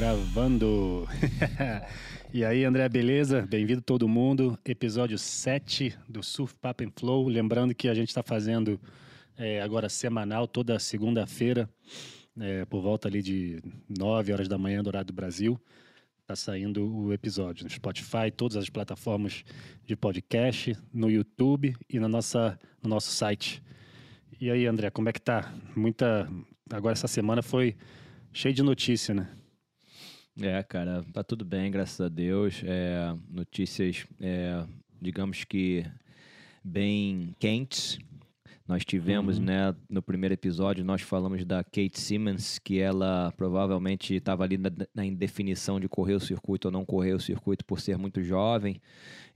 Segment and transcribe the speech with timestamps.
[0.00, 1.06] Gravando.
[2.32, 3.42] e aí, André, beleza?
[3.42, 4.58] Bem-vindo todo mundo.
[4.64, 7.28] Episódio 7 do Surf Pap and Flow.
[7.28, 8.80] Lembrando que a gente está fazendo
[9.36, 11.68] é, agora semanal, toda segunda-feira,
[12.40, 15.60] é, por volta ali de 9 horas da manhã do horário do Brasil.
[16.22, 19.44] Está saindo o episódio no Spotify, todas as plataformas
[19.84, 23.62] de podcast, no YouTube e na nossa, no nosso site.
[24.40, 25.52] E aí, André, como é que tá?
[25.76, 26.26] Muita.
[26.70, 27.76] Agora essa semana foi
[28.32, 29.28] cheio de notícia, né?
[30.42, 32.62] É, cara, tá tudo bem, graças a Deus.
[32.64, 34.64] É, notícias, é,
[35.00, 35.84] digamos que
[36.64, 37.98] bem quentes.
[38.66, 39.44] Nós tivemos, uhum.
[39.44, 44.70] né, no primeiro episódio, nós falamos da Kate Simmons, que ela provavelmente estava ali na,
[44.94, 48.80] na, indefinição de correr o circuito ou não correr o circuito por ser muito jovem.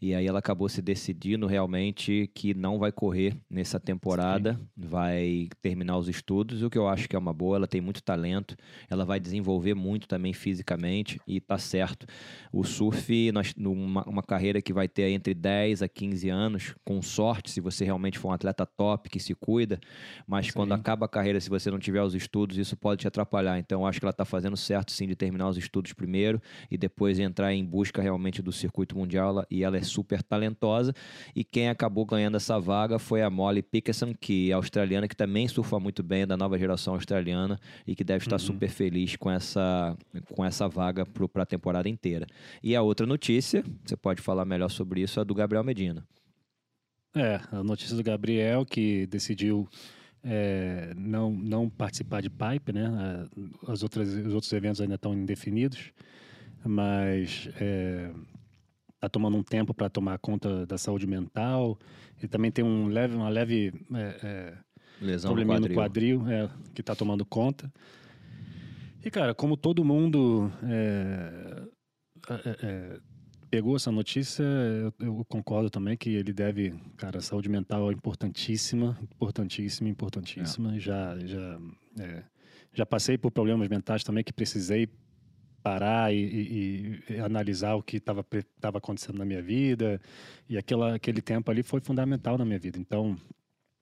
[0.00, 4.68] E aí ela acabou se decidindo realmente que não vai correr nessa temporada, Sim.
[4.76, 7.56] vai terminar os estudos, o que eu acho que é uma boa.
[7.56, 8.56] Ela tem muito talento,
[8.90, 12.06] ela vai desenvolver muito também fisicamente e tá certo.
[12.52, 17.00] O surf, nós, numa, uma carreira que vai ter entre 10 a 15 anos, com
[17.00, 19.78] sorte, se você realmente for um atleta top que se cuida,
[20.26, 20.52] mas sim.
[20.52, 23.58] quando acaba a carreira, se você não tiver os estudos, isso pode te atrapalhar.
[23.58, 26.76] Então, eu acho que ela está fazendo certo sim de terminar os estudos primeiro e
[26.76, 29.44] depois entrar em busca realmente do circuito mundial.
[29.50, 30.92] E ela é super talentosa.
[31.34, 35.46] E quem acabou ganhando essa vaga foi a Molly Pickerson, que é australiana, que também
[35.46, 38.46] surfa muito bem, da nova geração australiana, e que deve estar uhum.
[38.46, 39.96] super feliz com essa,
[40.32, 42.26] com essa vaga para a temporada inteira.
[42.62, 46.06] E a outra notícia, você pode falar melhor sobre isso, é a do Gabriel Medina.
[47.16, 49.68] É, a notícia do Gabriel, que decidiu
[50.24, 53.28] é, não, não participar de Pipe, né?
[53.68, 55.92] As outras, os outros eventos ainda estão indefinidos,
[56.64, 58.10] mas é,
[59.04, 61.78] está tomando um tempo para tomar conta da saúde mental.
[62.18, 64.54] Ele também tem um leve, uma leve é, é,
[65.00, 67.72] Lesão probleminha no quadril, no quadril é, que está tomando conta.
[69.04, 71.62] E, cara, como todo mundo é,
[72.30, 73.00] é, é,
[73.50, 76.74] pegou essa notícia, eu, eu, concordo também que ele deve...
[76.96, 80.80] Cara, a saúde mental é importantíssima, importantíssima, importantíssima.
[80.80, 81.60] Já, já,
[82.72, 84.88] já passei por problemas mentais também que precisei
[85.64, 88.22] parar e, e, e, analisar o que estava
[88.76, 89.98] acontecendo na minha vida.
[90.46, 92.78] E aquela, aquele tempo ali foi fundamental na minha vida.
[92.78, 93.16] Então,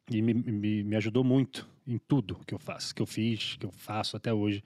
[0.09, 3.67] e me, me, me, ajudou muito em tudo que eu faço, que eu fiz, que
[3.67, 4.63] eu faço até hoje.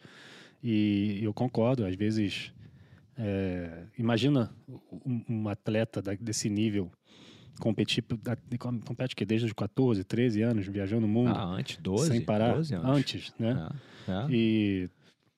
[0.63, 2.53] E eu concordo, às vezes.
[3.19, 4.55] É, imagina
[5.27, 6.93] um, atleta desse nível
[7.59, 8.05] competir,
[8.85, 11.31] compete que desde os 14, 13 anos, viajando o mundo.
[11.35, 12.09] Ah, antes, 12?
[12.09, 12.57] Sem parar.
[12.57, 12.91] 12 anos.
[12.91, 13.71] Antes, né?
[14.07, 14.27] É, é.
[14.29, 14.91] E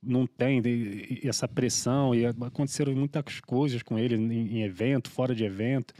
[0.02, 0.62] não tem
[1.24, 5.94] essa pressão e aconteceram muitas coisas com ele em, evento, fora de evento,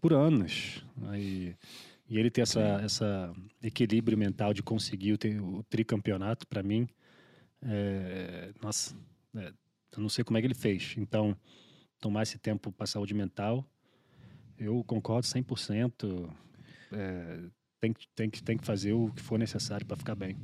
[0.00, 0.84] por anos.
[1.08, 1.56] Aí,
[2.08, 3.32] e ele ter essa, essa
[3.62, 6.88] equilíbrio mental de conseguir o, o tricampeonato, para mim,
[7.62, 8.94] é, nossa,
[9.36, 9.52] é,
[9.92, 10.94] eu não sei como é que ele fez.
[10.96, 11.36] Então,
[12.00, 13.64] tomar esse tempo para saúde mental,
[14.58, 16.30] eu concordo 100%.
[16.92, 17.40] É,
[17.80, 20.36] tem, tem, tem que fazer o que for necessário para ficar bem.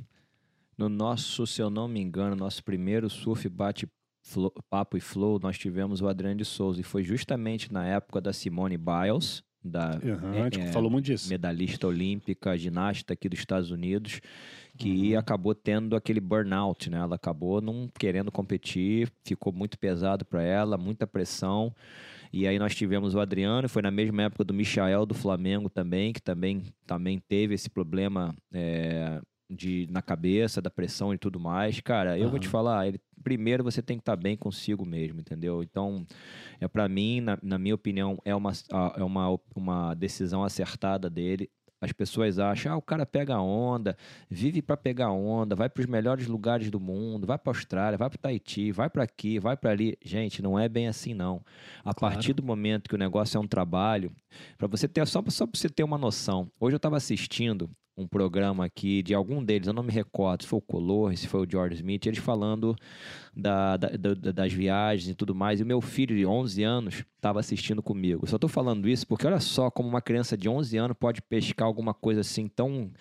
[0.79, 3.85] No nosso, se eu não me engano, nosso primeiro surf bate
[4.23, 6.79] flow, papo e flow, nós tivemos o Adriano de Souza.
[6.79, 11.27] E foi justamente na época da Simone Biles, da uhum, é, falou muito disso.
[11.27, 14.21] medalhista olímpica, ginasta aqui dos Estados Unidos,
[14.77, 15.19] que uhum.
[15.19, 16.99] acabou tendo aquele burnout, né?
[16.99, 21.75] Ela acabou não querendo competir, ficou muito pesado para ela, muita pressão.
[22.31, 26.13] E aí nós tivemos o Adriano, foi na mesma época do Michael do Flamengo também,
[26.13, 29.19] que também, também teve esse problema é,
[29.49, 32.31] de na cabeça, da pressão e tudo mais, cara, eu uhum.
[32.31, 35.63] vou te falar, ele, primeiro você tem que estar tá bem consigo mesmo, entendeu?
[35.63, 36.05] Então,
[36.59, 38.51] é para mim, na, na, minha opinião, é uma,
[38.95, 41.49] é uma, uma decisão acertada dele.
[41.81, 43.95] As pessoas acham, ah, o cara pega onda,
[44.29, 48.09] vive para pegar onda, vai para os melhores lugares do mundo, vai para Austrália, vai
[48.09, 49.97] para Tahiti, vai para aqui, vai para ali.
[50.03, 51.41] Gente, não é bem assim não.
[51.79, 52.15] A claro.
[52.15, 54.11] partir do momento que o negócio é um trabalho,
[54.57, 56.51] para você ter só, só para você ter uma noção.
[56.59, 60.47] Hoje eu estava assistindo um programa aqui de algum deles, eu não me recordo se
[60.47, 62.75] foi o Color, se foi o George Smith, eles falando
[63.35, 65.59] da, da, da, das viagens e tudo mais.
[65.59, 68.27] E o meu filho de 11 anos estava assistindo comigo.
[68.27, 71.67] só estou falando isso porque olha só como uma criança de 11 anos pode pescar
[71.67, 72.91] alguma coisa assim tão,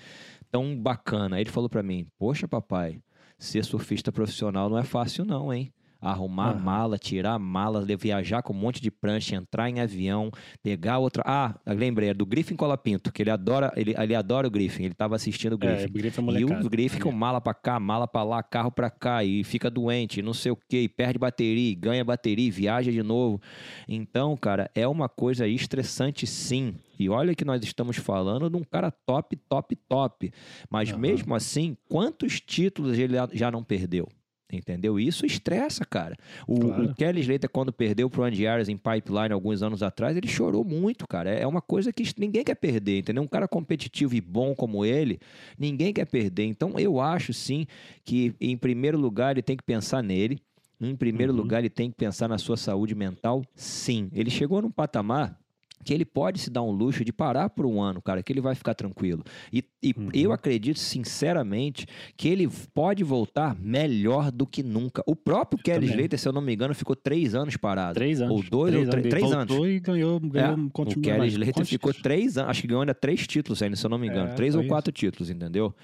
[0.51, 1.41] tão bacana.
[1.41, 3.01] Ele falou para mim: Poxa, papai,
[3.39, 5.73] ser surfista profissional não é fácil, não, hein?
[6.01, 6.61] Arrumar uhum.
[6.61, 10.31] mala, tirar mala, viajar com um monte de prancha, entrar em avião,
[10.63, 11.23] pegar outra.
[11.27, 14.93] Ah, lembrei, é do Griffin Colapinto, que ele adora, ele, ele adora o Griffin, ele
[14.93, 15.83] estava assistindo o Griffin.
[15.83, 18.71] É, o Griffin é e o Griffin com mala para cá, mala para lá, carro
[18.71, 23.03] para cá, e fica doente, não sei o que, perde bateria, ganha bateria, viaja de
[23.03, 23.41] novo.
[23.89, 26.75] Então, cara, é uma coisa estressante sim.
[26.99, 30.33] E olha que nós estamos falando de um cara top, top, top.
[30.69, 30.99] Mas uhum.
[30.99, 34.09] mesmo assim, quantos títulos ele já não perdeu?
[34.51, 34.99] Entendeu?
[34.99, 36.17] Isso estressa, cara.
[36.47, 36.85] O, Claro.
[36.85, 40.65] o Kelly Slater, quando perdeu pro Andy Arias em Pipeline alguns anos atrás, ele chorou
[40.65, 41.31] muito, cara.
[41.31, 43.23] É uma coisa que ninguém quer perder, entendeu?
[43.23, 45.19] Um cara competitivo e bom como ele,
[45.59, 46.45] ninguém quer perder.
[46.47, 47.67] Então, eu acho, sim,
[48.05, 50.39] que em primeiro lugar ele tem que pensar nele.
[50.81, 51.39] Em primeiro Uhum.
[51.41, 54.09] lugar, ele tem que pensar na sua saúde mental, sim.
[54.15, 55.37] Ele chegou num patamar
[55.85, 58.41] que ele pode se dar um luxo de parar por um ano, cara, que ele
[58.41, 59.23] vai ficar tranquilo.
[59.53, 60.09] E, e Uhum.
[60.13, 61.87] eu acredito, sinceramente,
[62.17, 65.03] que ele pode voltar melhor do que nunca.
[65.07, 65.97] O próprio Kelly também.
[65.97, 67.95] Slater, se eu não me engano, ficou três anos parado.
[67.95, 68.35] Três anos.
[68.37, 69.49] Ou dois três ou três, Ele três anos.
[69.49, 71.33] voltou e ganhou, ganhou É, o Kelly mais.
[71.33, 73.99] Slater Quantos- ficou três anos, acho que ganhou ainda três títulos ainda, se eu não
[73.99, 74.31] me engano.
[74.31, 75.75] É, três ou foi quatro títulos, entendeu?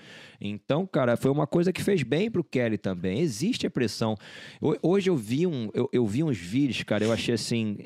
[0.41, 3.21] Então, cara, foi uma coisa que fez bem pro Kelly também.
[3.21, 4.17] Existe a pressão.
[4.61, 7.77] Ho- Hoje eu vi, um, eu, eu vi uns vídeos, cara, eu achei assim,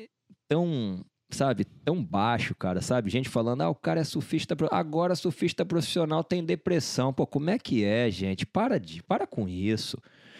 [0.49, 3.09] tão, sabe, tão baixo, cara, sabe?
[3.09, 7.13] Gente falando, ah, o cara é surfista, agora surfista profissional tem depressão.
[7.13, 8.45] Pô, como é que é, gente?
[8.45, 9.97] Para de, para com isso.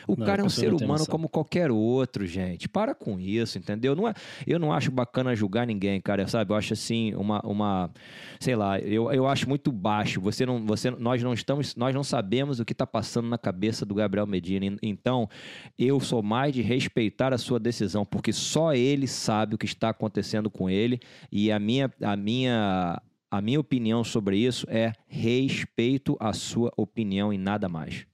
[0.07, 2.67] O Não, cara é um ser humano como qualquer outro, gente.
[2.67, 3.95] Para com isso, entendeu?
[3.95, 4.13] Não é,
[4.47, 6.51] eu não acho bacana julgar ninguém, cara, sabe?
[6.51, 7.91] Eu acho assim, uma, uma
[8.39, 10.19] sei lá, eu, eu acho muito baixo.
[10.21, 13.85] Você não, você, nós não estamos, nós não sabemos o que está passando na cabeça
[13.85, 14.65] do Gabriel Medina.
[14.65, 15.29] En- Então,
[15.77, 19.89] eu sou mais de respeitar a sua decisão, porque só ele sabe o que está
[19.89, 20.99] acontecendo com ele
[21.31, 27.31] e a minha, a minha, a minha opinião sobre isso é respeito a sua opinião
[27.31, 28.08] e nada mais.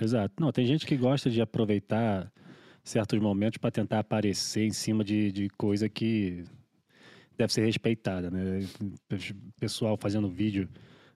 [0.00, 0.34] Exato.
[0.40, 2.32] Não, tem gente que gosta de aproveitar
[2.82, 6.44] certos momentos para tentar aparecer em cima de, de coisa que
[7.36, 8.60] deve ser respeitada, né?
[9.58, 10.68] Pessoal fazendo vídeo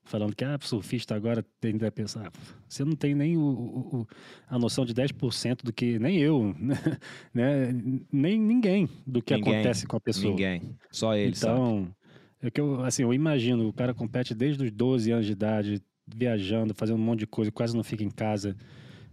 [0.06, 2.30] falando que ah, surfista agora tem que pensar,
[2.68, 4.06] você não tem nem o, o-
[4.46, 6.54] a noção de 10% do que nem eu,
[7.32, 7.72] né?
[8.12, 10.32] Nem ninguém do que Ninguém, acontece com a pessoa.
[10.32, 11.58] Ninguém, só ele sabe.
[11.58, 11.96] Então,
[12.42, 15.82] é que eu, assim, eu imagino, o cara compete desde os 12 anos de idade,
[16.06, 18.56] viajando, fazendo um monte de coisa, quase não fica em casa.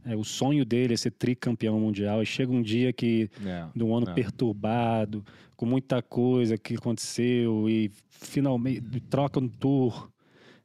[0.04, 2.22] É, o sonho dele é ser tricampeão mundial.
[2.24, 4.14] E chega um dia que, É, de um ano é.
[4.14, 5.24] perturbado,
[5.56, 10.10] com muita coisa que aconteceu, e finalmente troca no tour.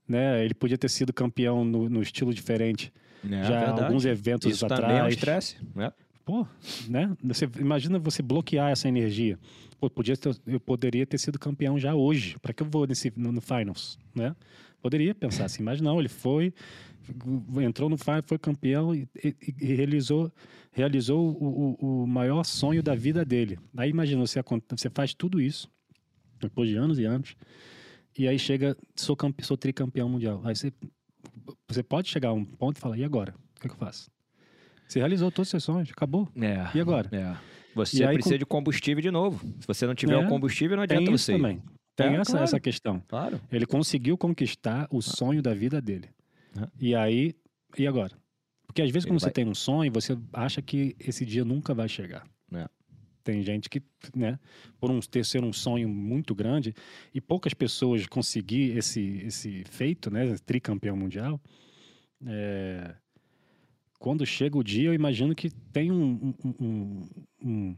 [0.09, 0.45] Né?
[0.45, 2.93] Ele podia ter sido campeão no, no estilo diferente.
[3.25, 3.83] É já verdade.
[3.85, 4.81] alguns eventos Isso atrás.
[4.83, 5.93] também é um estresse, né?
[6.25, 6.47] Pô,
[6.89, 7.17] né?
[7.23, 9.39] Você, imagina você bloquear essa energia.
[9.81, 12.37] Pô, podia ter- eu poderia ter sido campeão já hoje.
[12.41, 14.35] Para que eu vou nesse, no, no finals, né?
[14.87, 16.55] Poderia pensar assim, mas não, ele foi,
[17.61, 20.31] entrou no finals, foi campeão e, e- e realizou,
[20.71, 23.59] realizou o, o- o maior sonho da vida dele.
[23.77, 24.41] Aí imagina, você,
[24.71, 25.69] você faz tudo isso,
[26.41, 27.35] depois de anos e anos,
[28.17, 30.41] e aí chega, sou, campe, sou tricampeão mundial.
[30.45, 30.73] Aí você,
[31.69, 33.35] você pode chegar a um ponto e falar, e agora?
[33.57, 34.09] O que, é que eu faço?
[34.87, 36.29] Você realizou todos os seus sonhos, acabou.
[36.41, 36.69] É.
[36.77, 37.09] E agora?
[37.11, 37.37] É.
[37.75, 39.45] Você aí, precisa com- de combustível de novo.
[39.59, 41.33] Se você não tiver É, o combustível, não adianta Tem isso você.
[41.33, 41.37] ir.
[41.39, 41.61] também.
[41.97, 42.45] Tem É, essa, claro.
[42.45, 43.01] essa questão.
[43.09, 43.41] Claro.
[43.51, 46.11] Ele conseguiu conquistar o sonho da vida dele.
[46.57, 46.69] Ah.
[46.79, 47.35] E aí,
[47.79, 48.15] e agora?
[48.67, 51.45] Porque às vezes Ele quando você vai- tem um sonho, você acha que esse dia
[51.45, 52.27] nunca vai chegar.
[52.53, 52.69] É.
[53.25, 53.83] Tem gente que,
[54.15, 54.39] né,
[54.79, 56.75] por um, ter ser um sonho muito grande
[57.15, 61.41] e poucas pessoas conseguir esse, esse feito, né, tricampeão mundial,
[62.25, 62.95] é,
[63.99, 67.09] quando chega o dia, eu imagino que tem um, um- um-
[67.43, 67.77] um-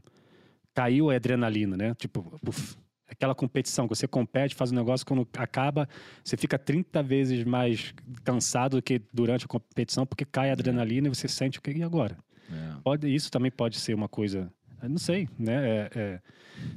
[0.73, 1.95] caiu a adrenalina, né?
[1.95, 2.77] Tipo, uf,
[3.09, 5.89] aquela competição que você compete, faz um negócio, quando acaba,
[6.23, 11.07] você fica 30 vezes mais cansado do que durante a competição, porque cai a adrenalina
[11.07, 12.17] e você sente o que e agora?
[12.51, 12.81] É.
[12.83, 14.51] Pode, isso também pode ser uma coisa,
[14.81, 15.67] não sei, né?
[15.67, 16.21] É- é.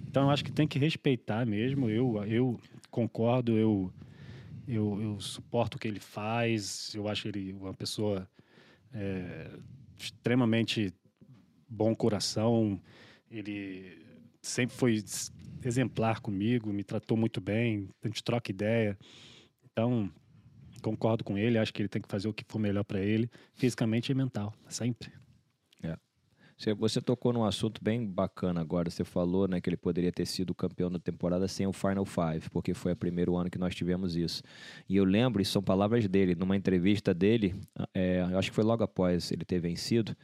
[0.08, 1.88] então eu acho que tem que respeitar mesmo.
[1.88, 2.60] Eu, eu
[2.90, 3.92] concordo, eu,
[4.66, 6.92] eu, eu suporto o que ele faz.
[6.94, 8.28] Eu acho ele uma pessoa
[8.92, 9.50] é,
[9.98, 10.92] extremamente
[11.68, 12.80] bom coração.
[13.30, 13.98] Ele
[14.42, 15.02] sempre foi
[15.68, 18.98] exemplar comigo, me tratou muito bem, a gente troca ideia.
[19.70, 20.10] Então,
[20.82, 23.30] concordo com ele, acho que ele tem que fazer o que for melhor para ele,
[23.54, 25.12] fisicamente e mental, sempre.
[26.62, 28.88] Você, você tocou num assunto bem bacana agora.
[28.88, 32.48] Você falou né, que ele poderia ter sido campeão da temporada sem o Final Five,
[32.50, 34.44] porque foi o primeiro ano que nós tivemos isso.
[34.88, 37.52] E eu lembro, e são palavras dele, numa entrevista dele,
[37.92, 40.16] é, acho que foi logo após ele ter vencido,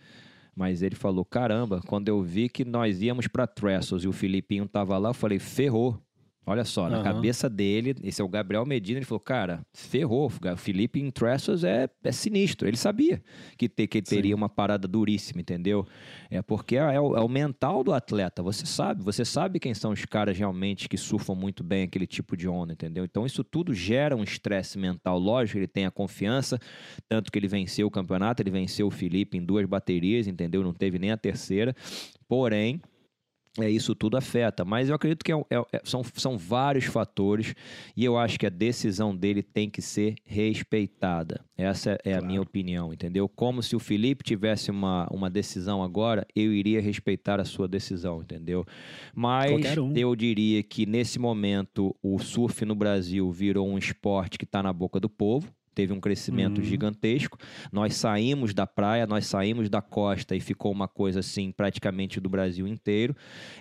[0.58, 4.66] mas ele falou: caramba, quando eu vi que nós íamos para Trestles e o Filipinho
[4.66, 6.02] tava lá, eu falei: ferrou.
[6.48, 10.56] Olha só, na cabeça dele, esse é o Gabriel Medina, ele falou, cara, ferrou, o
[10.56, 12.66] Felipe em Trestles é, é sinistro.
[12.66, 13.22] Ele sabia
[13.56, 15.86] que, te- que teria uma parada duríssima, entendeu?
[16.30, 19.74] É porque é, é o, é o mental do atleta, você sabe, você sabe quem
[19.74, 23.04] são os caras realmente que surfam muito bem aquele tipo de onda, entendeu?
[23.04, 26.58] Então isso tudo gera um estresse mental, lógico, ele tem a confiança,
[27.08, 30.62] tanto que ele venceu o campeonato, ele venceu o Felipe em duas baterias, entendeu?
[30.62, 31.74] Não teve nem a terceira,
[32.26, 32.80] porém
[33.58, 34.64] é, isso tudo afeta.
[34.64, 37.54] Mas eu acredito que é, é, é, são, são vários fatores
[37.96, 41.44] e eu acho que a decisão dele tem que ser respeitada.
[41.56, 42.24] Essa é claro.
[42.24, 43.28] a minha opinião, entendeu?
[43.28, 48.22] Como se o Felipe tivesse uma, uma decisão agora, eu iria respeitar a sua decisão,
[48.22, 48.64] entendeu?
[49.14, 49.92] Mas um.
[49.96, 54.72] eu diria que nesse momento o surf no Brasil virou um esporte que está na
[54.72, 56.64] boca do povo teve um crescimento uhum.
[56.64, 57.38] gigantesco.
[57.70, 62.28] Nós saímos da praia, nós saímos da costa e ficou uma coisa assim praticamente do
[62.28, 63.14] Brasil inteiro.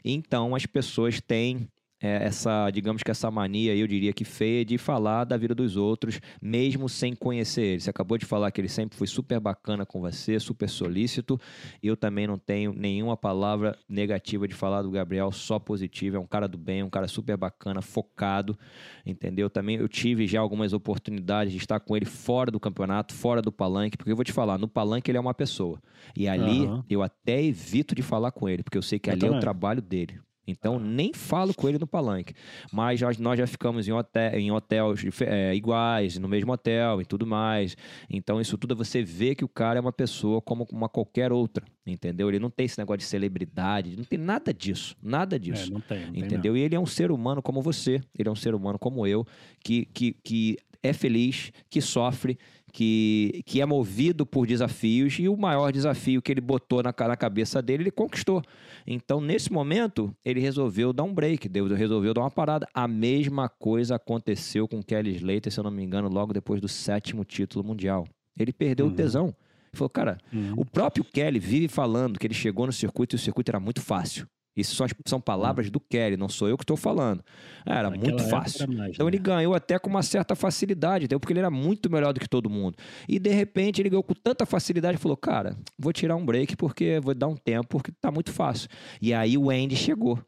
[0.03, 1.67] Então as pessoas têm
[1.99, 5.75] é, essa, digamos que essa mania, eu diria que feia, de falar da vida dos
[5.75, 7.79] outros, mesmo sem conhecer ele.
[7.81, 11.39] Você acabou de falar que ele sempre foi super bacana com você, super solícito.
[11.81, 16.17] Eu também não tenho nenhuma palavra negativa de falar do Gabriel, só positiva.
[16.17, 18.57] É um cara do bem, um cara super bacana, focado,
[19.05, 19.49] entendeu?
[19.49, 23.51] Também eu tive já algumas oportunidades de estar com ele fora do campeonato, fora do
[23.51, 25.81] palanque, porque eu vou te falar, no palanque ele é uma pessoa.
[26.15, 26.83] E ali uhum.
[26.89, 29.35] eu até evito de falar com ele, porque eu sei que eu ali também.
[29.35, 30.19] é o trabalho dele.
[30.47, 32.33] Então, nem falo com ele no palanque.
[32.71, 37.05] Mas já, nós já ficamos em, hotel, em hotéis é, iguais, no mesmo hotel e
[37.05, 37.75] tudo mais.
[38.09, 41.65] Então, isso tudo você vê que o cara é uma pessoa como uma qualquer outra,
[41.85, 42.29] entendeu?
[42.29, 45.69] Ele não tem esse negócio de celebridade, não tem nada disso, nada é, disso.
[45.69, 46.53] É, não tem, não entendeu?
[46.53, 49.05] Tem e ele é um ser humano como você, ele é um ser humano como
[49.05, 49.25] eu,
[49.61, 52.37] que, que, que é feliz, que sofre,
[52.71, 57.17] que, que é movido por desafios e o maior desafio que ele botou na, na
[57.17, 58.41] cabeça dele, ele conquistou.
[58.89, 62.65] Então, nesse momento, ele resolveu dar um break, Deus resolveu dar uma parada.
[62.73, 66.69] A mesma coisa aconteceu com Kelly Slater, se eu não me engano, logo depois do
[66.69, 68.07] sétimo título mundial.
[68.39, 68.93] Ele perdeu uhum.
[68.93, 69.25] o tesão.
[69.25, 70.53] Ele falou, cara, uhum.
[70.55, 73.81] o próprio Kelly vive falando que ele chegou no circuito e o circuito era muito
[73.81, 74.25] fácil.
[74.57, 77.23] Isso são, são palavras do Kelly, não sou eu que estou falando.
[77.63, 78.63] Era Naquela muito fácil.
[78.63, 79.11] Era mais, então né?
[79.11, 81.19] ele ganhou até com uma certa facilidade, entendeu?
[81.19, 82.75] porque ele era muito melhor do que todo mundo.
[83.07, 86.57] E de repente ele ganhou com tanta facilidade e falou: Cara, vou tirar um break
[86.57, 88.67] porque vou dar um tempo porque tá muito fácil.
[88.99, 90.19] E aí o Andy chegou.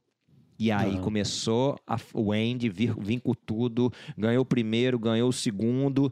[0.59, 5.33] E aí começou a, o Andy vir, vir com tudo, ganhou o primeiro, ganhou o
[5.33, 6.11] segundo.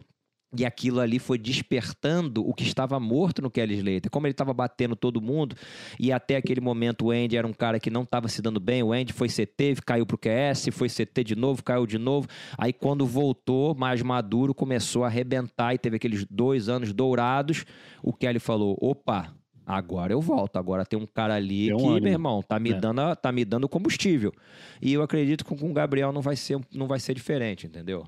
[0.57, 4.09] E aquilo ali foi despertando o que estava morto no Kelly Slater.
[4.09, 5.55] Como ele estava batendo todo mundo,
[5.99, 8.81] e até aquele momento o Andy era um cara que não estava se dando bem.
[8.81, 12.27] O Andy foi CT, caiu pro QS, foi CT de novo, caiu de novo.
[12.57, 17.65] Aí quando voltou, mais maduro, começou a arrebentar e teve aqueles dois anos dourados.
[18.01, 19.31] O Kelly falou: opa,
[19.65, 20.57] agora eu volto.
[20.57, 22.73] Agora tem um cara ali um que, meu irmão, tá me, é.
[22.73, 24.33] dando, tá me dando combustível.
[24.81, 28.07] E eu acredito que com o Gabriel não vai ser, não vai ser diferente, entendeu?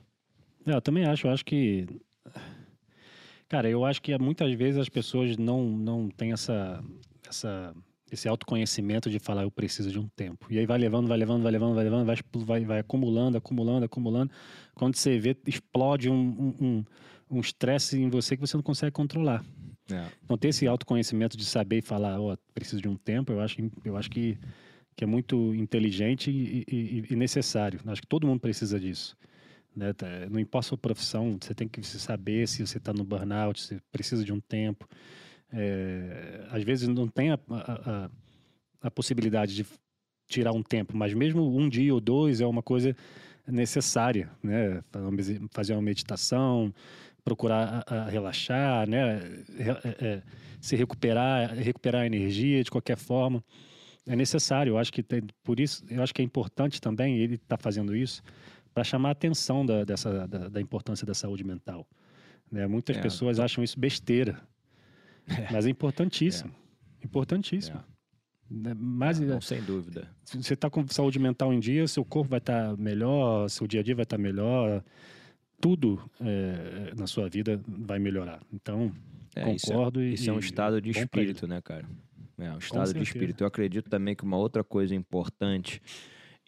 [0.65, 1.27] É, eu também acho.
[1.27, 1.86] Eu acho que
[3.48, 6.84] Cara, eu acho que muitas vezes as pessoas não, não têm essa,
[7.28, 7.76] essa,
[8.12, 10.46] esse autoconhecimento de falar eu preciso de um tempo.
[10.52, 13.86] E aí vai levando, vai levando, vai levando, vai levando, vai, vai, vai acumulando, acumulando,
[13.86, 14.32] acumulando.
[14.76, 16.86] Quando você vê, explode um
[17.40, 19.44] estresse um, um em você que você não consegue controlar.
[19.92, 20.08] É.
[20.24, 23.42] Então ter esse autoconhecimento de saber e falar, ó, oh, preciso de um tempo, eu
[23.42, 24.38] acho, eu acho que,
[24.96, 27.80] que é muito inteligente e, e, e necessário.
[27.88, 29.18] Acho que todo mundo precisa disso.
[29.76, 29.94] Né?
[29.94, 33.62] Tá, não importa a sua profissão, você tem que saber se você está no burnout,
[33.62, 34.88] se precisa de um tempo.
[35.52, 38.10] É, às vezes não tem a, a,
[38.82, 39.66] a, possibilidade de
[40.28, 42.96] tirar um tempo, mas mesmo um dia ou dois é uma coisa
[43.48, 44.84] necessária, né?
[45.52, 46.72] Fazer uma meditação,
[47.24, 49.22] procurar a, relaxar, né?
[50.00, 50.22] É,
[50.62, 53.44] se recuperar, recuperar a energia de qualquer forma
[54.06, 54.72] é necessário.
[54.72, 57.64] Eu acho que tem, por isso, eu acho que é importante também ele estar tá
[57.64, 58.22] fazendo isso
[58.79, 61.86] para chamar a atenção da, dessa, da, da, importância da saúde mental.
[62.50, 62.65] Né?
[62.65, 63.01] Muitas é.
[63.01, 64.41] pessoas acham isso besteira,
[65.27, 65.48] é.
[65.51, 66.55] mas é importantíssimo.
[67.01, 67.05] É.
[67.05, 67.77] Importantíssimo.
[67.77, 67.83] É.
[68.50, 68.74] Né?
[68.74, 70.09] Mas, não, sem dúvida.
[70.24, 73.81] Você está com saúde mental em dia, seu corpo vai estar tá melhor, seu dia
[73.81, 74.81] a dia vai estar tá melhor,
[75.59, 78.41] tudo é, na sua vida vai melhorar.
[78.53, 78.93] Então,
[79.36, 80.01] concordo.
[80.01, 81.86] Isso é, isso e, é um estado de espírito, né, cara?
[82.38, 83.43] É um estado de espírito.
[83.43, 85.81] Eu acredito também que uma outra coisa importante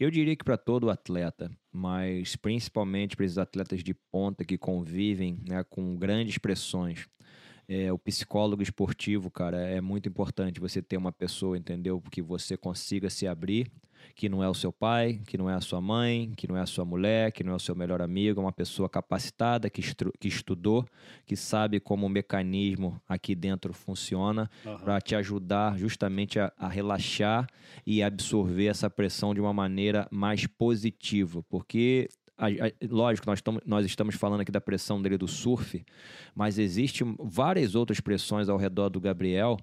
[0.03, 5.39] eu diria que para todo atleta, mas principalmente para esses atletas de ponta que convivem
[5.47, 7.07] né, com grandes pressões.
[7.67, 12.01] É, o psicólogo esportivo, cara, é muito importante você ter uma pessoa, entendeu?
[12.11, 13.71] Que você consiga se abrir
[14.15, 16.61] que não é o seu pai, que não é a sua mãe, que não é
[16.61, 19.81] a sua mulher, que não é o seu melhor amigo, é uma pessoa capacitada, que,
[20.19, 20.85] que estudou,
[21.25, 24.77] que sabe como o mecanismo aqui dentro funciona, uhum.
[24.77, 27.47] para te ajudar justamente a, a relaxar
[27.85, 32.09] e absorver essa pressão de uma maneira mais positiva, porque
[32.89, 35.83] lógico, nós, estamos, nós estamos falando aqui da pressão dele do surf,
[36.35, 39.57] mas existem várias outras pressões ao redor do Gabriel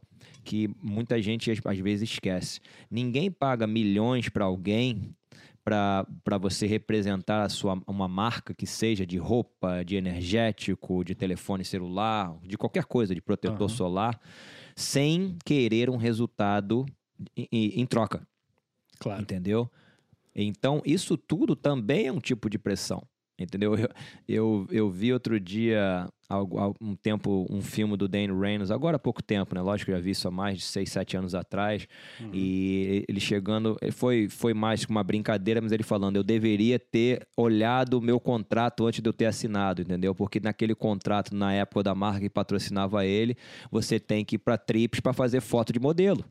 [0.45, 2.61] que muita gente às vezes esquece.
[2.91, 5.15] Ninguém paga milhões para alguém
[5.65, 11.65] para você representar a sua, uma marca que seja de roupa, de energético, de telefone
[11.65, 13.69] celular, de qualquer coisa, de protetor uhum.
[13.69, 14.19] solar,
[14.75, 16.87] sem querer um resultado
[17.37, 18.27] em, em troca.
[18.99, 19.21] Claro.
[19.21, 19.71] Entendeu?
[20.45, 23.03] Então, isso tudo também é um tipo de pressão.
[23.39, 23.77] Entendeu?
[23.77, 23.89] Eu,
[24.27, 26.39] eu, eu vi outro dia, há
[26.81, 29.61] um tempo, um filme do Dane Reynolds, agora há pouco tempo, né?
[29.61, 31.87] Lógico que eu já vi isso há mais de 6, 7 anos atrás.
[32.21, 32.31] Uhum.
[32.33, 37.27] E ele chegando, foi, foi mais que uma brincadeira, mas ele falando: eu deveria ter
[37.37, 40.15] olhado o meu contrato antes de eu ter assinado, entendeu?
[40.17, 43.37] Porque naquele contrato, na época da marca que patrocinava ele,
[43.71, 46.25] você tem que ir para trips para fazer foto de modelo.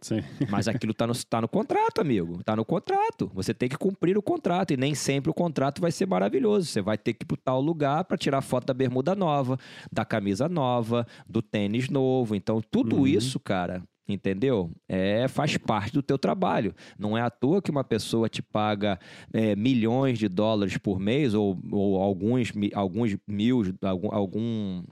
[0.00, 0.22] Sim.
[0.48, 2.40] Mas aquilo está no, tá no contrato, amigo.
[2.40, 3.30] Está no contrato.
[3.34, 4.72] Você tem que cumprir o contrato.
[4.72, 6.66] E nem sempre o contrato vai ser maravilhoso.
[6.66, 9.58] Você vai ter que ir para tal lugar para tirar foto da bermuda nova,
[9.92, 12.34] da camisa nova, do tênis novo.
[12.34, 13.06] Então, tudo uhum.
[13.06, 14.70] isso, cara, entendeu?
[14.88, 16.74] É, faz parte do teu trabalho.
[16.98, 18.98] Não é à toa que uma pessoa te paga
[19.32, 24.82] é, milhões de dólares por mês ou, ou alguns, alguns mil, algum, algum,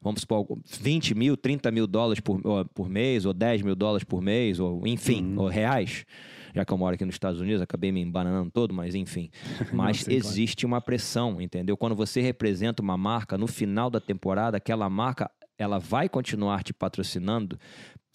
[0.00, 0.46] vamos supor,
[0.80, 2.40] 20 mil, 30 mil dólares por,
[2.74, 5.42] por mês ou 10 mil dólares por mês, ou enfim, uhum.
[5.42, 6.06] ou reais.
[6.54, 9.30] Já que eu moro aqui nos Estados Unidos, acabei me embananando todo, mas enfim.
[9.72, 10.74] Mas sei, existe claro.
[10.74, 11.76] uma pressão, entendeu?
[11.76, 15.30] Quando você representa uma marca, no final da temporada, aquela marca
[15.62, 17.58] ela vai continuar te patrocinando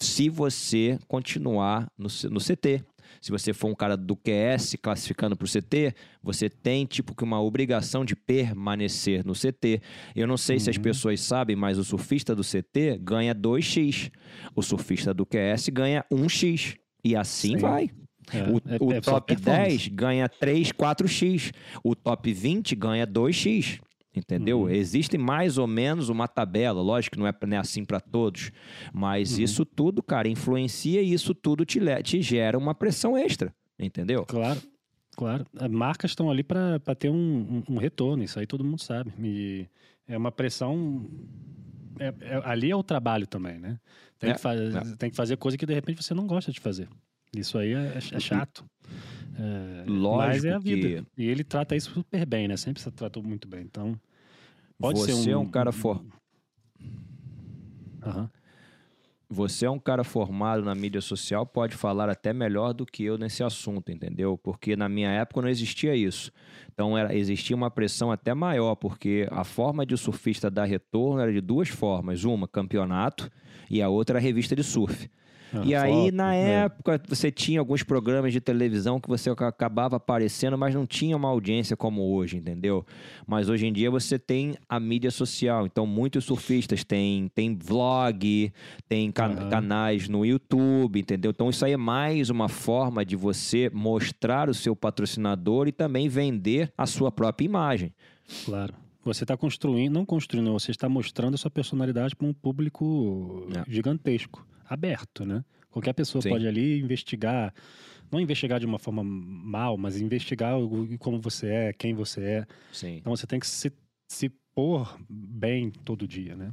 [0.00, 2.84] se você continuar no, no CT.
[3.20, 7.24] Se você for um cara do QS classificando para o CT, você tem tipo que
[7.24, 9.80] uma obrigação de permanecer no CT.
[10.14, 10.60] Eu não sei uhum.
[10.60, 10.82] se as uhum.
[10.82, 14.12] pessoas sabem, mas o surfista do CT ganha 2x.
[14.54, 16.76] O surfista do QS ganha 1x.
[17.04, 17.58] E assim Sim.
[17.58, 17.90] vai.
[18.32, 21.52] É, o, é, o é top 10 ganha 3, 4x.
[21.82, 23.80] O top 20 ganha 2x.
[24.14, 24.62] Entendeu?
[24.62, 24.70] Uhum.
[24.70, 28.50] Existe mais ou menos uma tabela, lógico que não é, não é assim para todos,
[28.92, 29.44] mas uhum.
[29.44, 34.24] isso tudo, cara, influencia e isso tudo te, te gera uma pressão extra, entendeu?
[34.24, 34.60] Claro,
[35.14, 35.46] claro.
[35.56, 37.14] As marcas estão ali para ter um,
[37.68, 39.12] um, um, retorno, isso aí todo mundo sabe.
[39.22, 39.66] E
[40.06, 41.06] é uma pressão.
[42.00, 43.78] É, é, ali é o trabalho também, né?
[44.18, 44.96] Tem, é, que faz, é.
[44.96, 46.88] tem que fazer coisa que de repente você não gosta de fazer.
[47.36, 48.64] Isso aí é, é, é chato.
[49.38, 51.06] É, Lógico mas é a vida.
[51.14, 51.22] Que...
[51.22, 52.56] E ele trata isso super bem, né?
[52.56, 53.62] Sempre se tratou muito bem.
[53.62, 53.98] Então,
[54.78, 56.04] Pode você ser um, é um cara for...
[58.04, 58.28] Uhum.
[59.30, 63.18] Você é um cara formado na mídia social, pode falar até melhor do que eu
[63.18, 64.38] nesse assunto, entendeu?
[64.38, 66.32] Porque na minha época não existia isso.
[66.72, 71.20] Então era, existia uma pressão até maior, porque a forma de o surfista dar retorno
[71.20, 73.30] era de duas formas: uma, campeonato,
[73.68, 75.10] e a outra, a revista de surf.
[75.52, 76.50] Ah, e aí, foto, na né?
[76.64, 81.28] época, você tinha alguns programas de televisão que você acabava aparecendo, mas não tinha uma
[81.28, 82.84] audiência como hoje, entendeu?
[83.26, 85.66] Mas hoje em dia você tem a mídia social.
[85.66, 88.52] Então, muitos surfistas têm, têm vlog,
[88.88, 89.48] tem can uhum.
[89.48, 91.30] canais no YouTube, entendeu?
[91.30, 96.08] Então, isso aí é mais uma forma de você mostrar o seu patrocinador e também
[96.08, 97.92] vender a sua própria imagem.
[98.44, 98.74] Claro.
[99.04, 103.64] Você está construindo, não construindo, você está mostrando a sua personalidade para um público é.
[103.72, 105.44] gigantesco aberto, né?
[105.70, 106.30] Qualquer pessoa Sim.
[106.30, 107.52] pode ali investigar,
[108.10, 110.54] não investigar de uma forma mal, mas investigar
[110.98, 112.46] como você é, quem você é.
[112.72, 112.96] Sim.
[112.96, 113.72] Então você tem que se,
[114.08, 116.52] se pôr bem todo dia, né?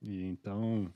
[0.00, 0.92] E então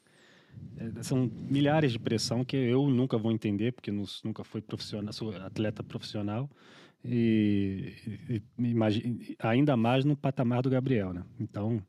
[0.77, 3.91] é, são milhares de pressão que eu nunca vou entender porque
[4.25, 6.51] nunca fui profissional, sou atleta profissional
[7.05, 7.95] e,
[8.29, 11.25] e, e, ainda mais no patamar do Gabriel, né?
[11.39, 11.83] Então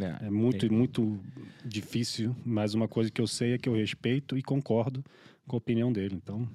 [0.00, 1.20] é, é muito, muito
[1.64, 5.04] difícil, mas uma coisa que eu sei é que eu respeito e concordo
[5.46, 6.14] com a opinião dele.
[6.16, 6.48] Então,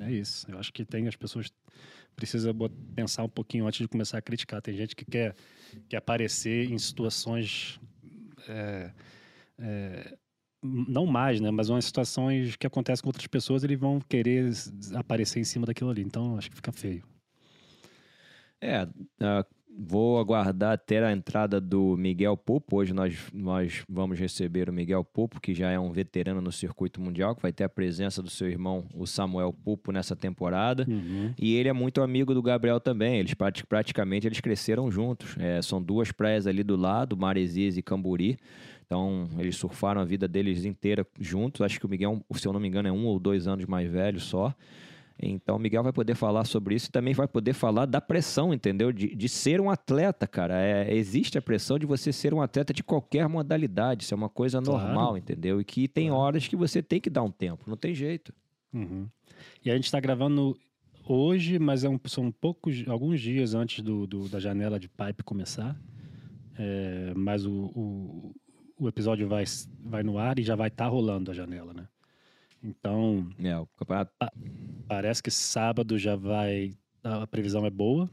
[0.00, 0.50] é isso.
[0.50, 1.50] Eu acho que tem as pessoas
[2.14, 2.54] precisa
[2.94, 4.62] pensar um pouquinho antes de começar a criticar.
[4.62, 5.34] Tem gente que quer,
[5.88, 7.80] quer aparecer em situações
[8.48, 8.92] é,
[9.58, 10.16] é,
[10.62, 11.50] não mais, né?
[11.50, 14.50] Mas umas situações que acontecem com outras pessoas, eles vão querer
[14.94, 16.02] aparecer em cima daquilo ali.
[16.02, 17.04] Então, acho que fica feio.
[18.60, 19.44] É, uh,
[19.76, 22.76] Vou aguardar até a entrada do Miguel Pupo.
[22.76, 27.00] Hoje nós, nós vamos receber o Miguel Pupo, que já é um veterano no circuito
[27.00, 30.86] mundial, que vai ter a presença do seu irmão, o Samuel Pupo, nessa temporada.
[30.88, 31.32] Uhum.
[31.36, 33.18] E ele é muito amigo do Gabriel também.
[33.18, 33.34] Eles
[33.68, 35.36] praticamente eles cresceram juntos.
[35.38, 38.38] É, são duas praias ali do lado, Maresias e Camburi.
[38.86, 41.62] Então, eles surfaram a vida deles inteira juntos.
[41.62, 43.90] Acho que o Miguel, se eu não me engano, é um ou dois anos mais
[43.90, 44.54] velho só.
[45.20, 48.52] Então, o Miguel vai poder falar sobre isso e também vai poder falar da pressão,
[48.52, 48.92] entendeu?
[48.92, 50.60] De, de ser um atleta, cara.
[50.60, 54.04] É, existe a pressão de você ser um atleta de qualquer modalidade.
[54.04, 55.18] Isso é uma coisa normal, claro.
[55.18, 55.60] entendeu?
[55.60, 58.34] E que tem horas que você tem que dar um tempo, não tem jeito.
[58.72, 59.08] Uhum.
[59.64, 60.58] E a gente está gravando
[61.06, 65.22] hoje, mas é um, são poucos, alguns dias antes do, do da janela de pipe
[65.22, 65.78] começar.
[66.58, 68.34] É, mas o, o,
[68.78, 69.44] o, episódio vai,
[69.80, 71.88] vai no ar e já vai estar tá rolando a janela, né?
[72.64, 74.10] Então, é, o campeonato...
[74.18, 74.32] pa
[74.88, 76.72] parece que sábado já vai.
[77.02, 78.10] A previsão é boa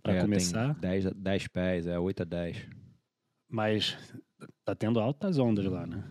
[0.00, 0.74] para é, começar.
[0.74, 2.68] 10, 10 pés, é 8 a 10.
[3.48, 3.98] Mas
[4.64, 6.04] tá tendo altas ondas lá, né?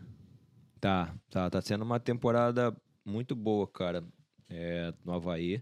[0.82, 4.04] Tá, tá, tá sendo uma temporada muito boa, cara,
[4.50, 5.62] é, no Havaí.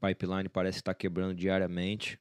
[0.00, 2.18] pipeline parece estar quebrando diariamente,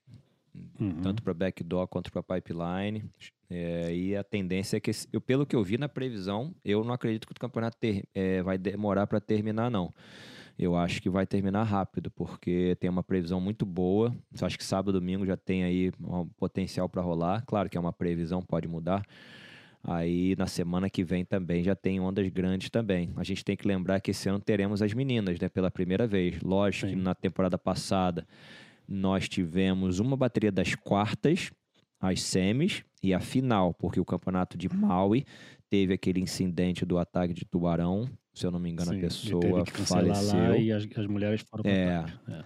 [0.79, 1.01] Uhum.
[1.01, 3.09] tanto para backdoor quanto para pipeline.
[3.55, 6.91] É, e a tendência é que, eu, pelo que eu vi na previsão, eu não
[6.91, 9.93] acredito que o campeonato ter- é, vai demorar para terminar, não.
[10.57, 14.15] Eu acho que vai terminar rápido, porque tem uma previsão muito boa.
[14.39, 17.43] Eu acho que sábado e domingo já tem aí um potencial para rolar.
[17.45, 19.03] Claro que é uma previsão, pode mudar.
[19.83, 23.11] Aí na semana que vem também já tem ondas grandes também.
[23.17, 25.49] A gente tem que lembrar que esse ano teremos as meninas, né?
[25.49, 26.39] Pela primeira vez.
[26.41, 27.01] Lógico que Sim.
[27.01, 28.25] na temporada passada
[28.87, 31.51] nós tivemos uma bateria das quartas,
[32.03, 35.25] as semis e a final, porque o campeonato de Maui
[35.69, 38.09] teve aquele incidente do ataque de tubarão.
[38.33, 40.39] Se eu não me engano, Sim, a pessoa faleceu.
[40.39, 42.03] lá e as, as mulheres foram É.
[42.27, 42.43] É.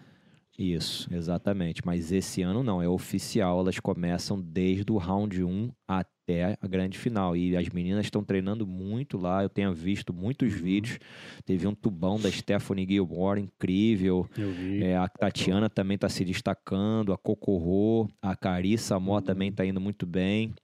[0.58, 1.82] Isso, exatamente.
[1.86, 3.60] Mas esse ano não, é oficial.
[3.60, 7.38] Elas começam desde o round 1 até a grande final.
[7.38, 9.44] E as meninas estão treinando muito lá.
[9.44, 10.60] Eu tenho visto muitos Uhum.
[10.60, 11.00] vídeos.
[11.46, 14.28] Teve um tubão da Stephanie Gilmore incrível.
[14.36, 14.84] Eu vi.
[14.84, 17.14] É, a Tatiana também está se destacando.
[17.14, 19.22] A Cocorro, a Carissa Mó Uhum.
[19.22, 20.56] também está indo muito bem.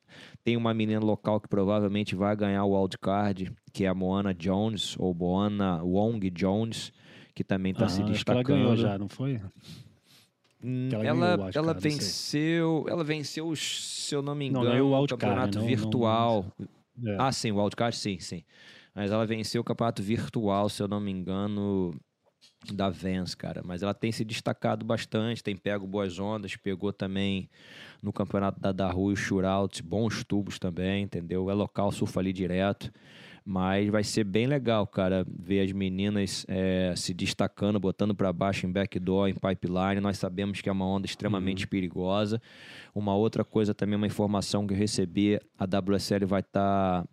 [0.44, 4.96] Tem uma menina local que provavelmente vai ganhar o wildcard, que é a Moana Jones,
[4.98, 6.92] ou Moana Wong Jones,
[7.34, 8.60] que também está se Aham, acho que ela destacando.
[8.60, 9.40] ganhou já, não foi?
[10.64, 14.46] Hum, Que ela ela, ganhou o ela não venceu, ela venceu, se eu não me
[14.48, 16.54] Não, engano, ganhou o o wildcard, campeonato não- não- virtual.
[17.06, 17.18] É.
[17.18, 18.44] Ah, sim, o wildcard, sim, sim.
[18.96, 21.94] Mas ela venceu o campeonato virtual, se eu não me engano,
[22.74, 23.62] da Vans, cara.
[23.66, 27.50] Mas ela tem se destacado bastante, tem pego boas ondas, pegou também
[28.02, 31.50] no campeonato da Daru e Shootout, bons tubos também, entendeu?
[31.50, 32.92] É local, surfa ali direto.
[33.46, 38.66] Mas vai ser bem legal, cara, ver as meninas eh, se destacando, botando para baixo
[38.66, 40.00] em backdoor, em pipeline.
[40.02, 42.42] Nós sabemos que é uma onda extremamente perigosa.
[42.96, 47.06] Uma outra coisa também, uma informação que eu recebi, a WSL vai estar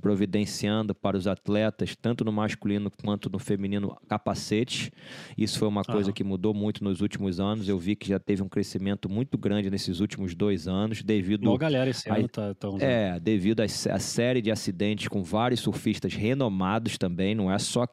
[0.00, 4.90] providenciando para os atletas, tanto no masculino quanto no feminino, capacetes.
[5.36, 6.12] Isso foi uma coisa Aham.
[6.14, 7.68] que mudou muito nos últimos anos.
[7.68, 11.90] Eu vi que já teve um crescimento muito grande nesses últimos dois anos, devido galera
[11.90, 16.14] esse Aí- ano tá, tá é, devido à à série de acidentes com vários surfistas
[16.14, 17.86] renomados também, não é só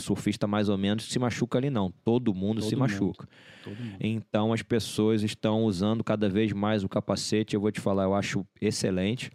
[0.00, 1.92] surfista mais ou menos que se machuca ali, não.
[2.04, 2.80] Todo mundo Todo se mundo.
[2.80, 3.28] machuca.
[3.66, 3.78] Mundo.
[4.00, 7.54] Então as pessoas estão usando cada vez mais o capacete.
[7.54, 9.30] Eu vou te falar, eu acho excelente.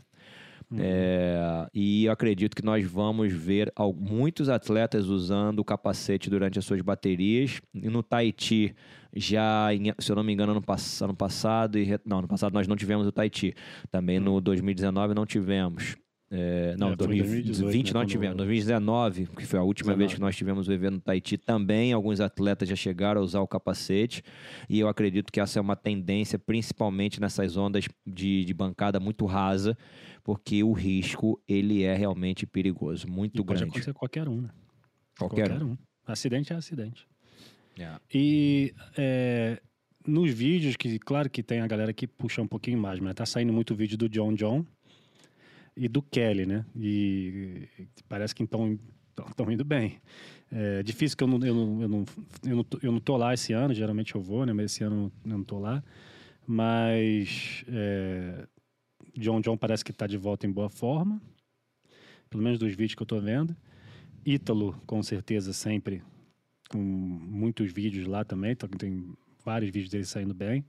[0.72, 0.78] Uhum.
[0.80, 6.66] É, e eu acredito que nós vamos ver muitos atletas usando o capacete durante as
[6.66, 7.60] suas baterias.
[7.74, 8.76] E no Tahiti,
[9.16, 10.64] já, em- se eu não me engano, ano,
[11.02, 11.80] ano passado.
[11.80, 13.56] E, não, ano passado nós não tivemos o Tahiti.
[13.90, 15.96] Também no 2019 não tivemos.
[16.32, 16.94] É, não.
[16.94, 18.38] É, foi em 2020 2018, né, tivemos.
[18.38, 20.16] 2019, que foi a última vez 19.
[20.16, 23.48] que nós tivemos o evento no Tahiti, também alguns atletas já chegaram a usar o
[23.48, 24.22] capacete.
[24.70, 29.26] E eu acredito que essa é uma tendência, principalmente nessas ondas de, de bancada muito
[29.26, 29.76] rasa,
[30.24, 33.72] porque o risco ele é realmente perigoso, muito E pode grande.
[33.72, 34.50] acontecer qualquer um, né?
[35.18, 35.76] Qualquer, um.
[36.06, 37.08] Acidente é acidente.
[37.78, 37.96] É.
[38.14, 39.60] E é,
[40.06, 43.26] nos vídeos, que claro que tem a galera que puxa um pouquinho mais, mas tá
[43.26, 44.66] saindo muito vídeo do John John
[45.80, 46.66] e do Kelly, né?
[46.76, 47.70] E
[48.10, 48.78] parece que estão
[49.30, 49.98] estão indo bem.
[50.52, 52.06] É difícil que eu não, eu, não, eu, não,
[52.44, 54.52] eu, não, eu não tô lá esse ano, geralmente eu vou, né?
[54.52, 55.82] Mas esse ano eu não tô lá.
[56.46, 58.46] Mas é,
[59.18, 61.22] John John parece que tá de volta em boa forma,
[62.30, 63.56] pelo menos dos vídeos que eu tô vendo.
[64.26, 66.04] Ítalo, com certeza, sempre
[66.70, 69.14] com muitos vídeos lá também, então tem
[69.46, 70.66] vários vídeos dele saindo bem.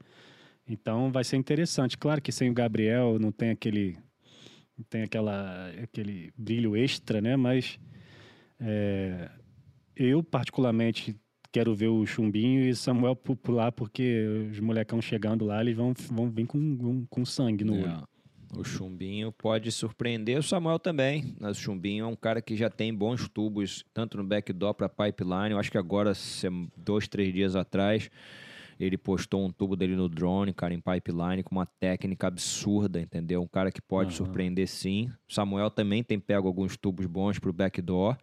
[0.69, 1.99] Então vai ser interessante.
[1.99, 3.99] Claro que sem o Gabriel não tem aquele
[4.89, 7.37] tem aquela aquele brilho extra, né?
[7.37, 7.79] Mas
[8.59, 9.31] é,
[9.97, 11.17] eu particularmente
[11.53, 15.93] quero ver o Chumbinho e Samuel pu- pular porque os molecão chegando lá eles vão
[16.11, 17.87] vão vir com, com, com sangue no olho.
[18.07, 18.11] É.
[18.57, 21.37] O Chumbinho pode surpreender, o Samuel também.
[21.41, 25.51] O Chumbinho é um cara que já tem bons tubos, tanto no backdoor para pipeline.
[25.53, 26.13] Eu acho que agora,
[26.77, 28.11] dois, três dias atrás,
[28.81, 33.43] ele postou um tubo dele no drone, cara, em pipeline, com uma técnica absurda, entendeu?
[33.43, 34.17] Um cara que pode Aham.
[34.17, 35.11] surpreender sim.
[35.29, 38.17] O Samuel também tem pego alguns tubos bons pro backdoor.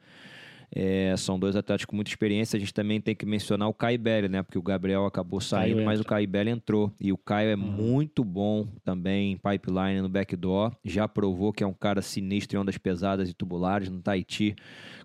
[0.69, 2.57] É, são dois atletas com muita experiência.
[2.57, 4.43] A gente também tem que mencionar o Caio Belli, né?
[4.43, 6.09] Porque o Gabriel acabou saindo, mas o entra.
[6.15, 6.91] Caio Belli entrou.
[6.99, 7.61] E o Caio é Uhum.
[7.61, 10.73] muito bom também em pipeline no backdoor.
[10.83, 14.55] Já provou que é um cara sinistro em ondas pesadas e tubulares no Tahiti,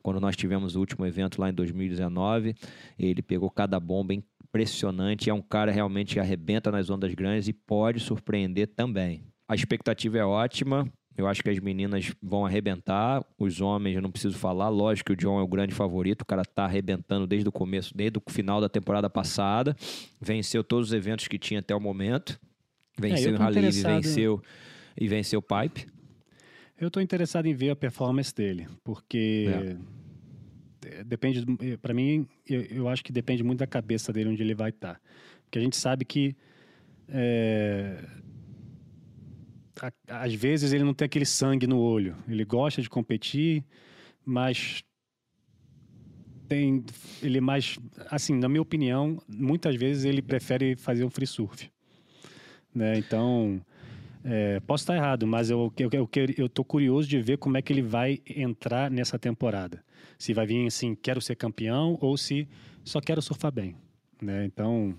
[0.02, 2.56] quando nós tivemos o último evento lá em 2019.
[2.98, 4.12] Ele pegou cada bomba
[4.52, 5.30] impressionante.
[5.30, 9.24] É um cara realmente que arrebenta nas ondas grandes e pode surpreender também.
[9.48, 10.86] A expectativa é ótima.
[11.16, 15.12] Eu acho que as meninas vão arrebentar, os homens eu não preciso falar, lógico que
[15.12, 18.22] o John é o grande favorito, o cara tá arrebentando desde o começo, desde o
[18.30, 19.76] final da temporada passada,
[20.18, 22.40] venceu todos os eventos que tinha até o momento,
[22.98, 24.42] venceu tô Rally, venceu
[24.98, 25.86] e venceu o Pipe.
[26.80, 29.76] Eu estou interessado em ver a performance dele, porque é,
[31.04, 31.44] depende,
[31.80, 34.94] para mim, eu, eu, acho que depende muito da cabeça dele onde ele vai estar.
[34.94, 35.00] Tá.
[35.44, 36.36] Porque a gente sabe que
[37.08, 38.04] é,
[39.80, 42.16] a, às vezes ele não tem aquele sangue no olho.
[42.28, 43.64] Ele gosta de competir,
[44.24, 44.84] mas
[46.48, 46.84] tem
[47.22, 47.78] ele é mais
[48.10, 51.70] assim, na minha opinião, muitas vezes ele prefere fazer um free surf,
[52.74, 52.98] né?
[52.98, 53.60] Então
[54.24, 57.62] é, posso estar errado, mas eu, eu, eu, eu tô curioso de ver como é
[57.62, 59.82] que ele vai entrar nessa temporada.
[60.22, 62.46] Se vai vir assim, quero ser campeão ou se
[62.84, 63.74] só quero surfar bem,
[64.22, 64.44] né?
[64.44, 64.96] Então,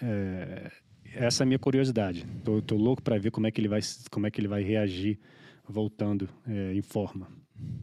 [0.00, 0.72] é,
[1.12, 2.26] essa é a minha curiosidade.
[2.42, 4.62] Tô, tô louco para ver como é que ele vai, como é que ele vai
[4.62, 5.20] reagir
[5.68, 7.28] voltando é, em forma.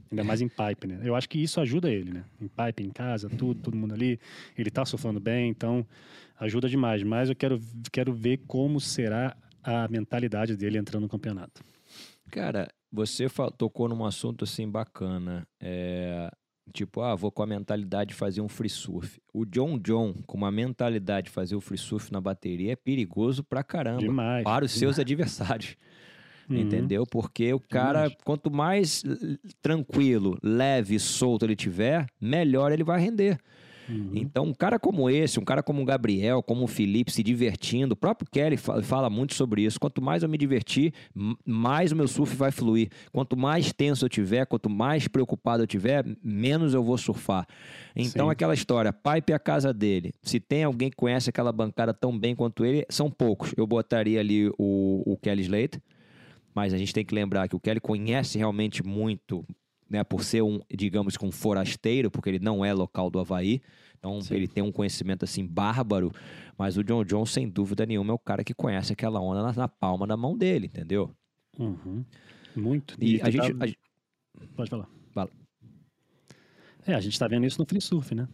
[0.10, 1.00] Ainda mais em pipe, né?
[1.04, 2.26] Eu acho que isso ajuda ele, né?
[2.42, 4.20] Em pipe, em casa, tudo, todo mundo ali.
[4.58, 5.86] Ele tá surfando bem, então
[6.40, 7.04] ajuda demais.
[7.04, 11.64] Mas eu quero, quero ver como será a mentalidade dele entrando no campeonato.
[12.32, 13.28] Cara, você
[13.60, 15.48] tocou num assunto assim bacana.
[15.60, 16.32] É,
[16.72, 19.20] tipo, ah, vou com a mentalidade de fazer um free surf.
[19.34, 23.44] O John John, com uma mentalidade de fazer o free surf na bateria, é perigoso
[23.44, 24.00] pra caramba.
[24.00, 24.44] Demais.
[24.44, 24.96] Para os demais.
[24.96, 25.76] seus adversários.
[26.50, 26.58] Uhum.
[26.58, 27.06] Entendeu?
[27.06, 29.04] Porque o cara, quanto mais
[29.62, 33.40] tranquilo, leve, solto ele tiver, melhor ele vai render.
[33.90, 34.12] Uhum.
[34.14, 37.94] Então, um cara como esse, um cara como o Gabriel, como o Felipe, se divertindo,
[37.94, 39.80] o próprio Kelly fala muito sobre isso.
[39.80, 40.94] Quanto mais eu me divertir,
[41.46, 42.90] mais o meu surf vai fluir.
[43.12, 47.48] Quanto mais tenso eu tiver, quanto mais preocupado eu tiver, menos eu vou surfar.
[47.96, 48.32] Então, Sim.
[48.32, 50.14] aquela história, pipe é a casa dele.
[50.22, 53.54] Se tem alguém que conhece aquela bancada tão bem quanto ele, são poucos.
[53.58, 55.82] Eu botaria ali o, o Kelly Slater,
[56.54, 59.46] mas a gente tem que lembrar que o Kelly conhece realmente muito
[59.90, 63.62] né, por ser um, digamos que um forasteiro, porque ele não é local do Havaí,
[63.98, 64.36] então Sim.
[64.36, 66.12] ele tem um conhecimento assim bárbaro,
[66.58, 69.54] mas o John John, sem dúvida nenhuma, é o cara que conhece aquela onda na,
[69.54, 71.10] na palma da mão dele, entendeu?
[71.58, 72.04] Uhum.
[72.56, 72.96] Muito.
[73.00, 73.66] E, e a, gente, tá...
[73.66, 74.90] a, Pode falar.
[75.12, 75.30] Fala.
[76.86, 78.28] É, a gente tá vendo isso no Free Surf, né?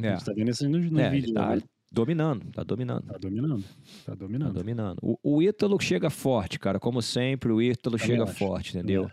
[0.00, 0.08] É.
[0.08, 1.34] A gente tá vendo isso no, no é, vídeo.
[1.34, 1.62] Tá né?
[1.90, 3.06] dominando, tá dominando.
[3.06, 3.64] Tá dominando.
[4.04, 4.52] Tá dominando.
[4.52, 4.98] Tá dominando.
[5.02, 6.78] O, o Ítalo chega forte, cara.
[6.78, 8.34] Como sempre, o Ítalo chega acho.
[8.34, 9.10] forte, entendeu?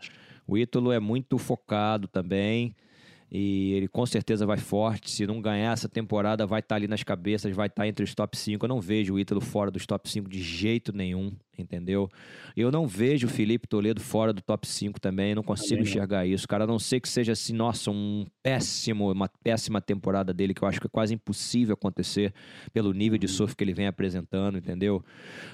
[0.49, 2.75] O Ítalo é muito focado também
[3.31, 5.12] e ele com certeza vai forte.
[5.12, 8.03] Se não ganhar essa temporada, vai estar tá ali nas cabeças, vai estar tá entre
[8.03, 8.65] os top 5.
[8.65, 11.31] Eu não vejo o Ítalo fora dos top 5 de jeito nenhum
[11.62, 12.10] entendeu?
[12.56, 16.19] Eu não vejo o Felipe Toledo fora do top 5 também, não consigo também enxergar
[16.19, 16.26] não.
[16.26, 16.63] isso, cara.
[16.63, 20.67] A não ser que seja assim, nossa, um péssimo, uma péssima temporada dele, que eu
[20.67, 22.34] acho que é quase impossível acontecer
[22.74, 23.34] pelo nível de uhum.
[23.34, 25.04] surf que ele vem apresentando, entendeu?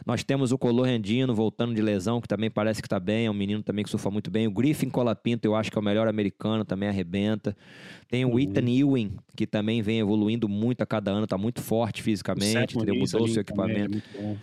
[0.06, 3.32] Nós temos o Color Rendino voltando de lesão, que também parece que tá bem, é
[3.32, 4.48] um menino também que surfa muito bem.
[4.48, 7.56] O Griffin Colapinto, eu acho que é o melhor americano, também arrebenta.
[8.10, 8.40] Tem o uhum.
[8.40, 12.96] Ethan Ewing, que também vem evoluindo muito a cada ano, tá muito forte fisicamente, entendeu?
[12.96, 14.02] Mudou o seu equipamento.
[14.16, 14.36] É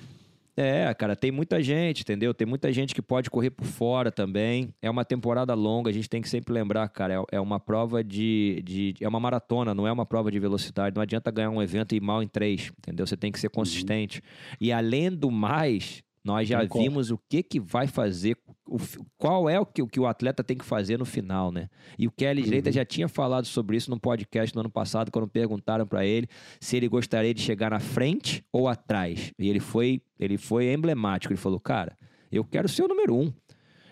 [0.57, 2.35] é, cara, tem muita gente, entendeu?
[2.35, 4.75] Tem muita gente que pode correr por fora também.
[4.83, 7.15] É uma temporada longa, a gente tem que sempre lembrar, cara.
[7.15, 10.95] É, é uma prova de, de, É uma maratona, não é uma prova de velocidade.
[10.95, 13.07] Não adianta ganhar um evento e ir mal em três, entendeu?
[13.07, 13.55] Você tem que ser uhum.
[13.55, 14.19] consistente.
[14.19, 14.57] Uhum.
[14.61, 18.79] E além do mais, nós já vimos o que, que vai fazer, o,
[19.19, 21.69] qual é o que, o que o atleta tem que fazer no final, né?
[21.99, 22.73] E o Kelly Slater uhum.
[22.73, 26.29] já tinha falado sobre isso no podcast no ano passado, quando perguntaram para ele
[26.61, 29.33] se ele gostaria de chegar na frente ou atrás.
[29.37, 31.33] E ele foi, ele foi emblemático.
[31.33, 31.97] Ele falou, cara,
[32.31, 33.33] eu quero ser o número um.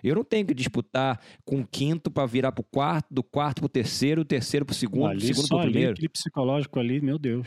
[0.02, 3.60] Eu não tenho que disputar com o quinto para virar para o quarto, do quarto
[3.60, 5.94] para o terceiro, o terceiro para o segundo, o segundo para o primeiro.
[5.98, 7.46] Ali, psicológico ali, meu Deus.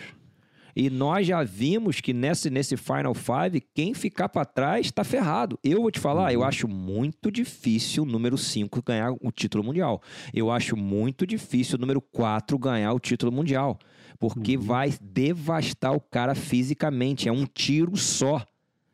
[0.75, 5.59] E nós já vimos que nesse, nesse Final Five, quem ficar para trás está ferrado.
[5.63, 6.31] Eu vou te falar, uhum.
[6.31, 10.01] eu acho muito difícil o número 5 ganhar o título mundial.
[10.33, 13.77] Eu acho muito difícil o número 4 ganhar o título mundial.
[14.19, 14.63] Porque uhum.
[14.63, 17.27] vai devastar o cara fisicamente.
[17.27, 18.45] É um tiro só.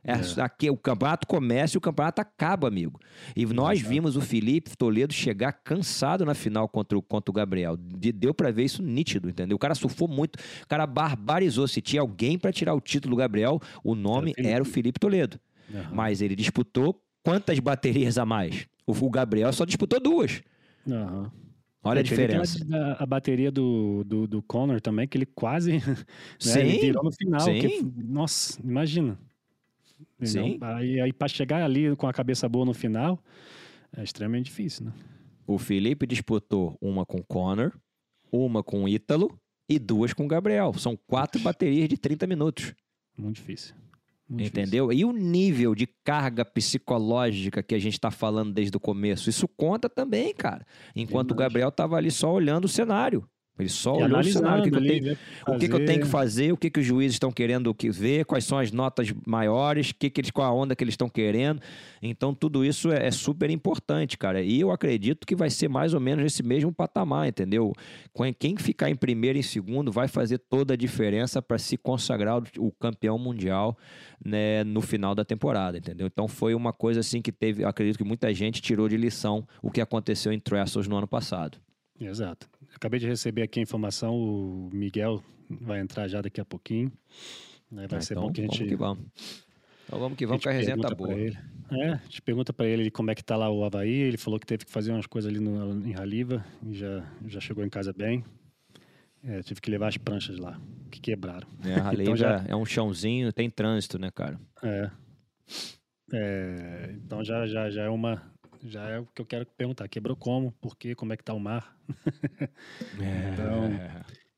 [0.10, 0.42] É.
[0.42, 3.00] Aqui, o campeonato começa e o campeonato acaba, amigo.
[3.36, 7.78] E nós vimos o Felipe Toledo chegar cansado na final contra o, contra o Gabriel.
[7.78, 9.56] De, deu para ver isso nítido, entendeu?
[9.56, 11.68] O cara surfou muito, o cara barbarizou.
[11.68, 15.00] Se tinha alguém para tirar o título do Gabriel, o nome era, era o Felipe
[15.00, 15.40] Toledo.
[15.72, 15.84] Uhum.
[15.92, 18.68] Mas ele disputou quantas baterias a mais?
[18.86, 20.42] O, o Gabriel só disputou duas.
[20.88, 21.30] Uhum.
[21.84, 22.60] Olha a diferença.
[22.72, 25.96] A, a, bateria do, do, do Connor também, que ele quase né,
[26.40, 27.46] sim, ele virou no final.
[27.46, 29.18] Que, nossa, imagina.
[30.22, 30.58] Sim.
[30.62, 33.24] Aí, aí para chegar ali com a cabeça boa no final,
[33.96, 34.94] é extremamente difícil, né?
[35.48, 37.72] O Felipe disputou uma com Connor,
[38.32, 40.74] uma com Ítalo e duas com Gabriel.
[40.74, 42.74] São quatro baterias de 30 minutos.
[43.18, 43.74] Muito difícil.
[44.30, 44.90] Muito Entendeu?
[44.90, 45.08] Difícil.
[45.08, 49.48] E o nível de carga psicológica que a gente está falando desde o começo, isso
[49.48, 50.66] conta também, cara.
[50.96, 53.28] Enquanto o Gabriel estava ali só olhando o cenário.
[53.60, 55.18] Ele só olhou o cenário, o que, ali, tenho,
[55.48, 58.26] o que, que, eu tenho que fazer, o que, que os juízes estão querendo ver,
[58.26, 61.62] quais são as notas maiores, que que eles, qual a onda que eles estão querendo.
[62.02, 64.42] Então, tudo isso é, é, super importante, cara.
[64.42, 67.74] E eu acredito que vai ser mais ou menos esse mesmo patamar, entendeu?
[68.38, 72.42] Quem ficar em primeiro e em segundo vai fazer toda a diferença para se consagrar
[72.58, 73.78] o campeão mundial
[74.24, 76.08] né, no final da temporada, entendeu?
[76.08, 79.72] Então, foi uma coisa assim que teve, acredito que muita gente tirou de lição o
[79.72, 81.58] que aconteceu em Trestles no ano passado.
[82.00, 82.50] Exato.
[82.76, 86.92] Acabei de receber aqui a informação, o Miguel vai entrar já daqui a pouquinho.
[87.72, 87.88] Né?
[87.88, 88.58] Vai ah, ser então, bom que a gente.
[88.58, 89.06] Vamos que vamos.
[89.86, 91.14] Então vamos que vamos, que a resenha tá boa.
[91.14, 91.38] Ele.
[91.72, 93.90] É, a gente pergunta para ele como é que tá lá o Havaí.
[93.90, 97.40] Ele falou que teve que fazer umas coisas ali no, em Raliva e já, já
[97.40, 98.24] chegou em casa bem.
[99.24, 101.48] É, tive que levar as pranchas lá, que quebraram.
[101.64, 104.40] É, a então já é um chãozinho, tem trânsito, né, cara?
[104.64, 104.92] É.
[106.14, 108.22] é então já, já, já é uma,
[108.64, 109.88] já é o que eu quero perguntar.
[109.88, 110.52] Quebrou como?
[110.54, 110.96] Por quê?
[110.96, 111.78] Como é que tá o mar?
[113.00, 113.34] é.
[113.34, 113.70] então,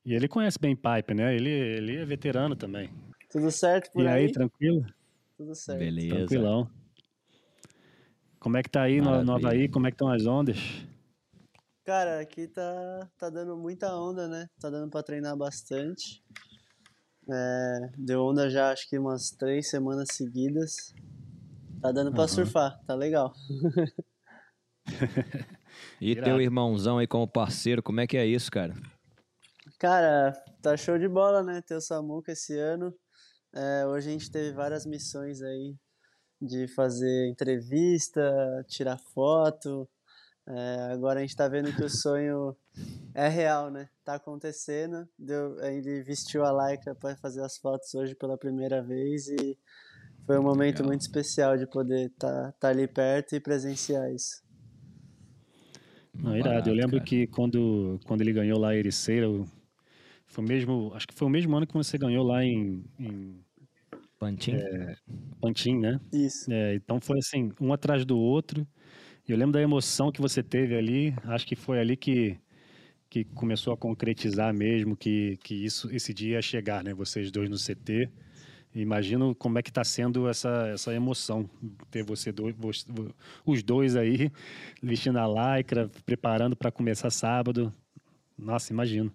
[0.04, 1.34] e ele conhece bem pipe, né?
[1.34, 2.90] Ele, ele é veterano também.
[3.30, 4.24] Tudo certo por e aí?
[4.24, 4.86] E aí, tranquilo?
[5.36, 5.78] Tudo certo.
[5.78, 6.16] Beleza.
[6.16, 6.70] Tranquilão.
[8.38, 9.68] Como é que tá aí no, no Havaí?
[9.68, 10.58] Como é que estão as ondas?
[11.84, 14.48] Cara, aqui tá, tá dando muita onda, né?
[14.60, 16.22] Tá dando pra treinar bastante.
[17.30, 20.92] É, deu onda já acho que umas três semanas seguidas.
[21.80, 22.28] Tá dando pra uhum.
[22.28, 23.32] surfar, tá legal.
[26.00, 26.24] e Irado.
[26.24, 28.74] teu irmãozão aí como parceiro, como é que é isso, cara?
[29.78, 31.60] Cara, tá show de bola, né?
[31.60, 32.94] Ter o Samuca esse ano.
[33.54, 35.76] É, hoje a gente teve várias missões aí
[36.40, 38.22] de fazer entrevista,
[38.68, 39.88] tirar foto.
[40.46, 42.56] É, agora a gente tá vendo que o sonho
[43.14, 43.88] é real, né?
[44.04, 45.08] Tá acontecendo.
[45.18, 49.58] Deu, ele vestiu a Laika para fazer as fotos hoje pela primeira vez e
[50.26, 50.88] foi um momento Legal.
[50.88, 54.42] muito especial de poder estar tá, tá ali perto e presenciar isso.
[56.14, 56.68] Não, irado.
[56.68, 57.04] Eu lembro cara.
[57.04, 59.26] que quando, quando ele ganhou lá a Ericeira,
[60.26, 63.44] foi mesmo, acho que foi o mesmo ano que você ganhou lá em, em
[64.18, 64.96] Pantin, é,
[65.40, 66.00] Pantin, né?
[66.12, 66.50] Isso.
[66.52, 68.66] É, então foi assim, um atrás do outro.
[69.28, 71.14] Eu lembro da emoção que você teve ali.
[71.24, 72.38] Acho que foi ali que
[73.08, 76.94] que começou a concretizar mesmo que que isso esse dia ia chegar, né?
[76.94, 78.08] Vocês dois no CT.
[78.74, 81.48] Imagino como é que está sendo essa, essa emoção
[81.90, 82.54] ter você dois,
[83.44, 84.32] os dois aí
[84.82, 87.72] vestindo a lycra, preparando para começar sábado.
[88.38, 89.12] Nossa, imagino.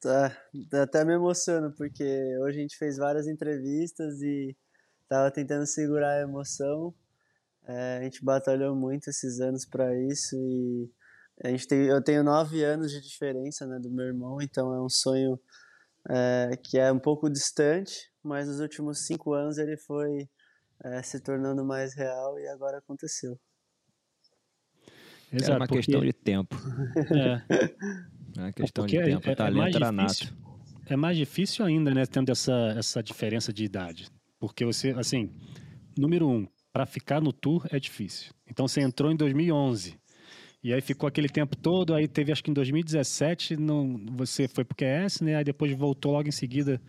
[0.00, 0.36] Tá,
[0.82, 2.04] até me emociono porque
[2.40, 4.56] hoje a gente fez várias entrevistas e
[5.08, 6.94] tava tentando segurar a emoção.
[7.66, 10.88] É, a gente batalhou muito esses anos para isso e
[11.42, 14.80] a gente tem, eu tenho nove anos de diferença né, do meu irmão, então é
[14.80, 15.38] um sonho
[16.08, 20.28] é, que é um pouco distante, mas nos últimos cinco anos ele foi
[20.84, 23.38] é, se tornando mais real e agora aconteceu.
[25.32, 25.82] Exato, é uma porque...
[25.82, 26.56] questão de tempo.
[27.10, 28.38] É.
[28.38, 29.28] é uma questão porque de tempo.
[29.28, 30.36] É, Talento era nato.
[30.88, 34.08] É mais difícil ainda, né, tendo essa, essa diferença de idade.
[34.38, 35.32] Porque você, assim,
[35.98, 38.32] número um, para ficar no tour é difícil.
[38.46, 39.98] Então você entrou em 2011.
[40.66, 44.64] E aí ficou aquele tempo todo, aí teve acho que em 2017, não, você foi
[44.64, 45.36] pro QS, né?
[45.36, 46.82] Aí depois voltou logo em seguida,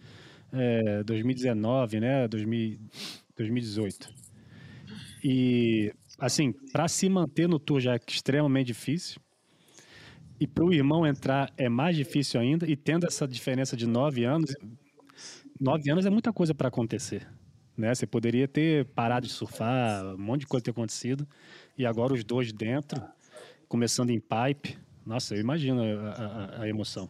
[0.52, 2.28] é, 2019, né?
[2.28, 2.80] 2000,
[3.38, 4.10] 2018.
[5.24, 9.22] E, assim, para se manter no tour já é extremamente difícil.
[10.40, 12.68] E para o irmão entrar é mais difícil ainda.
[12.68, 14.56] E tendo essa diferença de nove anos,
[15.62, 17.28] nove anos é muita coisa para acontecer.
[17.78, 17.94] Né?
[17.94, 21.28] Você poderia ter parado de surfar, um monte de coisa ter acontecido.
[21.78, 23.00] E agora os dois dentro
[23.68, 24.80] começando em pipe.
[25.06, 27.10] Nossa, eu imagino a, a, a emoção.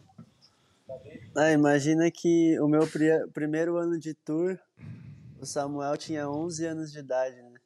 [1.36, 4.58] Ah, imagina que o meu pri primeiro ano de tour,
[5.40, 7.60] o Samuel tinha 11 anos de idade, né?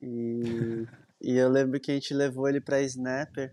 [0.00, 0.86] E,
[1.20, 3.52] e eu lembro que a gente levou ele para Snapper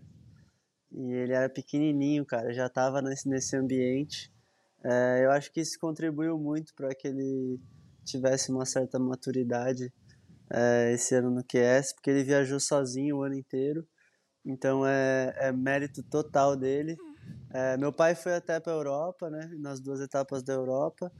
[0.92, 4.32] e ele era pequenininho, cara, já estava nesse, nesse ambiente.
[4.84, 7.60] É, eu acho que isso contribuiu muito para que ele
[8.04, 9.92] tivesse uma certa maturidade
[10.52, 13.86] é, esse ano no QS, porque ele viajou sozinho o ano inteiro
[14.50, 16.96] então é, é mérito total dele.
[17.52, 21.10] É, meu pai foi até para a Europa, né, nas duas etapas da Europa,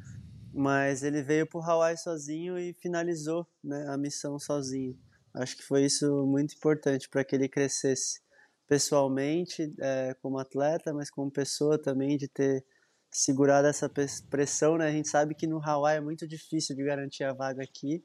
[0.53, 4.97] mas ele veio para o Hawaii sozinho e finalizou né, a missão sozinho.
[5.35, 8.21] Acho que foi isso muito importante para que ele crescesse
[8.69, 12.65] pessoalmente, é, como atleta, mas como pessoa também, de ter
[13.11, 13.91] segurado essa
[14.31, 14.77] pressão.
[14.79, 14.87] Né?
[14.87, 18.03] A gente sabe que no Hawaii é muito difícil de garantir a vaga aqui,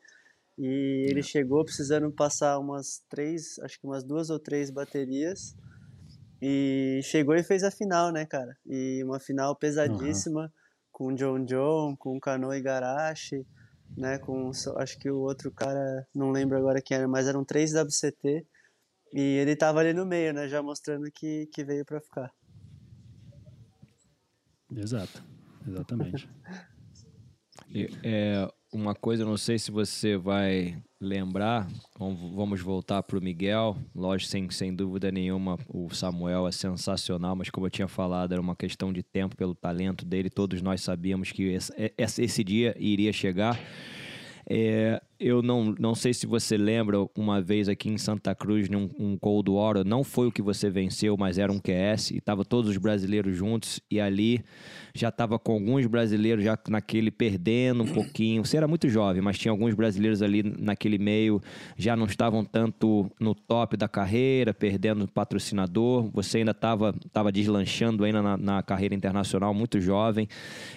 [0.57, 1.23] e ele é.
[1.23, 5.55] chegou precisando passar umas três, acho que umas duas ou três baterias.
[6.41, 8.55] E chegou e fez a final, né, cara?
[8.65, 10.49] E uma final pesadíssima, uhum.
[10.91, 13.45] com John John, com Kano Igarashi,
[13.97, 14.17] né?
[14.17, 18.45] Com acho que o outro cara, não lembro agora quem era, mas eram três WCT.
[19.13, 20.47] E ele tava ali no meio, né?
[20.47, 22.31] Já mostrando que, que veio para ficar.
[24.75, 25.23] Exato,
[25.67, 26.29] exatamente.
[28.03, 31.67] é, uma coisa, não sei se você vai lembrar,
[31.97, 33.77] vamos voltar para o Miguel.
[33.95, 38.41] Lógico, sem, sem dúvida nenhuma, o Samuel é sensacional, mas como eu tinha falado, era
[38.41, 40.29] uma questão de tempo pelo talento dele.
[40.29, 43.57] Todos nós sabíamos que esse, esse dia iria chegar.
[44.47, 48.89] É, eu não, não sei se você lembra, uma vez aqui em Santa Cruz, num
[48.99, 52.43] um Cold War, não foi o que você venceu, mas era um QS, e tava
[52.43, 54.43] todos os brasileiros juntos, e ali
[54.93, 58.45] já tava com alguns brasileiros já naquele perdendo um pouquinho.
[58.45, 61.41] Você era muito jovem, mas tinha alguns brasileiros ali naquele meio,
[61.77, 66.09] já não estavam tanto no top da carreira, perdendo patrocinador.
[66.13, 70.27] Você ainda estava tava deslanchando ainda na, na carreira internacional, muito jovem,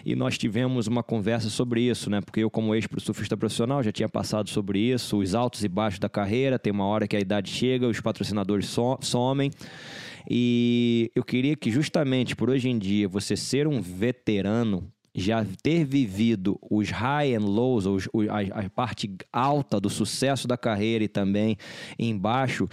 [0.04, 2.20] e nós tivemos uma conversa sobre isso, né?
[2.20, 5.98] Porque eu, como ex-surfista profissional, já tinha passado passado sobre isso, os altos e baixos
[5.98, 6.58] da carreira.
[6.58, 9.50] Tem uma hora que a idade chega, os patrocinadores so somem.
[10.28, 15.82] E eu queria que, justamente por hoje em dia, você ser um veterano já ter
[15.84, 21.08] vivido os high and lows, os, a, a, parte alta do sucesso da carreira e
[21.08, 21.56] também
[21.98, 22.68] embaixo,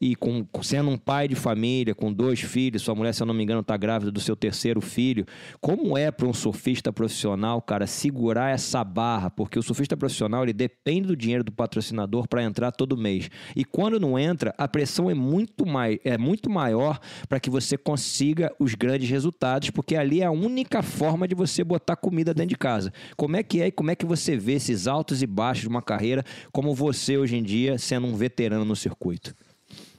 [0.00, 3.34] e com, sendo um pai de família, com dois filhos, sua mulher, se eu não
[3.34, 5.26] me engano, está grávida do seu terceiro filho,
[5.60, 9.28] como é para um surfista profissional, cara, segurar essa barra?
[9.28, 13.28] Porque o surfista profissional, ele depende do dinheiro do patrocinador para entrar todo mês.
[13.54, 16.98] E quando não entra, a pressão é muito, mai, é muito maior
[17.28, 21.62] para que você consiga os grandes resultados, porque ali é a única forma de você
[21.62, 22.90] botar comida dentro de casa.
[23.16, 25.68] Como é que é e como é que você vê esses altos e baixos de
[25.68, 29.34] uma carreira como você hoje em dia, sendo um veterano no circuito?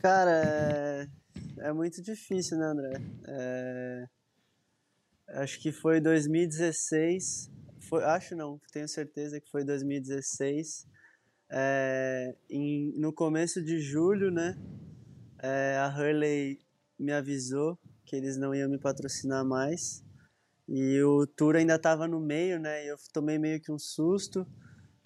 [0.01, 1.07] Cara, é,
[1.59, 2.93] é muito difícil, né, André?
[3.27, 4.07] É...
[5.27, 7.51] Acho que foi 2016.
[7.87, 10.87] Foi, acho não, tenho certeza que foi 2016.
[11.51, 14.57] É, em, no começo de julho, né?
[15.37, 16.59] É, a Hurley
[16.97, 20.03] me avisou que eles não iam me patrocinar mais.
[20.67, 22.85] E o tour ainda estava no meio, né?
[22.85, 24.47] E eu tomei meio que um susto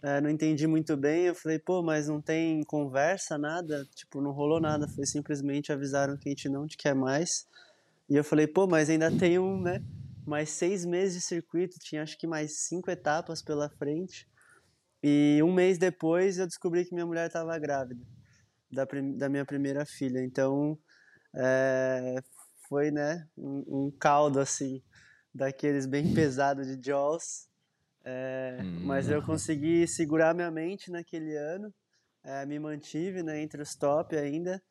[0.01, 1.23] é, não entendi muito bem.
[1.25, 3.85] Eu falei, pô, mas não tem conversa, nada?
[3.95, 4.87] Tipo, não rolou nada.
[4.87, 7.47] Foi simplesmente avisaram que a gente não te quer mais.
[8.09, 9.83] E eu falei, pô, mas ainda tem um, né?
[10.25, 14.27] Mais seis meses de circuito, tinha acho que mais cinco etapas pela frente.
[15.03, 18.03] E um mês depois eu descobri que minha mulher estava grávida
[18.71, 18.85] da,
[19.15, 20.23] da minha primeira filha.
[20.23, 20.77] Então,
[21.35, 22.21] é,
[22.67, 24.81] foi, né, um, um caldo assim,
[25.33, 27.47] daqueles bem pesado de Jaws
[28.05, 28.85] é, hum.
[28.85, 31.73] Mas eu consegui segurar minha mente naquele ano,
[32.23, 34.61] é, me mantive né, entre os top ainda.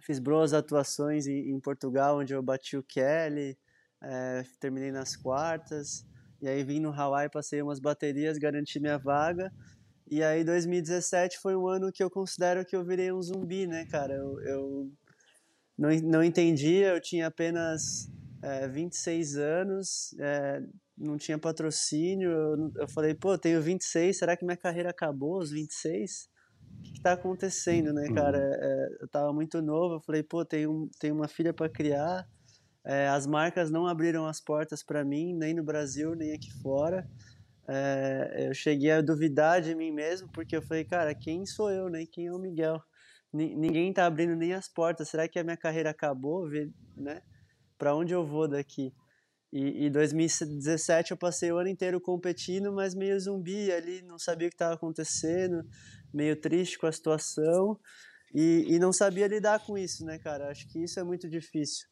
[0.00, 3.58] Fiz boas atuações em, em Portugal, onde eu bati o Kelly,
[4.00, 6.06] é, terminei nas quartas.
[6.40, 9.52] E aí vim no Hawaii, passei umas baterias, garanti minha vaga.
[10.08, 13.84] E aí 2017 foi um ano que eu considero que eu virei um zumbi, né,
[13.86, 14.14] cara?
[14.14, 14.92] Eu, eu
[15.76, 18.08] não, não entendia, eu tinha apenas
[18.40, 20.62] é, 26 anos, é,
[20.98, 22.30] não tinha patrocínio.
[22.30, 26.28] Eu, eu falei, pô, tenho 26, será que minha carreira acabou aos 26?
[26.80, 28.38] O que, que tá acontecendo, né, cara?
[28.38, 28.44] Uhum.
[28.54, 32.26] É, eu tava muito novo, eu falei, pô, tenho, tenho uma filha para criar.
[32.84, 37.06] É, as marcas não abriram as portas para mim, nem no Brasil, nem aqui fora.
[37.68, 41.90] É, eu cheguei a duvidar de mim mesmo, porque eu falei, cara, quem sou eu,
[41.90, 42.06] né?
[42.10, 42.80] Quem é o Miguel?
[43.32, 45.08] N ninguém tá abrindo nem as portas.
[45.10, 46.48] Será que a minha carreira acabou,
[46.96, 47.22] né?
[47.78, 48.94] Para onde eu vou daqui?
[49.52, 54.48] E, em 2017 eu passei o ano inteiro competindo, mas meio zumbi ali, não sabia
[54.48, 55.64] o que estava acontecendo,
[56.12, 57.78] meio triste com a situação
[58.34, 60.50] e, e não sabia lidar com isso, né, cara?
[60.50, 61.86] Acho que isso é muito difícil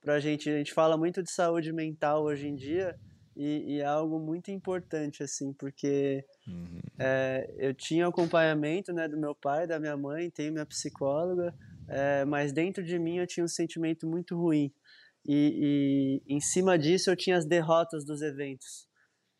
[0.00, 0.48] pra gente.
[0.48, 2.96] A gente fala muito de saúde mental hoje em dia
[3.36, 6.80] e, e é algo muito importante, assim, porque uhum.
[6.98, 11.52] é, eu tinha acompanhamento, né, do meu pai, da minha mãe, tenho minha psicóloga,
[11.88, 14.72] é, mas dentro de mim eu tinha um sentimento muito ruim
[15.26, 18.88] e, e, em cima disso eu tinha as derrotas dos eventos.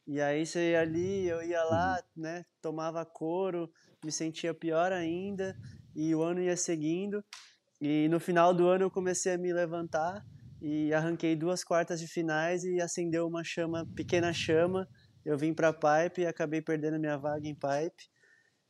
[0.06, 2.22] E aí você ia ali, eu ia lá, uhum.
[2.22, 3.70] né, tomava couro,
[4.04, 5.56] me sentia pior ainda,
[5.94, 7.24] e o ano ia seguindo.
[7.80, 10.24] E no final do ano eu comecei a me levantar
[10.60, 14.88] e arranquei duas quartas de finais e acendeu uma chama, pequena chama.
[15.24, 18.10] Eu vim para pipe e acabei perdendo minha vaga em pipe.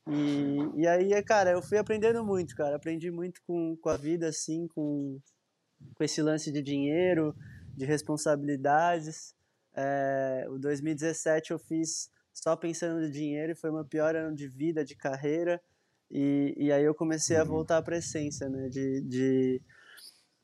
[0.08, 2.76] E, e aí, cara, eu fui aprendendo muito, cara.
[2.76, 5.18] Aprendi muito com, com a vida, assim, com,
[5.94, 7.34] com esse lance de dinheiro,
[7.76, 9.34] de responsabilidades.
[9.74, 14.48] É, o 2017 eu fiz só pensando no dinheiro e foi meu pior ano de
[14.48, 15.60] vida, de carreira.
[16.10, 17.48] E, e aí eu comecei a uhum.
[17.48, 18.68] voltar para a essência, né?
[18.68, 19.62] De, de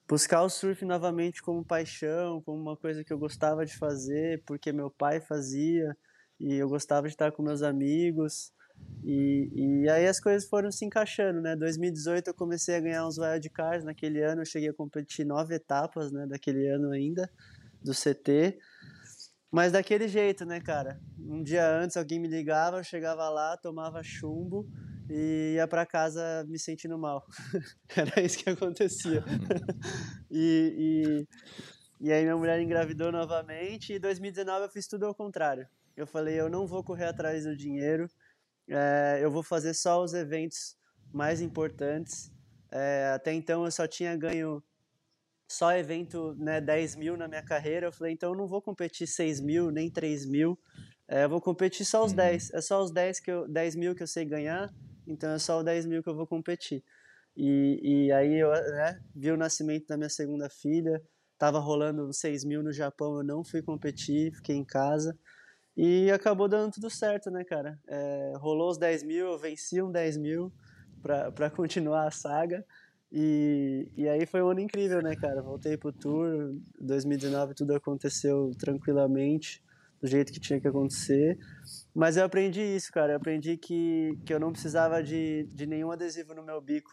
[0.08, 4.72] buscar o surf novamente como paixão, como uma coisa que eu gostava de fazer, porque
[4.72, 5.94] meu pai fazia
[6.40, 8.52] e eu gostava de estar com meus amigos.
[9.04, 11.56] E, e aí as coisas foram se encaixando, né?
[11.56, 16.12] 2018 eu comecei a ganhar uns wildcards, naquele ano eu cheguei a competir nove etapas,
[16.12, 16.26] né?
[16.26, 17.30] Daquele ano ainda,
[17.82, 18.58] do CT.
[19.50, 21.00] Mas daquele jeito, né, cara?
[21.18, 24.68] Um dia antes alguém me ligava, eu chegava lá, tomava chumbo
[25.08, 27.24] e ia para casa me sentindo mal.
[27.96, 29.24] Era isso que acontecia.
[30.30, 31.24] e,
[32.00, 35.66] e, e aí minha mulher engravidou novamente e em 2019 eu fiz tudo ao contrário.
[35.96, 38.08] Eu falei, eu não vou correr atrás do dinheiro,
[38.68, 40.76] é, eu vou fazer só os eventos
[41.12, 42.32] mais importantes.
[42.70, 44.62] É, até então eu só tinha ganho
[45.50, 47.86] só evento né, 10 mil na minha carreira.
[47.86, 50.58] Eu falei, então eu não vou competir 6 mil, nem 3 mil.
[51.08, 52.16] É, eu vou competir só os uhum.
[52.16, 52.52] 10.
[52.52, 54.70] É só os 10, que eu, 10 mil que eu sei ganhar,
[55.06, 56.84] então é só os 10 mil que eu vou competir.
[57.34, 61.02] E, e aí eu né, vi o nascimento da minha segunda filha,
[61.38, 65.16] tava rolando 6 mil no Japão, eu não fui competir, fiquei em casa.
[65.80, 67.78] E acabou dando tudo certo, né, cara?
[67.86, 70.52] É, rolou os 10 mil, eu venci um 10 mil
[71.00, 72.66] para continuar a saga.
[73.12, 75.40] E, e aí foi um ano incrível, né, cara?
[75.40, 79.62] Voltei pro tour, 2019 tudo aconteceu tranquilamente,
[80.02, 81.38] do jeito que tinha que acontecer.
[81.94, 83.12] Mas eu aprendi isso, cara.
[83.12, 86.90] Eu aprendi que, que eu não precisava de, de nenhum adesivo no meu bico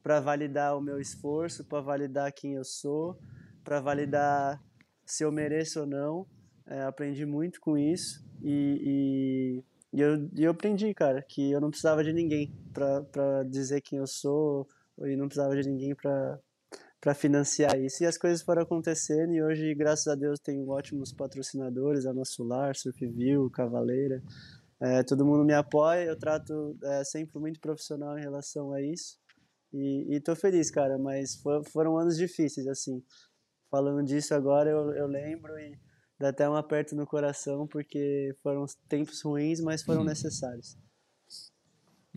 [0.00, 3.18] para validar o meu esforço, para validar quem eu sou,
[3.64, 4.62] para validar
[5.04, 6.24] se eu mereço ou não.
[6.64, 9.62] É, aprendi muito com isso e,
[9.92, 13.98] e, e, eu, eu aprendi, cara, que eu não precisava de ninguém para dizer quem
[13.98, 14.66] eu sou
[15.00, 16.38] e não precisava de ninguém para
[17.00, 18.02] para financiar isso.
[18.02, 22.42] E as coisas foram acontecendo e hoje, graças a Deus, tenho ótimos patrocinadores, a Nosso
[22.42, 24.22] Lar, Surfview, Cavaleira.
[24.80, 29.18] É, todo mundo me apoia, eu trato é, sempre muito profissional em relação a isso.
[29.72, 33.02] E, e tô feliz, cara, mas for, foram anos difíceis, assim.
[33.70, 35.78] Falando disso agora, eu, eu lembro e
[36.18, 40.06] dá até um aperto no coração, porque foram tempos ruins, mas foram uhum.
[40.06, 40.76] necessários.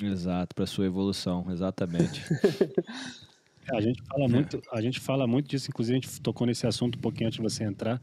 [0.02, 2.24] Exato, para sua evolução, exatamente.
[3.72, 6.98] a gente fala muito, a gente fala muito disso, inclusive a gente tocou nesse assunto
[6.98, 8.02] um pouquinho antes de você entrar,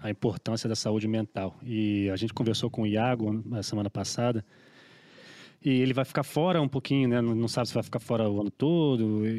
[0.00, 1.56] a importância da saúde mental.
[1.62, 4.44] E a gente conversou com o Iago na semana passada,
[5.64, 7.20] e ele vai ficar fora um pouquinho, né?
[7.20, 9.26] Não sabe se vai ficar fora o ano todo.
[9.26, 9.30] E,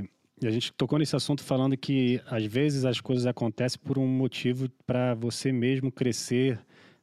[0.00, 0.10] e,
[0.40, 4.06] e, a gente tocou nesse assunto falando que às vezes as coisas acontecem por um
[4.06, 6.58] motivo para você mesmo crescer,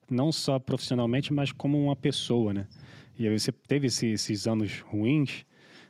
[0.10, 2.68] não só profissionalmente, mas como uma pessoa, né?
[3.18, 5.46] E aí você teve esse, esses anos ruins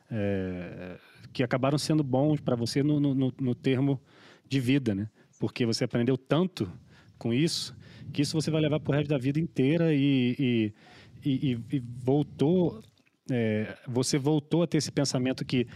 [0.10, 0.98] é,
[1.34, 4.00] que acabaram sendo bons para você no, no, no, termo
[4.48, 5.10] de vida, né?
[5.40, 6.72] Porque você aprendeu tanto
[7.18, 7.76] com isso
[8.14, 11.84] que isso você vai levar para o resto da vida inteira e, e, e, e
[12.04, 12.82] voltou,
[13.30, 15.68] é, você voltou a ter esse pensamento que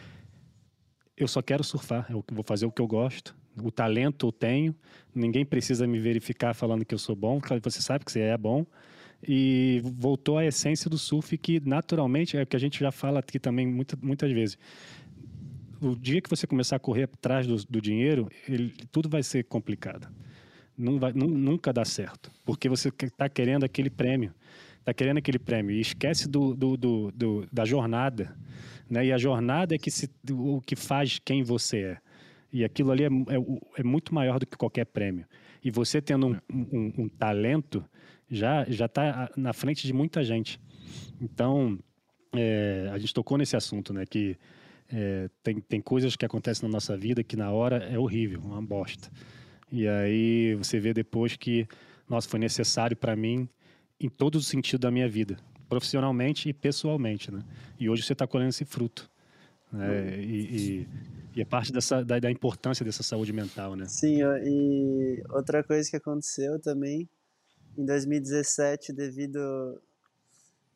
[1.20, 4.74] eu só quero surfar, eu vou fazer o que eu gosto, o talento eu tenho,
[5.14, 8.66] ninguém precisa me verificar falando que eu sou bom, você sabe que você é bom,
[9.22, 13.20] e voltou à essência do surf que naturalmente é o que a gente já fala
[13.20, 14.58] aqui também muita, muitas vezes.
[15.82, 19.44] O dia que você começar a correr atrás do, do dinheiro, ele, tudo vai ser
[19.44, 20.08] complicado.
[20.78, 24.34] Vai, nunca dá certo, porque você está querendo aquele prêmio,
[24.80, 28.36] está querendo aquele prêmio e esquece do, do, do, do, da jornada,
[28.90, 29.06] né?
[29.06, 31.98] E a jornada é que se, o que faz quem você é.
[32.52, 35.26] E aquilo ali é, é, é muito maior do que qualquer prêmio.
[35.64, 37.86] E você tendo um, um, um talento,
[38.30, 40.60] já já está na frente de muita gente.
[41.22, 41.78] Então,
[42.34, 44.06] é, a gente tocou nesse assunto, né?
[44.06, 44.38] Que
[44.92, 48.62] é, tem, tem coisas que acontecem na nossa vida que na hora é horrível, uma
[48.62, 49.10] bosta.
[49.72, 51.68] E aí você vê depois que,
[52.10, 53.48] nossa, foi necessário para mim
[54.00, 55.38] em todos os sentidos da minha vida,
[55.68, 57.44] profissionalmente e pessoalmente, né?
[57.80, 59.10] E hoje você está colhendo esse fruto.
[59.72, 60.20] Né?
[60.20, 60.88] E, e,
[61.36, 63.86] e, é parte dessa, da, da importância dessa saúde mental, né?
[63.86, 67.08] Sim, e outra coisa que aconteceu também
[67.78, 69.40] em 2017 devido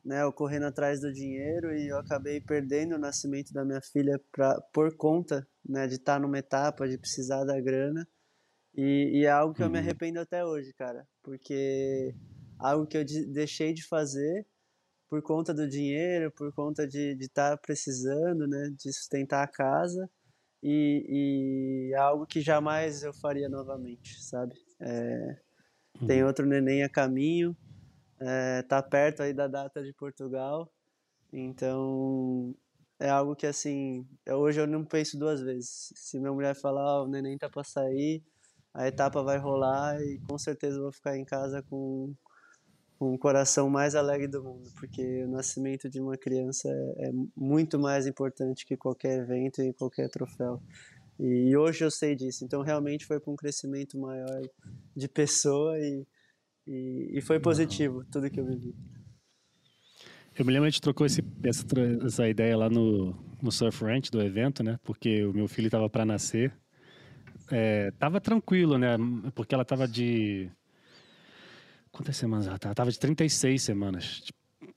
[0.03, 4.19] né, eu correndo atrás do dinheiro e eu acabei perdendo o nascimento da minha filha
[4.31, 8.07] pra, por conta né, de estar tá numa etapa de precisar da grana
[8.75, 9.67] e, e é algo que uhum.
[9.67, 9.83] eu me uhum.
[9.83, 12.13] arrependo até hoje, cara, porque
[12.63, 14.45] algo que eu de, deixei de fazer
[15.09, 20.09] por conta do dinheiro, por conta de estar tá precisando, né, de sustentar a casa
[20.61, 24.55] e, e algo que jamais eu faria novamente, sabe?
[24.81, 25.37] É,
[26.01, 26.07] Uhum.
[26.07, 27.55] Tem outro neném a caminho,
[28.19, 30.71] é, tá perto aí da data de Portugal.
[31.31, 32.55] Então,
[32.99, 35.93] é algo que assim, hoje eu não penso duas vezes.
[35.95, 38.23] Se minha mulher falar, oh, o neném tá para sair,
[38.73, 42.13] a etapa vai rolar e com certeza eu vou ficar em casa com,
[43.03, 47.11] com o coração mais alegre do mundo, porque o nascimento de uma criança é, é
[47.35, 50.61] muito mais importante que qualquer evento e qualquer troféu.
[51.19, 52.45] E hoje eu sei disso.
[52.45, 54.41] Então realmente foi para um crescimento maior
[54.95, 56.07] de pessoa e,
[56.65, 58.73] e, e foi positivo tudo que eu vivi.
[60.39, 61.65] Eu me lembro que a gente trocou esse, essa,
[62.05, 64.79] essa ideia lá no, no Surf Ranch do evento, né?
[64.81, 66.53] Porque o meu filho estava para nascer.
[67.51, 68.95] É, tava tranquilo, né?
[69.35, 70.49] Porque ela tava de
[71.93, 72.73] Quantas semanas ela tava?
[72.73, 74.23] Tava de 36 semanas.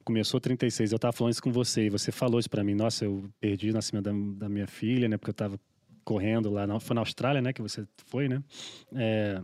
[0.05, 0.93] Começou 36.
[0.93, 2.75] Eu tava falando isso com você e você falou isso para mim.
[2.75, 5.17] Nossa, eu perdi o nascimento da, da, minha filha, né?
[5.17, 5.59] Porque eu tava
[6.05, 6.67] correndo lá.
[6.67, 7.55] Na, foi na Austrália, né?
[7.55, 8.45] Que você foi, né?
[8.95, 9.41] É,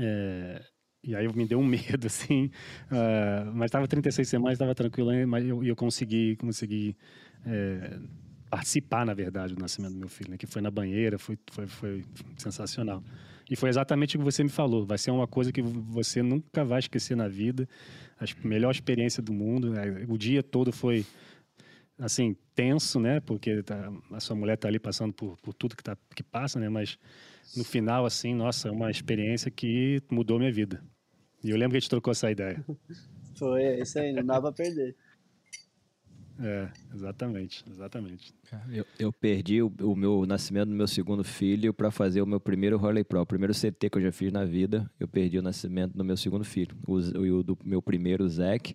[0.00, 0.62] é,
[1.04, 2.50] e aí me deu um medo, assim.
[2.90, 6.96] Uh, mas tava 36 semanas, tava tranquilo, mas eu, eu consegui, consegui
[7.46, 7.96] é,
[8.50, 10.36] participar, na verdade, do nascimento do meu filho, né?
[10.36, 12.04] Que foi na banheira, foi, foi, foi
[12.36, 13.04] sensacional.
[13.50, 14.84] E foi exatamente o que você me falou.
[14.84, 17.68] Vai ser uma coisa que você nunca vai esquecer na vida.
[18.20, 19.70] A melhor experiência do mundo.
[19.70, 20.04] Né?
[20.08, 21.04] O dia todo foi
[21.98, 23.20] assim tenso, né?
[23.20, 26.60] Porque tá, a sua mulher está ali passando por, por tudo que, tá, que passa,
[26.60, 26.68] né?
[26.68, 26.98] Mas
[27.56, 30.82] no final, assim, nossa, é uma experiência que mudou minha vida.
[31.42, 32.64] E eu lembro que a gente trocou essa ideia.
[33.36, 34.96] Foi, é isso aí, não dá pra perder.
[36.40, 38.34] É, exatamente, exatamente.
[38.70, 42.40] Eu, eu perdi o, o, meu nascimento do meu segundo filho para fazer o meu
[42.40, 44.90] primeiro Hurley Pro, o primeiro CT que eu já fiz na vida.
[44.98, 46.74] Eu perdi o nascimento do meu segundo filho.
[46.86, 48.74] O, o do meu primeiro, o Zeke,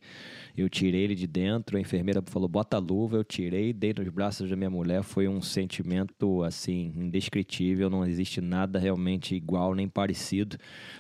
[0.56, 1.78] eu tirei ele de dentro.
[1.78, 3.18] A enfermeira falou: bota a luva.
[3.18, 5.02] Eu tirei, dei nos braços da minha mulher.
[5.02, 7.90] Foi um sentimento assim indescritível.
[7.90, 10.58] Não existe nada realmente igual nem parecido.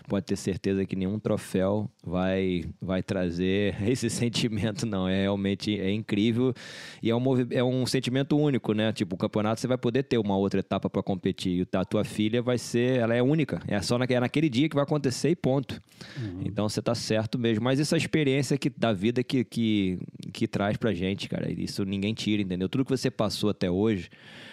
[0.07, 4.85] Pode ter certeza que nenhum troféu vai vai trazer esse sentimento.
[4.85, 6.53] Não é realmente é incrível
[7.01, 8.93] e é um é um sentimento único único, né?
[8.93, 11.67] Tipo, o campeonato você vai poder ter uma outra etapa para competir.
[11.73, 13.61] E a tua filha vai ser, ela é única.
[13.67, 15.81] É só naquele, é naquele dia que vai acontecer e ponto.
[16.17, 16.41] Uhum.
[16.45, 17.63] Então você tá certo mesmo.
[17.63, 19.99] Mas essa experiência que, da vida que, que,
[20.31, 22.69] que traz pra gente, cara, isso ninguém tira, entendeu?
[22.69, 24.09] Tudo que você passou até hoje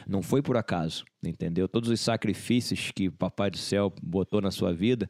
[0.07, 1.69] não foi por acaso, entendeu?
[1.69, 5.09] Todos os sacrifícios que o Papai do Céu botou na sua vida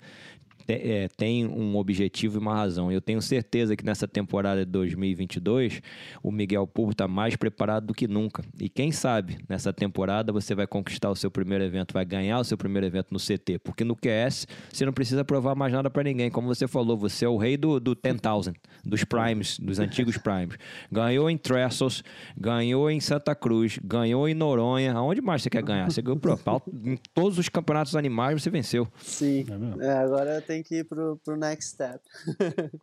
[0.72, 2.90] é, tem um objetivo e uma razão.
[2.90, 5.80] Eu tenho certeza que nessa temporada de 2022
[6.22, 8.44] o Miguel Pulpo está mais preparado do que nunca.
[8.58, 12.44] E quem sabe nessa temporada você vai conquistar o seu primeiro evento, vai ganhar o
[12.44, 16.02] seu primeiro evento no CT, porque no QS você não precisa provar mais nada para
[16.02, 16.30] ninguém.
[16.30, 18.54] Como você falou, você é o rei do, do 10,000,
[18.84, 20.56] dos primes, dos antigos primes.
[20.90, 22.02] Ganhou em Trestles,
[22.36, 24.92] ganhou em Santa Cruz, ganhou em Noronha.
[24.92, 25.90] Aonde mais você quer ganhar?
[25.90, 26.38] Você ganhou pro,
[26.84, 28.86] em todos os campeonatos animais, você venceu.
[29.00, 29.44] Sim.
[29.80, 32.00] É, é agora tem que ir pro, pro next step.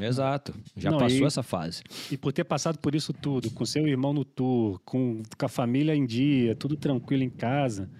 [0.00, 1.82] Exato, já Não, passou e, essa fase.
[2.10, 5.48] E por ter passado por isso tudo, com seu irmão no tour, com, com a
[5.48, 7.90] família em dia, tudo tranquilo em casa,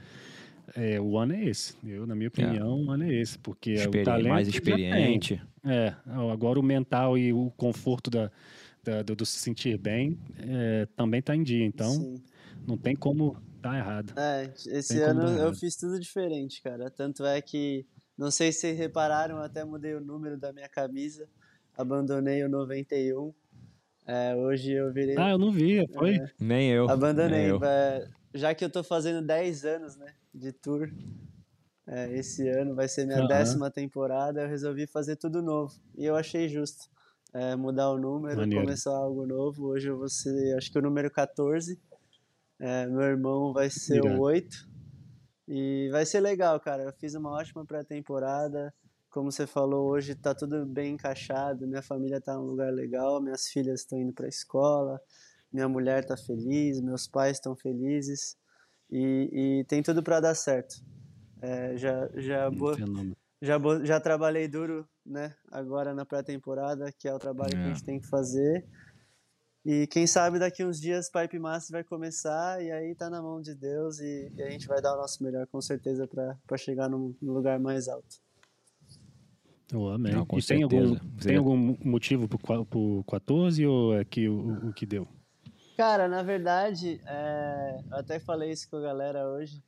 [0.76, 1.74] é, o ano é esse.
[1.84, 2.84] Eu, na minha opinião, é.
[2.84, 5.42] o ano é esse, porque Experi o talento mais experiente.
[5.64, 5.94] É,
[6.32, 8.30] agora o mental e o conforto da,
[8.84, 11.64] da do, do, se sentir bem é, também está em dia.
[11.64, 12.22] Então, Sim.
[12.66, 14.12] não tem como dar errado.
[14.16, 16.90] É, esse ano eu fiz tudo diferente, cara.
[16.90, 17.84] Tanto é que
[18.18, 21.28] não sei se repararam, até mudei o número da minha camisa.
[21.76, 23.32] Abandonei o 91.
[24.04, 25.14] É, hoje eu virei.
[25.16, 26.16] Ah, eu não vi, foi?
[26.16, 26.90] É, Nem eu.
[26.90, 27.42] Abandonei.
[27.42, 27.62] Nem eu.
[27.62, 30.90] É, já que eu tô fazendo 10 anos né, de tour,
[31.86, 33.28] é, esse ano vai ser minha uhum.
[33.28, 35.72] décima temporada, eu resolvi fazer tudo novo.
[35.96, 36.88] E eu achei justo
[37.32, 38.64] é, mudar o número, Maneiro.
[38.64, 39.68] começar algo novo.
[39.68, 41.80] Hoje eu vou ser, acho que o número 14.
[42.58, 44.68] É, meu irmão vai ser o 8.
[45.49, 46.82] E vai ser legal, cara.
[46.82, 48.72] Eu fiz uma ótima pré-temporada.
[49.09, 51.66] Como você falou, hoje tá tudo bem encaixado.
[51.66, 55.01] Minha família tá num lugar legal, minhas filhas estão indo para a escola,
[55.51, 58.36] minha mulher tá feliz, meus pais estão felizes.
[58.90, 60.82] E, e, tem tudo para dar certo.
[61.40, 62.76] É, já já boa,
[63.40, 65.34] já já trabalhei duro, né?
[65.51, 67.57] Agora na pré-temporada, que é o trabalho é.
[67.57, 67.86] que a gente é.
[67.86, 68.66] tem que fazer.
[69.70, 73.38] E quem sabe daqui uns dias Pipe Master vai começar e aí tá na mão
[73.38, 76.88] de Deus e, e a gente vai dar o nosso melhor com certeza para chegar
[76.88, 78.16] no, no, lugar mais alto.
[79.74, 80.14] Oh, amém.
[80.14, 84.72] Não, e tem algum, tem algum motivo pro, pro 14 ou é que o, o
[84.72, 85.06] que deu?
[85.76, 89.62] Cara, na verdade, é, eu até falei isso com a galera hoje.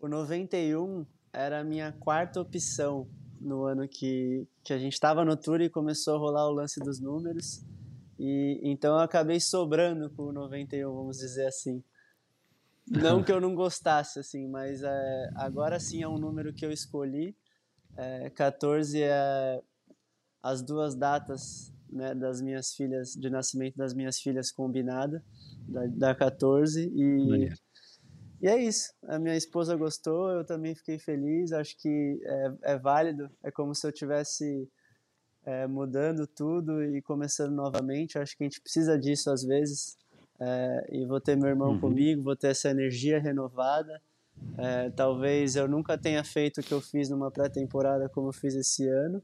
[0.00, 3.08] O 91 era a minha quarta opção
[3.40, 6.78] no ano que, que a gente estava no tour e começou a rolar o lance
[6.78, 7.64] dos números.
[8.18, 11.82] E então eu acabei sobrando com o 91, vamos dizer assim.
[12.86, 16.72] Não que eu não gostasse, assim, mas é, agora sim é um número que eu
[16.72, 17.36] escolhi.
[17.96, 19.62] É, 14 é
[20.42, 25.22] as duas datas né, das minhas filhas, de nascimento das minhas filhas combinada,
[25.68, 26.90] da, da 14.
[26.92, 27.48] E,
[28.40, 28.92] e é isso.
[29.04, 31.52] A minha esposa gostou, eu também fiquei feliz.
[31.52, 33.30] Acho que é, é válido.
[33.42, 34.68] É como se eu tivesse
[35.44, 38.18] é, mudando tudo e começando novamente.
[38.18, 39.96] Acho que a gente precisa disso às vezes.
[40.40, 41.80] É, e vou ter meu irmão uhum.
[41.80, 44.00] comigo, vou ter essa energia renovada.
[44.56, 48.54] É, talvez eu nunca tenha feito o que eu fiz numa pré-temporada como eu fiz
[48.54, 49.22] esse ano.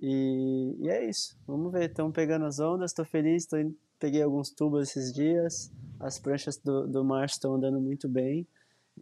[0.00, 1.36] E, e é isso.
[1.46, 1.88] Vamos ver.
[1.88, 3.46] Estão pegando as ondas, estou feliz.
[3.46, 3.56] Tô.
[3.98, 5.70] Peguei alguns tubos esses dias.
[6.00, 8.46] As pranchas do, do mar estão andando muito bem.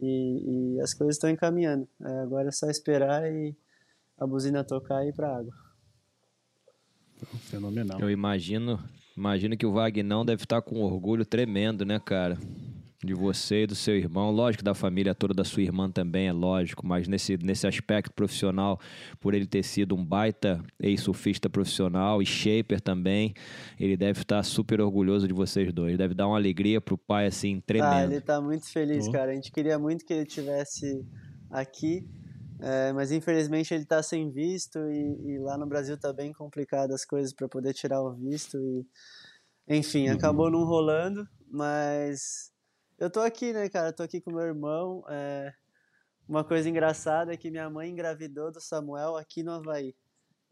[0.00, 1.88] E, e as coisas estão encaminhando.
[2.02, 3.56] É, agora é só esperar e
[4.18, 5.69] a buzina tocar e ir para água.
[7.26, 8.00] Fenomenal.
[8.00, 8.78] Eu imagino,
[9.16, 12.38] imagino que o Vagnão deve estar com um orgulho tremendo, né, cara?
[13.02, 16.32] De você e do seu irmão, lógico da família toda da sua irmã também, é
[16.32, 18.78] lógico, mas nesse, nesse aspecto profissional,
[19.18, 23.32] por ele ter sido um baita ex-surfista profissional e shaper também,
[23.78, 25.96] ele deve estar super orgulhoso de vocês dois.
[25.96, 27.94] Deve dar uma alegria pro pai, assim, tremendo.
[27.94, 29.12] Ah, ele tá muito feliz, oh.
[29.12, 29.32] cara.
[29.32, 31.02] A gente queria muito que ele tivesse
[31.50, 32.06] aqui,
[32.62, 36.92] é, mas infelizmente ele tá sem visto e, e, lá no Brasil tá bem complicado
[36.92, 38.86] as coisas para poder tirar o visto e
[39.68, 40.16] enfim, uhum.
[40.16, 42.50] acabou não rolando, mas
[42.98, 43.88] eu tô aqui, né, cara?
[43.88, 45.04] Eu tô aqui com meu irmão.
[45.08, 45.54] É...
[46.28, 49.94] Uma coisa engraçada é que minha mãe engravidou do Samuel aqui no Havaí.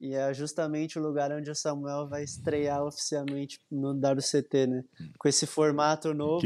[0.01, 4.85] E é justamente o lugar onde o Samuel vai estrear oficialmente no WCT, né?
[5.19, 6.41] Com esse formato novo,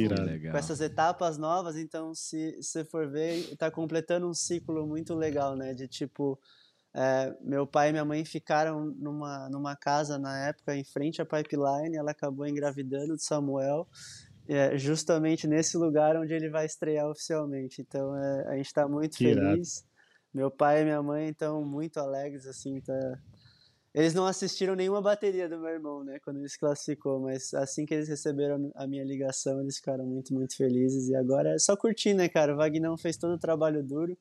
[0.51, 1.77] com essas etapas novas.
[1.77, 5.75] Então, se você for ver, tá completando um ciclo muito legal, né?
[5.75, 6.41] De tipo,
[6.95, 11.27] é, meu pai e minha mãe ficaram numa, numa casa na época em frente à
[11.27, 11.97] pipeline.
[11.97, 13.87] Ela acabou engravidando do Samuel
[14.49, 17.81] é justamente nesse lugar onde ele vai estrear oficialmente.
[17.81, 19.79] Então é, a gente está muito que feliz.
[19.79, 19.93] Irado.
[20.35, 23.19] Meu pai e minha mãe estão muito alegres, assim, tá...
[23.95, 27.85] Eles não assistiram nenhuma bateria do meu irmão, né, quando ele se classificou, mas assim
[27.85, 31.11] que eles receberam a minha ligação, eles ficaram muito, muito felizes.
[31.11, 32.55] E agora é só curtir, né, cara?
[32.55, 34.17] O Vagnão fez todo o trabalho duro.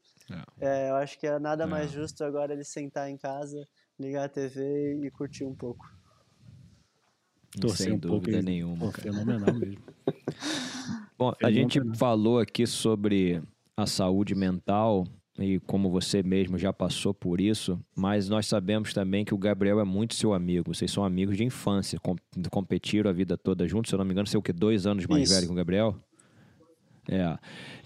[0.60, 0.88] É.
[0.88, 1.94] É, eu acho que é nada mais é.
[1.94, 3.66] justo agora ele sentar em casa,
[3.98, 5.90] ligar a TV e curtir um pouco.
[7.60, 8.86] Torcer Sem um dúvida pouco nenhuma.
[8.88, 9.84] Pô, fenomenal mesmo.
[11.18, 13.42] Bom, a gente falou aqui sobre
[13.76, 15.06] a saúde mental
[15.42, 19.80] e como você mesmo já passou por isso, mas nós sabemos também que o Gabriel
[19.80, 20.74] é muito seu amigo.
[20.74, 22.00] Vocês são amigos de infância,
[22.50, 23.90] competiram a vida toda juntos.
[23.90, 24.54] Se eu não me engano, você é o que?
[24.54, 25.34] Dois anos mais isso.
[25.34, 25.96] velho que o Gabriel?
[27.10, 27.38] É.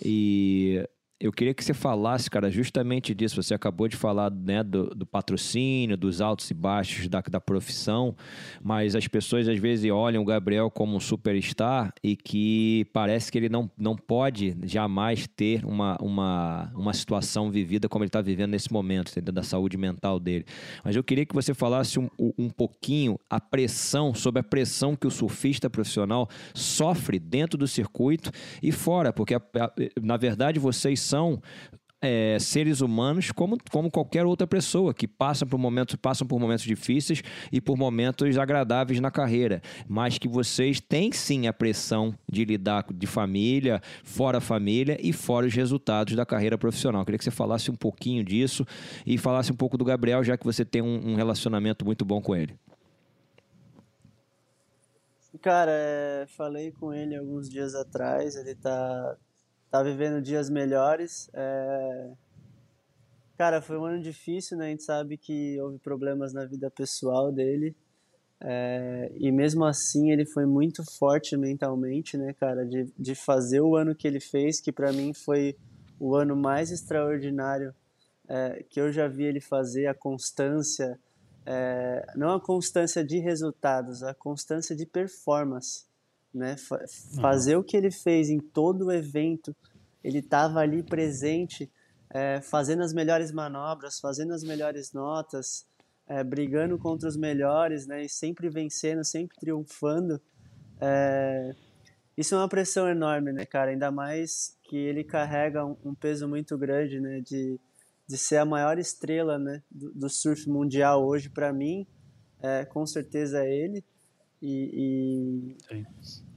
[0.04, 0.88] E
[1.18, 3.42] eu queria que você falasse, cara, justamente disso.
[3.42, 8.16] Você acabou de falar né, do, do, patrocínio, dos altos e baixos da, da profissão,
[8.62, 13.38] mas as pessoas às vezes olham o Gabriel como um superstar e que parece que
[13.38, 18.52] ele não, não pode jamais ter uma, uma, uma situação vivida como ele está vivendo
[18.52, 19.34] nesse momento, entendeu?
[19.34, 20.46] da saúde mental dele.
[20.84, 25.08] Mas eu queria que você falasse um, um pouquinho a pressão, sobre a pressão que
[25.08, 29.36] o surfista profissional sofre dentro do circuito e fora, porque
[30.02, 31.42] na verdade vocês são
[32.06, 36.64] é, seres humanos como, como qualquer outra pessoa que passa por momentos, passam por momentos
[36.64, 42.46] difíceis e por momentos agradáveis na carreira, mas que vocês têm sim a pressão de
[42.46, 47.02] lidar de família, fora a família e fora os resultados da carreira profissional.
[47.02, 48.66] Eu queria que você falasse um pouquinho disso
[49.06, 52.22] e falasse um pouco do Gabriel, já que você tem um, um relacionamento muito bom
[52.22, 52.56] com ele.
[55.42, 59.18] Cara, é, falei com ele alguns dias atrás, ele tá
[59.78, 61.30] tá vivendo dias melhores.
[61.34, 62.12] É...
[63.38, 64.68] Cara, foi um ano difícil, né?
[64.68, 67.76] A gente sabe que houve problemas na vida pessoal dele.
[68.42, 69.12] É...
[69.16, 72.66] E mesmo assim ele foi muito forte mentalmente, né, cara?
[72.66, 75.56] De, de fazer o ano que ele fez, que para mim foi
[76.00, 77.74] o ano mais extraordinário
[78.28, 81.00] é, que eu já vi ele fazer, a constância,
[81.46, 85.86] é, não a constância de resultados, a constância de performance
[86.36, 86.56] né?
[87.20, 87.62] Fazer uhum.
[87.62, 89.56] o que ele fez em todo o evento,
[90.04, 91.72] ele estava ali presente,
[92.10, 95.66] é, fazendo as melhores manobras, fazendo as melhores notas,
[96.08, 98.04] é, brigando contra os melhores, né?
[98.04, 100.22] E sempre vencendo, sempre triunfando.
[100.80, 101.56] É,
[102.18, 103.72] isso é uma pressão enorme, né, cara?
[103.72, 107.22] Ainda mais que ele carrega um, um peso muito grande, né?
[107.22, 107.60] De,
[108.08, 109.64] de ser a maior estrela, né?
[109.72, 111.88] Do, do surf mundial hoje, para mim,
[112.42, 113.84] é, com certeza é ele.
[114.42, 115.86] E, e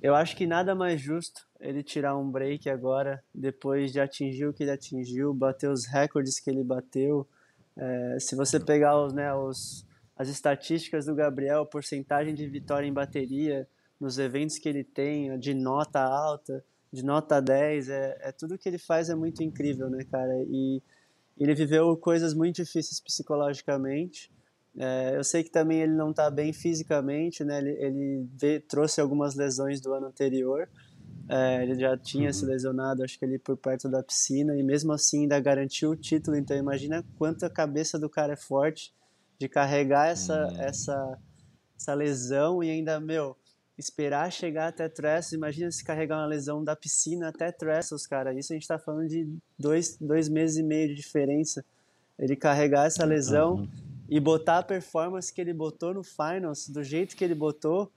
[0.02, 4.52] eu acho que nada mais justo ele tirar um break agora, depois de atingir o
[4.52, 7.28] que ele atingiu, bater os recordes que ele bateu.
[7.76, 9.84] É, se você pegar os, né, os,
[10.16, 13.68] as estatísticas do Gabriel, porcentagem de vitória em bateria,
[14.00, 18.68] nos eventos que ele tem, de nota alta, de nota 10, é, é tudo que
[18.68, 20.32] ele faz é muito incrível, né, cara?
[20.48, 20.80] E
[21.36, 24.32] ele viveu coisas muito difíceis psicologicamente,
[24.78, 27.58] é, eu sei que também ele não está bem fisicamente, né?
[27.58, 30.68] Ele, ele veio, trouxe algumas lesões do ano anterior.
[31.28, 32.32] É, ele já tinha uhum.
[32.32, 35.96] se lesionado, acho que ali por perto da piscina, e mesmo assim ainda garantiu o
[35.96, 36.36] título.
[36.36, 38.94] Então imagina quanto a cabeça do cara é forte
[39.36, 40.60] de carregar essa, uhum.
[40.60, 41.18] essa,
[41.76, 43.36] essa lesão e ainda, meu,
[43.76, 45.32] esperar chegar até Trestles.
[45.32, 48.32] Imagina se carregar uma lesão da piscina até Trestles, cara.
[48.32, 51.64] Isso a gente está falando de dois, dois meses e meio de diferença.
[52.16, 53.56] Ele carregar essa lesão.
[53.56, 57.92] Uhum e botar a performance que ele botou no finals, do jeito que ele botou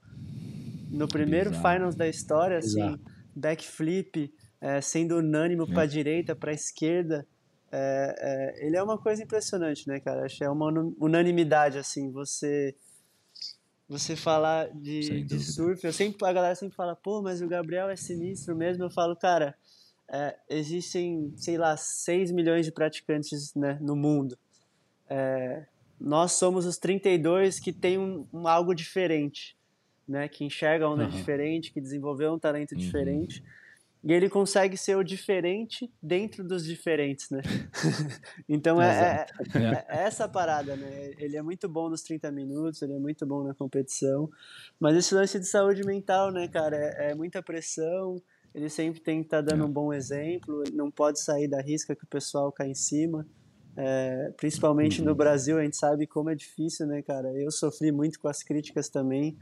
[0.90, 3.00] no primeiro finals da história, assim,
[3.34, 5.74] backflip, é, sendo unânime é.
[5.74, 7.26] para direita, para esquerda.
[7.72, 10.26] É, é, ele é uma coisa impressionante, né, cara?
[10.26, 10.68] Acho que é uma
[11.00, 12.76] unanimidade, assim, você
[13.88, 17.90] você falar de, de surf, eu sempre, a galera sempre fala, pô, mas o Gabriel
[17.90, 18.86] é sinistro mesmo.
[18.86, 19.54] Eu falo, cara,
[20.10, 24.38] é, existem, sei lá, 6 milhões de praticantes né, no mundo.
[25.10, 25.66] É,
[26.02, 29.56] nós somos os 32 que tem um, um algo diferente,
[30.08, 30.28] né?
[30.28, 31.10] Que enxergam onda uhum.
[31.10, 32.80] diferente, que desenvolveu um talento uhum.
[32.80, 33.44] diferente.
[34.04, 37.42] E ele consegue ser o diferente dentro dos diferentes, né?
[38.50, 41.12] então é, é, é, é, essa parada, né?
[41.20, 44.28] Ele é muito bom nos 30 minutos, ele é muito bom na competição.
[44.80, 48.20] Mas esse lance de saúde mental, né, cara, é, é muita pressão.
[48.56, 49.68] Ele sempre tem que estar tá dando é.
[49.68, 53.26] um bom exemplo, ele não pode sair da risca que o pessoal cai em cima.
[53.78, 55.08] É, principalmente uhum.
[55.08, 57.30] no Brasil, a gente sabe como é difícil, né, cara?
[57.34, 59.38] Eu sofri muito com as críticas também,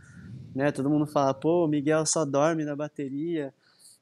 [0.53, 0.71] né?
[0.71, 3.53] Todo mundo fala, pô, o Miguel só dorme na bateria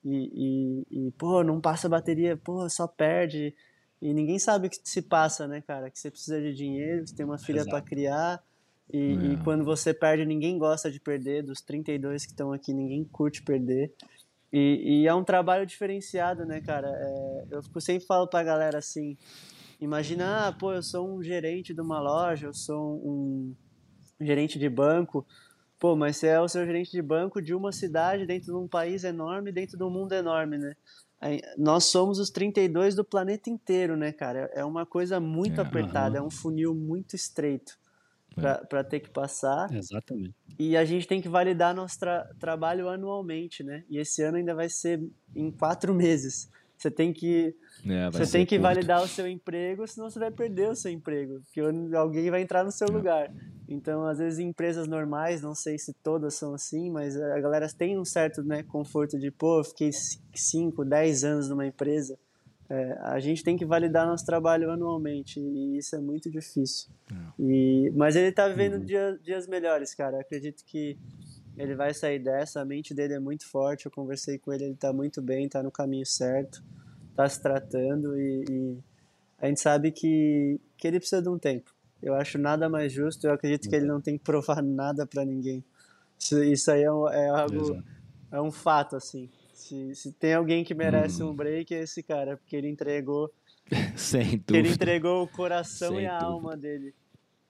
[0.03, 3.53] e, e, e, pô, não passa bateria, pô, só perde.
[4.01, 5.89] E ninguém sabe o que se passa, né, cara?
[5.89, 8.41] Que você precisa de dinheiro, que você tem uma filha para criar.
[8.91, 9.33] E, é.
[9.33, 11.43] e, quando você perde, ninguém gosta de perder.
[11.43, 13.91] Dos 32 que estão aqui, ninguém curte perder.
[14.51, 16.87] E, e, é um trabalho diferenciado, né, cara?
[16.89, 19.17] É, eu sempre falo pra galera assim:
[19.79, 23.55] imagina, ah, pô, eu sou um gerente de uma loja, eu sou um
[24.19, 25.25] gerente de banco.
[25.79, 28.67] Pô, mas você é o seu gerente de banco de uma cidade dentro de um
[28.67, 30.75] país enorme, dentro de um mundo enorme, né?
[31.19, 34.49] Aí, nós somos os 32 do planeta inteiro, né, cara?
[34.53, 37.77] É uma coisa muito é, apertada, é um funil muito estreito
[38.35, 38.83] para é.
[38.83, 39.73] ter que passar.
[39.73, 40.35] Exatamente.
[40.59, 43.83] E a gente tem que validar nosso tra trabalho anualmente, né?
[43.89, 45.03] E esse ano ainda vai ser
[45.35, 46.49] em quatro meses.
[46.77, 47.55] Você tem que
[47.87, 48.61] é, você tem que curto.
[48.61, 51.61] validar o seu emprego, senão você vai perder o seu emprego, porque
[51.95, 52.91] alguém vai entrar no seu é.
[52.91, 53.33] lugar.
[53.67, 57.67] Então, às vezes, em empresas normais, não sei se todas são assim, mas a galera
[57.69, 62.17] tem um certo né, conforto de, pô, fiquei 5, 10 anos numa empresa.
[62.69, 66.89] É, a gente tem que validar nosso trabalho anualmente e isso é muito difícil.
[67.09, 67.15] É.
[67.39, 68.85] E, mas ele está vivendo uhum.
[68.85, 70.19] dias, dias melhores, cara.
[70.19, 70.97] acredito que
[71.57, 72.61] ele vai sair dessa.
[72.61, 73.85] A mente dele é muito forte.
[73.85, 76.63] Eu conversei com ele, ele está muito bem, está no caminho certo
[77.17, 78.77] está se tratando e, e,
[79.39, 81.71] a gente sabe que, que ele precisa de um tempo.
[82.01, 85.25] Eu acho nada mais justo, eu acredito que ele não tem que provar nada para
[85.25, 85.63] ninguém.
[86.19, 87.83] Isso, isso aí é, é algo, Exato.
[88.31, 89.29] é um fato, assim.
[89.53, 91.29] Se, se tem alguém que merece hum.
[91.29, 93.31] um break, é esse cara, porque ele entregou.
[93.95, 94.57] Sem dúvida.
[94.57, 96.31] Ele entregou o coração Sem e a dúvida.
[96.31, 96.93] alma dele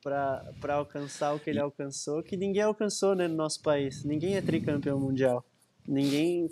[0.07, 4.03] para alcançar o que ele alcançou, que ninguém alcançou né, no nosso país.
[4.03, 5.43] Ninguém é tricampeão mundial.
[5.87, 6.49] Ninguém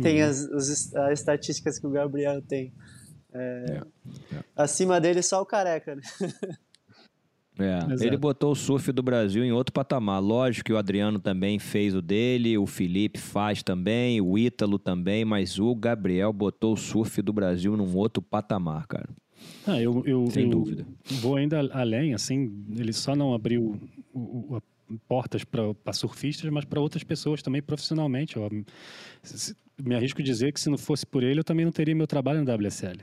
[0.00, 0.28] tem uhum.
[0.28, 2.72] as, os, as estatísticas que o Gabriel tem.
[3.32, 4.44] É, é, é.
[4.56, 6.02] Acima dele, só o careca, né?
[7.56, 10.20] É, ele botou o surf do Brasil em outro patamar.
[10.20, 15.24] Lógico que o Adriano também fez o dele, o Felipe faz também, o Ítalo também,
[15.24, 19.08] mas o Gabriel botou o surf do Brasil num outro patamar, cara.
[19.66, 20.86] Ah, eu, eu, Sem eu dúvida.
[21.20, 23.80] Vou ainda além, assim, ele só não abriu
[24.12, 24.62] o, o,
[25.08, 28.36] portas para surfistas, mas para outras pessoas também profissionalmente.
[28.36, 28.48] Eu,
[29.82, 32.42] me arrisco dizer que se não fosse por ele, eu também não teria meu trabalho
[32.42, 32.98] no WSL.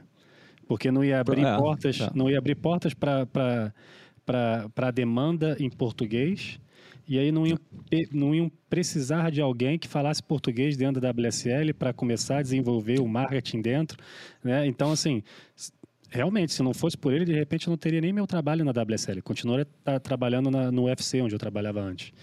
[0.68, 2.10] Porque não ia abrir é, portas, é.
[2.16, 3.74] não ia abrir portas para
[4.78, 6.60] a demanda em português.
[7.08, 7.58] E aí não iam,
[8.14, 13.02] não iam precisar de alguém que falasse português dentro da WSL para começar a desenvolver
[13.02, 13.98] o marketing dentro.
[14.42, 14.66] Né?
[14.66, 15.22] Então, assim,
[16.12, 18.72] realmente, se não fosse por ele, de repente eu não teria nem meu trabalho na
[18.72, 19.22] WSL.
[19.24, 19.66] Continuaria
[20.04, 22.14] trabalhando na, no UFC, onde eu trabalhava antes.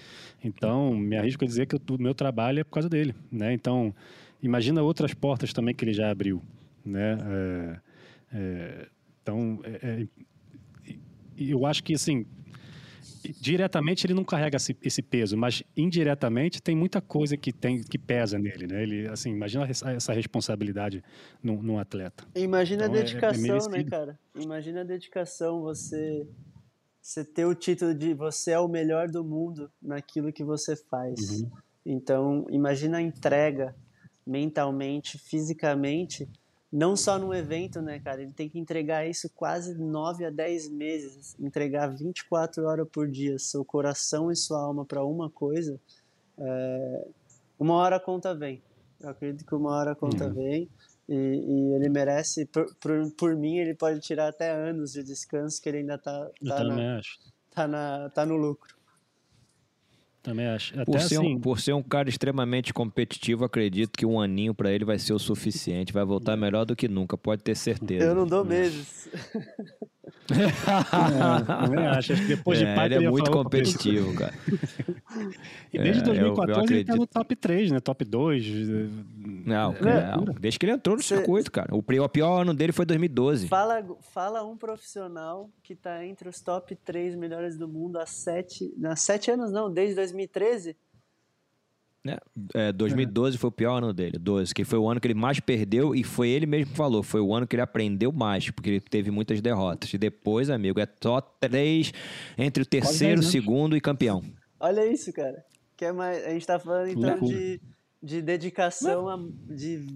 [0.45, 3.15] Então, me arrisco a dizer que o meu trabalho é por causa dele.
[3.33, 3.55] Né?
[3.55, 3.95] Então,
[4.43, 6.43] imagina outras portas também que ele já abriu,
[6.85, 7.19] né?
[7.31, 7.81] É,
[8.35, 8.87] é,
[9.23, 10.07] então, é, é
[11.39, 12.27] eu acho que assim,
[13.33, 17.99] diretamente ele não carrega esse, esse, peso, mas indiretamente tem muita coisa que tem que
[17.99, 18.83] pesa nele, né?
[18.83, 21.03] Ele, assim, imagina essa responsabilidade
[21.43, 22.25] num, num atleta.
[22.35, 24.19] Imagina então, a é, é dedicação, né, cara?
[24.35, 26.27] Imagina a dedicação, você
[27.01, 31.41] você ter o título de você é o melhor do mundo naquilo que você faz.
[31.41, 31.51] Uhum.
[31.87, 33.75] Então, imagina a entrega
[34.27, 36.29] mentalmente, fisicamente,
[36.71, 38.23] não só no evento, né, cara?
[38.23, 43.39] Ele tem que entregar isso quase 9 a 10 meses, entregar 24 horas por dia,
[43.39, 45.81] seu coração e sua alma para uma coisa.
[46.39, 47.07] É...
[47.59, 48.63] Uma hora a conta vem.
[49.01, 50.35] Eu acredito que uma hora a conta uhum.
[50.35, 50.69] vem.
[51.09, 55.61] E, e, ele merece, por, por, por, mim, ele pode tirar até anos de descanso,
[55.61, 57.01] que ele ainda tá, tá, na,
[57.51, 58.78] tá, na, tá no lucro.
[60.29, 60.75] Também acho.
[60.75, 61.37] Até por, ser assim...
[61.37, 65.15] um, por ser um cara extremamente competitivo, acredito que um aninho para ele vai ser
[65.15, 65.91] o suficiente.
[65.91, 68.05] Vai voltar melhor do que nunca, pode ter certeza.
[68.05, 69.09] Eu não dou meses.
[70.31, 72.13] é, também acho.
[72.13, 74.35] acho que depois de é, ele é muito competitivo, cara.
[75.73, 77.81] e desde é, 2014 eu, eu ele tá no top 3, né?
[77.81, 78.45] Top 2.
[79.45, 80.17] Não, É.
[80.17, 81.75] não, desde que ele entrou no Cê- circuito, cara.
[81.75, 83.49] O pior ano dele foi 2012.
[83.49, 88.73] Fala, fala um profissional que tá entre os top 3 melhores do mundo há sete,
[88.85, 90.77] há sete anos, não, desde 2013.
[92.55, 95.41] É, 2012 foi o pior ano dele, 12, que foi o ano que ele mais
[95.41, 98.71] perdeu e foi ele mesmo que falou, foi o ano que ele aprendeu mais, porque
[98.71, 99.93] ele teve muitas derrotas.
[99.93, 101.93] E depois, amigo, é só três
[102.37, 103.31] entre o terceiro, anos.
[103.31, 104.23] segundo e campeão.
[104.61, 105.45] Olha isso, cara.
[105.77, 107.61] Que é mais, a gente tá falando então de,
[108.03, 109.19] de dedicação a,
[109.55, 109.87] de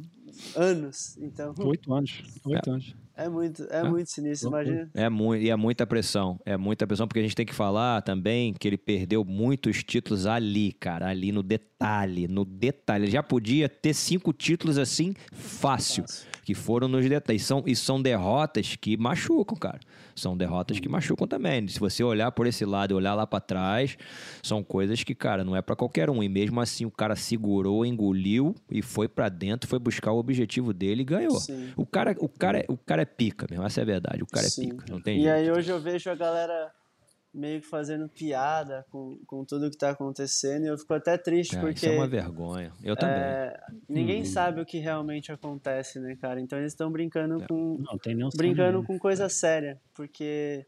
[0.57, 1.17] anos.
[1.19, 2.23] Então, Oito anos.
[2.45, 2.95] Oito anos.
[3.17, 3.83] é muito, é É.
[3.85, 4.49] muito sinistro.
[4.49, 4.91] Imagina.
[4.95, 6.41] É muito, e é muita pressão.
[6.45, 10.27] É muita pressão, porque a gente tem que falar também que ele perdeu muitos títulos
[10.27, 11.09] ali, cara.
[11.09, 13.05] Ali no detalhe, no detalhe.
[13.05, 16.05] Ele já podia ter cinco títulos assim, fácil.
[16.45, 17.45] Que foram nos detalhes.
[17.45, 19.79] São, e são derrotas que machucam, cara.
[20.15, 21.67] São derrotas que machucam também.
[21.69, 23.97] Se você olhar por esse lado e olhar lá pra trás,
[24.43, 26.23] são coisas que, cara, não é pra qualquer um.
[26.23, 30.73] E mesmo assim, o cara segurou, engoliu e foi pra dentro, foi buscar o objetivo
[30.73, 31.39] dele e ganhou.
[31.39, 31.71] Sim.
[31.77, 34.23] O cara, o, cara, é- o cara é pica mesmo, essa é a verdade.
[34.23, 34.67] O cara Sim.
[34.67, 35.35] é pica, não tem E jeito.
[35.35, 36.73] aí hoje eu vejo a galera
[37.33, 41.57] meio que fazendo piada com, com tudo que tá acontecendo e eu fico até triste
[41.57, 42.73] É, porque Isso é uma vergonha.
[42.83, 43.17] Eu também.
[43.17, 44.25] é, ninguém Uhum.
[44.27, 46.41] sabe o que realmente acontece, né, cara?
[46.41, 47.47] Então eles estão brincando É.
[47.47, 50.67] com Não, tem nenhum brincando com coisa séria, porque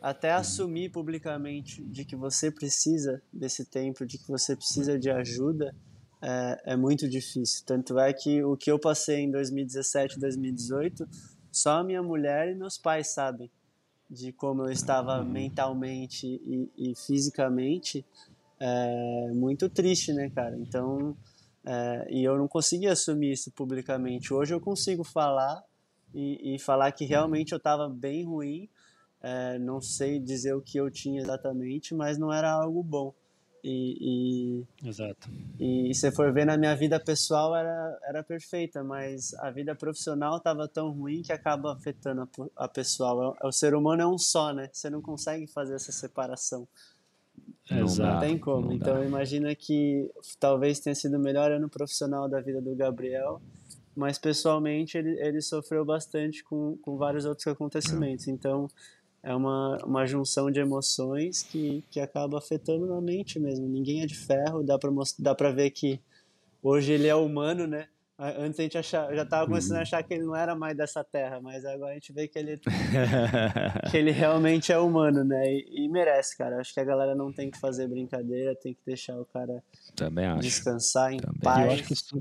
[0.00, 5.74] até assumir publicamente de que você precisa desse tempo, de que você precisa de ajuda,
[6.20, 7.64] é, é muito difícil.
[7.64, 11.08] Tanto é que o que eu passei em 2017, 2018,
[11.50, 13.50] só a minha mulher e meus pais sabem
[14.12, 18.04] de como eu estava mentalmente e, e fisicamente
[18.60, 20.56] é muito triste, né, cara?
[20.56, 21.16] Então,
[21.64, 24.32] é, e eu não conseguia assumir isso publicamente.
[24.32, 25.64] Hoje eu consigo falar
[26.14, 28.68] e, e falar que realmente eu estava bem ruim.
[29.20, 33.14] É, não sei dizer o que eu tinha exatamente, mas não era algo bom.
[33.64, 35.28] E, Exato.
[35.58, 39.74] e, e se for ver na minha vida pessoal era, era perfeita, mas a vida
[39.74, 42.22] profissional estava tão ruim que acaba afetando
[42.56, 43.36] a, a pessoal.
[43.40, 44.68] É- O ser humano é um só, né?
[44.72, 46.66] Você não consegue fazer essa separação.
[47.70, 48.14] Não Não Exato.
[48.14, 48.20] dá.
[48.20, 48.66] tem como.
[48.66, 50.10] não então imagina que
[50.40, 53.40] talvez tenha sido o melhor ano profissional da vida do Gabriel,
[53.94, 58.26] mas pessoalmente ele, ele sofreu bastante com, com vários outros acontecimentos.
[58.26, 58.68] Então
[59.22, 63.66] é uma, uma junção de emoções que, que acaba afetando na mente mesmo.
[63.68, 66.00] Ninguém é de ferro, dá pra, mos- dá pra ver que
[66.62, 67.88] hoje ele é humano, né?
[68.18, 71.02] Antes a gente achava, já tava começando a achar que ele não era mais dessa
[71.02, 72.56] terra, mas agora a gente vê que ele
[73.90, 75.42] que ele realmente é humano, né?
[75.52, 76.60] E, e merece, cara.
[76.60, 79.62] Acho que a galera não tem que fazer brincadeira, tem que deixar o cara
[80.40, 81.40] descansar em Também.
[81.42, 82.18] Paz eu acho que isso,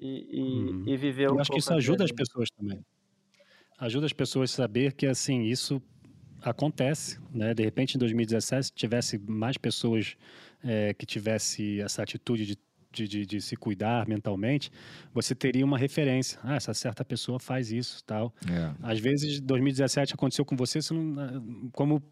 [0.00, 0.82] e, e, Uhum.
[0.86, 2.84] e viver um eu acho que isso ajuda as pessoas também.
[3.78, 5.80] Ajuda as pessoas a saber que, assim, isso
[6.42, 7.54] acontece, né?
[7.54, 10.16] De repente, em 2017, se tivesse mais pessoas
[10.64, 12.58] eh, que tivesse essa atitude de,
[12.92, 14.70] de, de, de se cuidar mentalmente,
[15.12, 16.38] você teria uma referência.
[16.42, 18.32] Ah, essa certa pessoa faz isso, tal.
[18.50, 18.72] É.
[18.82, 22.02] Às vezes, 2017 aconteceu com você, você não, como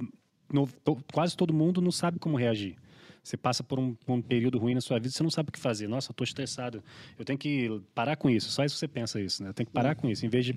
[0.52, 2.76] no- to- quase todo mundo não sabe como reagir.
[3.26, 5.52] Você passa por um, por um período ruim na sua vida, você não sabe o
[5.52, 5.88] que fazer.
[5.88, 6.80] Nossa, eu tô estressado.
[7.18, 8.48] Eu tenho que parar com isso.
[8.50, 9.48] Só isso você pensa isso, né?
[9.48, 10.24] Eu tenho que parar com isso.
[10.24, 10.54] Em vez de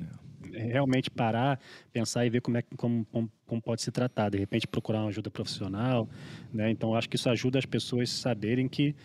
[0.52, 1.60] realmente parar,
[1.92, 4.30] pensar e ver como, é, como, como, como pode se tratar.
[4.30, 6.08] De repente, procurar uma ajuda profissional,
[6.54, 6.70] né?
[6.70, 8.96] Então, eu acho que isso ajuda as pessoas a saberem que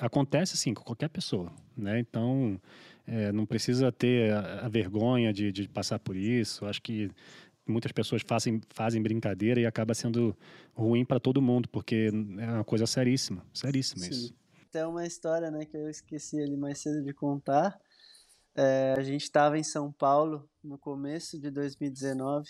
[0.00, 2.00] acontece, assim, com qualquer pessoa, né?
[2.00, 2.60] Então,
[3.06, 6.66] é, não precisa ter a, a vergonha de, de passar por isso.
[6.66, 7.08] Acho que
[7.66, 10.36] muitas pessoas fazem, fazem brincadeira e acaba sendo
[10.74, 14.10] ruim para todo mundo, porque é uma coisa seríssima, seríssima Sim.
[14.10, 14.34] isso.
[14.70, 17.78] Tem uma história, né, que eu esqueci ali mais cedo de contar.
[18.54, 22.48] É, a gente estava em São Paulo no começo de 2019.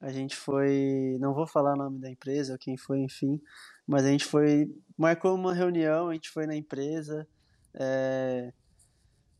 [0.00, 3.40] A gente foi, não vou falar o nome da empresa ou quem foi, enfim,
[3.86, 7.26] mas a gente foi, marcou uma reunião, a gente foi na empresa,
[7.74, 8.52] é,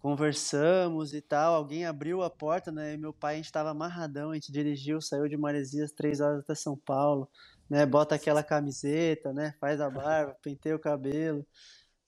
[0.01, 1.55] conversamos e tal.
[1.55, 2.95] Alguém abriu a porta, né?
[2.95, 6.41] E meu pai, a gente estava amarradão, a gente dirigiu, saiu de Maresias três horas
[6.41, 7.29] até São Paulo,
[7.69, 7.85] né?
[7.87, 9.55] Bota aquela camiseta, né?
[9.61, 11.47] Faz a barba, penteia o cabelo,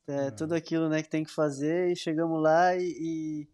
[0.06, 1.92] é, tudo aquilo, né, que tem que fazer.
[1.92, 3.48] E chegamos lá e, e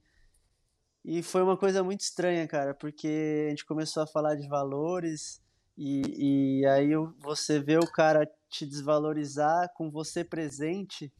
[1.08, 5.40] e foi uma coisa muito estranha, cara, porque a gente começou a falar de valores
[5.78, 11.12] e, e aí você vê o cara te desvalorizar com você presente,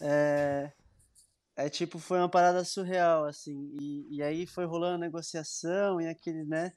[0.00, 0.72] é,
[1.56, 6.08] é tipo, foi uma parada surreal, assim, e, e aí foi rolando a negociação e
[6.08, 6.72] aquele, né,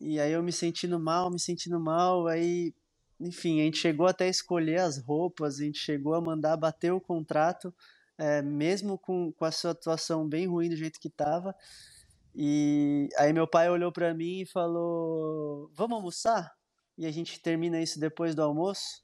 [0.00, 2.74] e aí eu me sentindo mal, me sentindo mal, aí,
[3.20, 6.92] enfim, a gente chegou até a escolher as roupas, a gente chegou a mandar bater
[6.92, 7.72] o contrato,
[8.18, 11.54] é, mesmo com, com a sua atuação bem ruim do jeito que tava.
[12.34, 16.52] E aí meu pai olhou pra mim e falou: Vamos almoçar?
[16.96, 19.02] E a gente termina isso depois do almoço.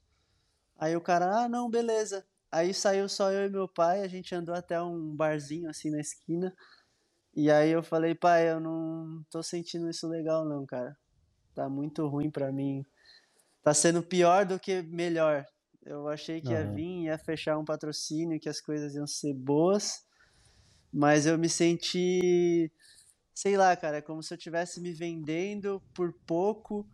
[0.77, 2.25] Aí o cara, ah, não, beleza.
[2.51, 5.99] Aí saiu só eu e meu pai, a gente andou até um barzinho assim na
[5.99, 6.53] esquina.
[7.35, 10.97] E aí eu falei, pai, eu não tô sentindo isso legal não, cara.
[11.55, 12.85] Tá muito ruim pra mim.
[13.63, 15.45] Tá sendo pior do que melhor.
[15.85, 16.75] Eu achei que ia Aham.
[16.75, 20.03] vir, ia fechar um patrocínio, que as coisas iam ser boas.
[20.91, 22.71] Mas eu me senti,
[23.33, 26.87] sei lá, cara, como se eu estivesse me vendendo por pouco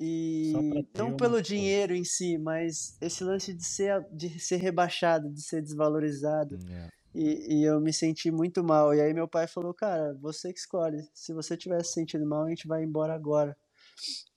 [0.00, 0.52] e
[0.96, 1.42] não pelo coisa.
[1.42, 6.56] dinheiro em si, mas esse lance de ser, de ser rebaixado, de ser desvalorizado.
[6.70, 6.88] É.
[7.14, 8.94] E, e eu me senti muito mal.
[8.94, 11.02] E aí meu pai falou, cara, você que escolhe.
[11.12, 13.56] Se você estiver se sentindo mal, a gente vai embora agora.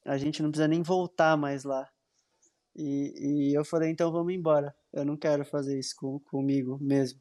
[0.03, 1.87] A gente não precisa nem voltar mais lá.
[2.75, 4.73] E, e eu falei, então vamos embora.
[4.91, 7.19] Eu não quero fazer isso com, comigo mesmo.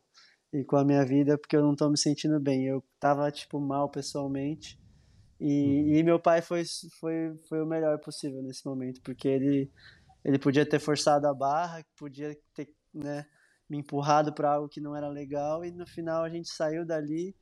[0.52, 2.66] E com a minha vida, porque eu não tô me sentindo bem.
[2.66, 4.80] Eu tava, tipo, mal pessoalmente.
[5.40, 6.64] E, e meu pai foi,
[7.00, 9.70] foi, foi o melhor possível nesse momento, porque ele,
[10.24, 13.26] ele podia ter forçado a barra, podia ter, né,
[13.68, 17.34] me empurrado para algo que não era legal, e no final a gente saiu dali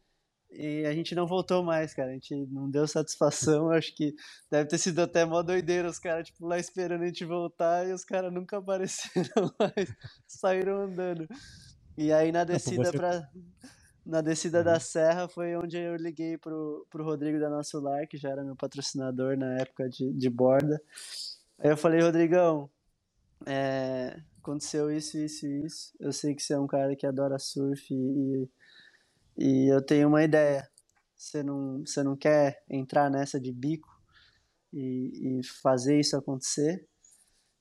[0.50, 2.10] e a gente não voltou mais, cara.
[2.10, 3.70] A gente não deu satisfação.
[3.72, 4.14] Acho que
[4.50, 5.88] deve ter sido até mó doideira.
[5.88, 9.94] Os caras, tipo, lá esperando a gente voltar e os caras nunca apareceram mais.
[10.26, 11.26] Saíram andando.
[11.96, 13.28] E aí na descida você- pra.
[14.08, 14.64] Na descida Uhum.
[14.64, 18.42] da serra foi onde eu liguei pro, pro Rodrigo da Nosso Lar, que já era
[18.42, 20.80] meu patrocinador na época de, de borda.
[21.58, 22.70] Aí eu falei, Rodrigão,
[23.44, 25.94] é, aconteceu isso, isso e isso.
[26.00, 28.48] Eu sei que você é um cara que adora surf e,
[29.36, 30.66] e eu tenho uma ideia.
[31.14, 33.94] Você não, você não quer entrar nessa de bico
[34.72, 36.88] e, e fazer isso acontecer?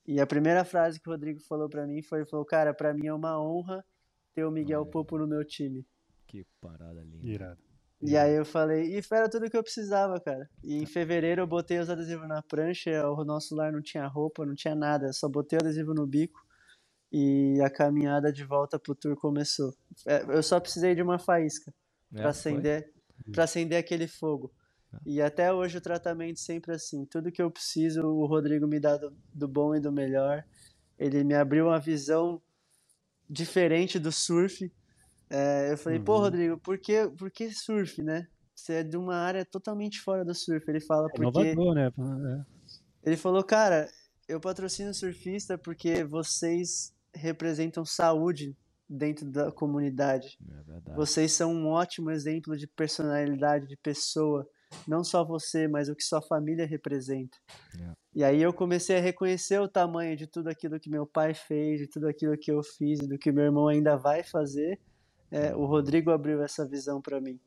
[0.06, 3.06] E a primeira frase que o Rodrigo falou pra mim foi, falou, cara, pra mim
[3.06, 3.84] é uma honra
[4.34, 4.86] ter o Miguel.
[4.86, 5.84] Popo no meu time.
[6.28, 7.26] Que parada linda.
[7.26, 7.60] Irado.
[8.00, 10.48] E aí eu falei, e era tudo que eu precisava, cara.
[10.62, 14.46] E em fevereiro eu botei os adesivos na prancha, o nosso lar não tinha roupa,
[14.46, 16.46] não tinha nada, eu só botei o adesivo no bico
[17.10, 19.74] e a caminhada de volta pro tour começou.
[20.06, 21.74] É, Eu só precisei de uma faísca
[22.14, 22.92] É, para acender,
[23.32, 24.52] para acender aquele fogo.
[25.04, 28.96] E até hoje o tratamento sempre assim, tudo que eu preciso, o Rodrigo me dá
[28.96, 30.44] do, do bom e do melhor.
[30.98, 32.40] Ele me abriu uma visão
[33.28, 34.72] diferente do surf.
[35.30, 36.20] É, eu falei, pô, Uhum.
[36.20, 38.26] Rodrigo, por que, por que surf, né?
[38.54, 40.68] Você é de uma área totalmente fora do surf.
[40.68, 42.44] Ele fala, É porque inovador, né?
[43.04, 43.88] Ele falou, cara,
[44.28, 48.56] eu patrocino surfista porque vocês representam saúde
[48.88, 50.38] dentro da comunidade.
[50.50, 50.96] É verdade.
[50.96, 54.46] Vocês são um ótimo exemplo de personalidade, de pessoa.
[54.86, 57.38] Não só você, mas o que sua família representa.
[57.78, 57.92] É.
[58.14, 61.80] E aí eu comecei a reconhecer o tamanho de tudo aquilo que meu pai fez,
[61.80, 64.78] de tudo aquilo que eu fiz, do que meu irmão ainda vai fazer.
[65.30, 67.38] É, o Rodrigo abriu essa visão para mim.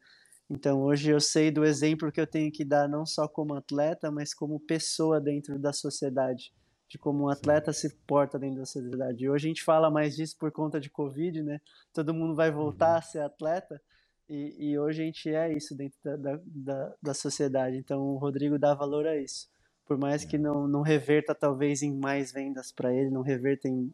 [0.49, 4.11] Então hoje eu sei do exemplo que eu tenho que dar não só como atleta,
[4.11, 6.53] mas como pessoa dentro da sociedade,
[6.89, 9.23] de como um atleta se porta dentro da sociedade.
[9.23, 11.61] E hoje a gente fala mais disso por conta de Covid, né?
[11.93, 13.81] Todo mundo vai voltar a ser atleta
[14.27, 17.77] e, e hoje a gente é isso dentro da, da, da, da sociedade.
[17.77, 19.49] Então o Rodrigo dá valor a isso.
[19.85, 23.93] Por mais que não, não reverta talvez em mais vendas para ele, não reverta em,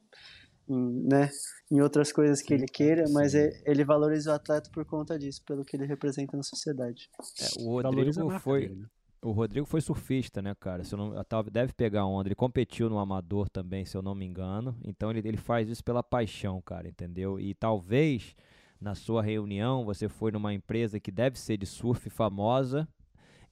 [0.70, 1.30] em, né,
[1.72, 3.40] em outras coisas que ele queira, mas sim.
[3.40, 7.10] é- ele valoriza o atleta por conta disso, pelo que ele representa na sociedade.
[7.40, 8.88] É, o Rodrigo foi, dele, né?
[9.22, 10.84] o Rodrigo foi surfista, né, cara?
[10.84, 11.14] Se eu não,
[11.52, 12.28] deve pegar onda.
[12.28, 14.78] Ele competiu no amador também, se eu não me engano.
[14.84, 17.40] Então ele, ele faz isso pela paixão, cara, entendeu?
[17.40, 18.36] E talvez
[18.80, 22.88] na sua reunião você foi numa empresa que deve ser de surf famosa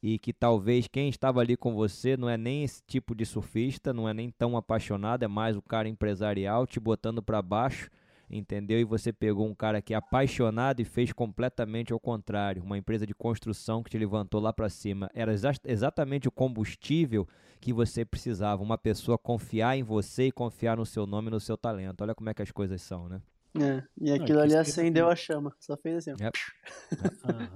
[0.08, 3.92] e que talvez quem estava ali com você não é nem esse tipo de surfista,
[3.92, 7.90] não é nem tão apaixonado, é mais o cara empresarial te botando pra baixo,
[8.30, 8.80] entendeu?
[8.80, 13.04] E você pegou um cara que é apaixonado e fez completamente ao contrário, uma empresa
[13.04, 15.10] de construção que te levantou lá pra cima.
[15.12, 17.28] Era exa- exatamente o combustível
[17.60, 21.40] que você precisava, uma pessoa confiar em você e confiar no seu nome e no
[21.40, 22.02] seu talento.
[22.02, 23.20] Olha como é que as coisas são, né?
[23.56, 25.14] É, e Não, aquilo ali acendeu assim.
[25.14, 26.12] a chama, só fez assim.
[26.12, 26.32] ó.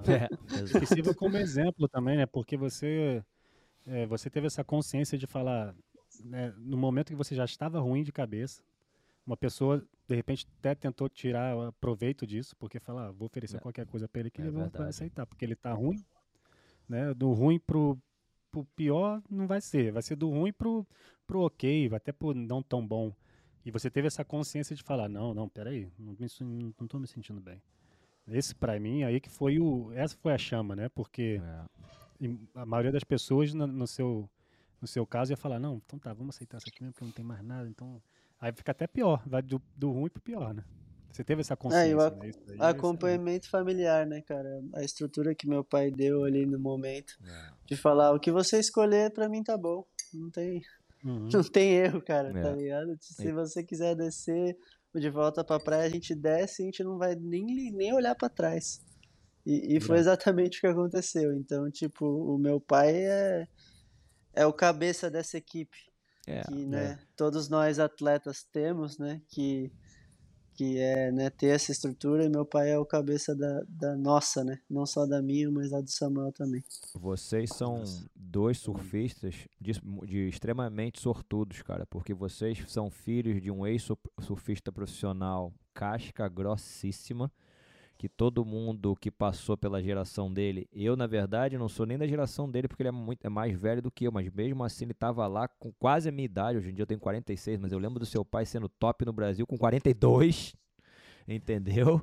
[0.07, 0.27] É,
[0.81, 2.25] é, sirva como exemplo também, né?
[2.25, 3.23] Porque você,
[3.85, 5.75] é, você teve essa consciência de falar,
[6.23, 8.61] né, no momento que você já estava ruim de cabeça,
[9.25, 13.59] uma pessoa de repente até tentou tirar proveito disso, porque falar, ah, vou oferecer É.
[13.59, 16.03] qualquer coisa para ele que É ele vai- vai aceitar, porque ele tá ruim,
[16.87, 17.13] né?
[17.13, 17.97] Do ruim pro,
[18.51, 20.85] pro pior não vai ser, vai ser do ruim pro,
[21.27, 23.13] pro ok, até pro não tão bom.
[23.65, 26.15] E você teve essa consciência de falar, não, não, peraí, não,
[26.47, 27.61] me, não tô me sentindo bem.
[28.27, 30.87] Esse pra mim aí que foi o, essa foi a chama, né?
[30.89, 31.41] Porque
[32.21, 32.29] É.
[32.55, 34.29] a maioria das pessoas, no, no seu,
[34.81, 37.11] no seu caso, ia falar, não, então tá, vamos aceitar isso aqui mesmo, porque não
[37.11, 38.01] tem mais nada, então...
[38.41, 40.63] Aí fica até pior, vai do, do ruim pro pior, né?
[41.11, 42.29] Você teve essa consciência, o ac- né?
[42.29, 42.63] Isso aí é.
[42.63, 44.63] Acompanhamento familiar, né, cara?
[44.73, 47.49] A estrutura que meu pai deu ali no momento É.
[47.65, 49.83] de falar o que você escolher, pra mim tá bom.
[50.13, 50.61] Não tem,
[51.03, 51.29] Uhum.
[51.31, 52.55] não tem erro, cara, tá É.
[52.55, 52.97] ligado?
[52.99, 54.57] Se E- você quiser descer
[54.95, 58.15] de volta pra praia, a gente desce e a gente não vai nem, nem olhar
[58.15, 58.81] para trás.
[59.45, 61.33] E, e foi exatamente o que aconteceu.
[61.33, 63.47] Então, tipo, o meu pai é,
[64.33, 65.77] é o cabeça dessa equipe.
[66.27, 67.05] É, que, né, é.
[67.15, 69.19] todos nós atletas temos, né?
[69.29, 69.71] Que
[70.59, 74.43] que é né, ter essa estrutura e meu pai é o cabeça da, da nossa,
[74.43, 74.59] né?
[74.69, 76.61] Não só da minha, mas da do Samuel também.
[76.93, 77.81] Vocês são
[78.13, 79.71] dois surfistas de,
[80.05, 87.31] de extremamente sortudos, cara, porque vocês são filhos de um ex-surfista profissional casca grossíssima,
[87.99, 92.07] que todo mundo que passou pela geração dele, eu na verdade não sou nem da
[92.07, 94.85] geração dele porque ele é muito é mais velho do que eu, mas mesmo assim
[94.85, 97.73] ele estava lá com quase a minha idade, hoje em dia eu tenho 46, mas
[97.73, 100.55] eu lembro do seu pai sendo top no Brasil com 42,
[101.27, 102.01] entendeu?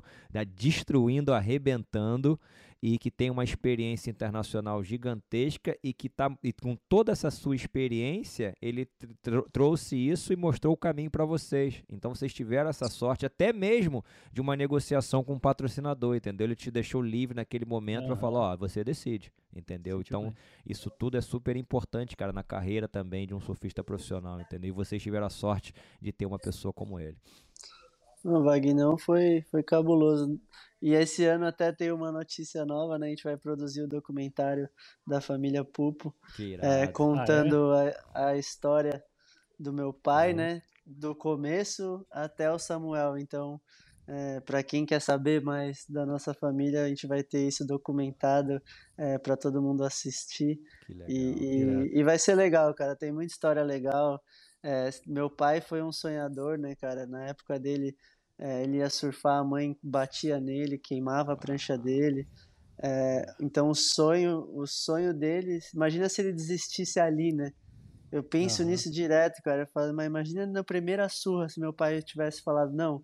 [0.55, 2.39] Destruindo, arrebentando
[2.81, 7.55] e que tem uma experiência internacional gigantesca e que tá e com toda essa sua
[7.55, 11.83] experiência, ele tr trouxe isso e mostrou o caminho para vocês.
[11.89, 16.45] Então vocês tiveram essa sorte até mesmo de uma negociação com um patrocinador, entendeu?
[16.45, 18.07] Ele te deixou livre naquele momento uhum.
[18.07, 20.01] para falar, ó, você decide, entendeu?
[20.01, 20.33] Então,
[20.65, 24.69] isso tudo é super importante, cara, na carreira também de um surfista profissional, entendeu?
[24.69, 27.17] E vocês tiveram a sorte de ter uma pessoa como ele.
[28.27, 30.37] O Vagnão foi, foi cabuloso.
[30.81, 33.07] E esse ano até tem uma notícia nova, né?
[33.07, 34.67] A gente vai produzir o documentário
[35.05, 36.13] da família Pupo,
[36.61, 37.97] é, contando ah, é?
[38.13, 39.01] a, a história
[39.57, 40.37] do meu pai, uhum.
[40.37, 40.61] né?
[40.85, 43.17] Do começo até o Samuel.
[43.17, 43.61] Então,
[44.05, 48.61] é, para quem quer saber mais da nossa família, a gente vai ter isso documentado
[48.97, 50.59] é, para todo mundo assistir.
[50.89, 52.93] Legal, e, e, e, vai ser legal, cara.
[52.93, 54.21] Tem muita história legal.
[54.61, 57.05] É, meu pai foi um sonhador, né, cara?
[57.05, 57.95] Na época dele,
[58.39, 62.27] é, ele ia surfar, a mãe batia nele, queimava a prancha dele.
[62.81, 67.51] É, então o sonho, o sonho dele, imagina se ele desistisse ali, né?
[68.11, 68.69] Eu penso uhum.
[68.69, 69.63] nisso direto, cara.
[69.63, 73.03] Eu falo, mas imagina na primeira surra se meu pai tivesse falado não,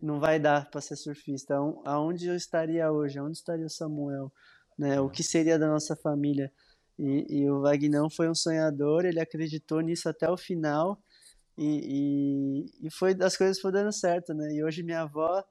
[0.00, 1.54] não vai dar para ser surfista.
[1.84, 3.18] Aonde eu estaria hoje?
[3.18, 4.32] Aonde estaria o Samuel?
[4.78, 5.00] Né?
[5.00, 6.50] O que seria da nossa família?
[6.98, 9.04] E, e o Vagnão foi um sonhador.
[9.04, 10.98] Ele acreditou nisso até o final
[11.56, 14.52] e, e, e, foi, as coisas foram dando certo, né?
[14.52, 15.44] E hoje minha avó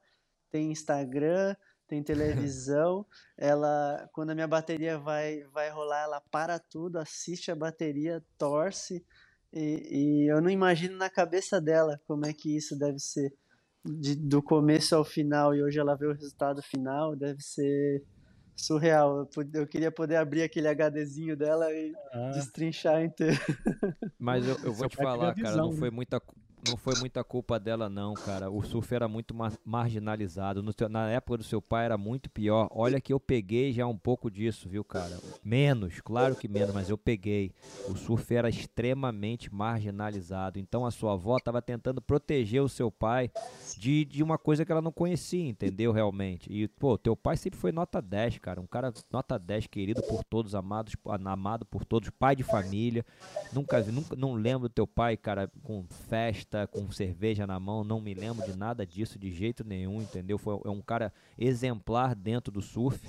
[0.50, 1.54] tem Instagram,
[1.86, 3.06] tem televisão,
[3.36, 9.04] ela, quando a minha bateria vai, vai rolar, ela para tudo, assiste a bateria, torce,
[9.52, 13.32] e, e eu não imagino na cabeça dela como é que isso deve ser,
[13.84, 18.02] de, do começo ao final, e hoje ela vê o resultado final, deve ser
[18.62, 19.28] surreal.
[19.54, 22.30] Eu, queria poder abrir aquele HDzinho dela e ah.
[22.30, 23.38] destrinchar inteiro.
[24.18, 25.94] Mas eu, eu vou te falar, cara, não foi né?
[25.94, 26.20] muita
[26.68, 28.50] não foi muita culpa dela, não, cara.
[28.50, 30.62] O surf era muito mar marginalizado.
[30.88, 32.68] Na época do seu pai era muito pior.
[32.70, 35.18] Olha que eu peguei já um pouco disso, viu, cara?
[35.42, 37.52] Menos, claro que menos, mas eu peguei.
[37.88, 40.58] O surf era extremamente marginalizado.
[40.58, 43.30] Então a sua avó estava tentando proteger o seu pai
[43.76, 45.90] de, de uma coisa que ela não conhecia, entendeu?
[45.90, 46.52] Realmente.
[46.52, 48.60] E, pô, teu pai sempre foi nota 10, cara.
[48.60, 50.94] Um cara nota 10, querido por todos, amados,
[51.24, 53.04] amado por todos, pai de família.
[53.52, 57.82] Nunca nunca, não lembro do teu pai, cara, com festa festa com cerveja na mão,
[57.82, 60.36] não me lembro de nada disso de jeito nenhum, entendeu?
[60.36, 63.00] Foi é um cara exemplar dentro do surf.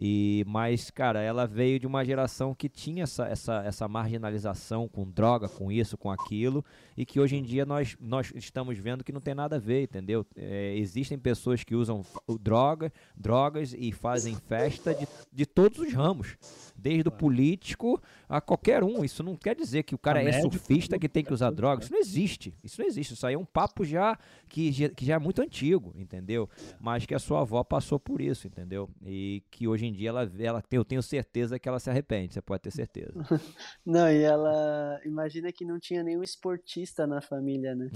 [0.00, 5.10] E, mas, cara, ela veio de uma geração que tinha essa, essa, essa marginalização com
[5.10, 6.64] droga, com isso, com aquilo,
[6.96, 9.82] e que hoje em dia nós, nós estamos vendo que não tem nada a ver,
[9.82, 10.24] entendeu?
[10.36, 12.04] É, existem pessoas que usam
[12.40, 16.36] droga, drogas e fazem festa de, de todos os ramos
[16.76, 19.04] desde o político a qualquer um.
[19.04, 21.50] Isso não quer dizer que o cara a é médico, surfista que tem que usar
[21.50, 21.84] drogas.
[21.84, 22.54] Isso não existe.
[22.62, 23.14] Isso não existe.
[23.14, 24.18] Isso aí é um papo já
[24.48, 26.48] que, que já é muito antigo, entendeu?
[26.80, 28.90] Mas que a sua avó passou por isso, entendeu?
[29.04, 32.34] E que hoje em dia ela, ela eu tenho certeza que ela se arrepende.
[32.34, 33.12] Você pode ter certeza.
[33.84, 37.90] Não, e ela imagina que não tinha nenhum esportista na família, né?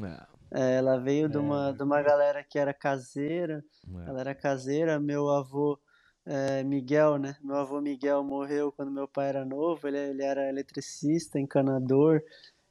[0.52, 0.76] É.
[0.76, 1.28] ela veio é.
[1.28, 3.64] de, uma, de uma galera que era caseira.
[3.86, 4.08] É.
[4.08, 4.98] Ela era caseira.
[4.98, 5.78] Meu avô
[6.24, 7.36] é, Miguel, né?
[7.42, 12.22] Meu avô Miguel morreu quando meu pai era novo, ele, ele era eletricista, encanador.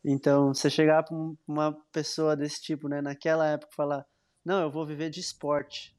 [0.03, 1.15] Então, você chegar para
[1.47, 4.05] uma pessoa desse tipo, né, naquela época, falar:
[4.43, 5.95] Não, eu vou viver de esporte.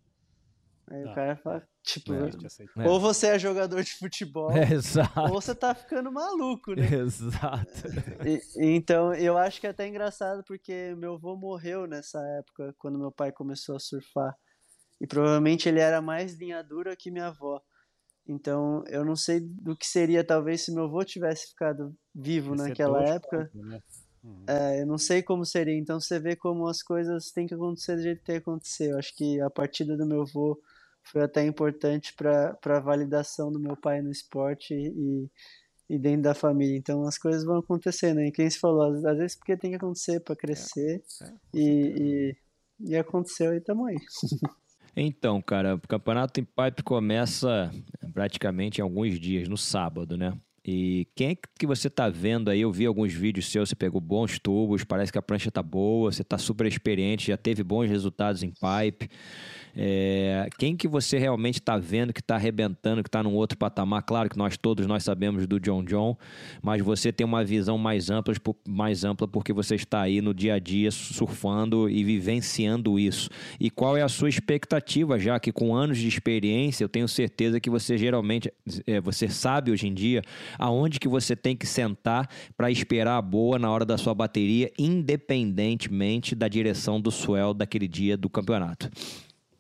[0.91, 4.69] Aí o cara fala: Tipo, é, ou você é jogador de futebol, é,
[5.29, 6.83] ou você tá ficando maluco, né?
[6.95, 7.89] Exato.
[8.25, 12.99] E, então, eu acho que é até engraçado porque meu avô morreu nessa época, quando
[12.99, 14.37] meu pai começou a surfar.
[15.03, 17.61] E provavelmente ele era mais linha dura que minha avó.
[18.25, 22.69] Então, eu não sei do que seria, talvez, se meu avô tivesse ficado vivo Esse
[22.69, 23.51] naquela é época.
[23.53, 23.83] né?
[24.23, 24.45] uhum.
[24.47, 25.77] é, eu não sei como seria.
[25.77, 28.93] Então, você vê como as coisas têm que acontecer do jeito que tem que acontecer.
[28.93, 30.57] Eu acho que a partida do meu avô
[31.03, 35.29] foi até importante para a validação do meu pai no esporte e,
[35.91, 36.79] e dentro da família.
[36.79, 38.19] Então, as coisas vão acontecendo.
[38.19, 38.29] Né?
[38.29, 41.03] E quem se falou, às, vezes porque tem que acontecer para crescer.
[41.21, 42.37] É, é, e, e
[42.85, 43.97] e aconteceu e tamo aí.
[44.97, 47.71] Então, cara, o campeonato em pipe começa
[48.13, 50.35] praticamente em alguns dias, no sábado, né?
[50.65, 52.61] E quem é que você tá vendo aí?
[52.61, 56.13] Eu vi alguns vídeos seus, você pegou bons tubos, parece que a prancha tá boa,
[56.13, 59.11] você tá super experiente, já teve bons resultados em pipe.
[59.75, 64.03] É, quem que você realmente está vendo que está arrebentando, que está num outro patamar?
[64.03, 66.17] Claro que nós todos nós sabemos do John John,
[66.63, 68.35] mas você tem uma visão mais ampla,
[68.69, 73.31] mais ampla porque você está aí no dia a dia surfando e vivenciando isso.
[73.59, 77.61] E qual é a sua expectativa, já que com anos de experiência, eu tenho certeza
[77.61, 78.53] que você geralmente,
[78.87, 80.23] é, você sabe hoje em dia
[80.59, 84.71] aonde que você tem que sentar para esperar a boa na hora da sua bateria,
[84.79, 88.91] independentemente da direção do swell daquele dia do campeonato.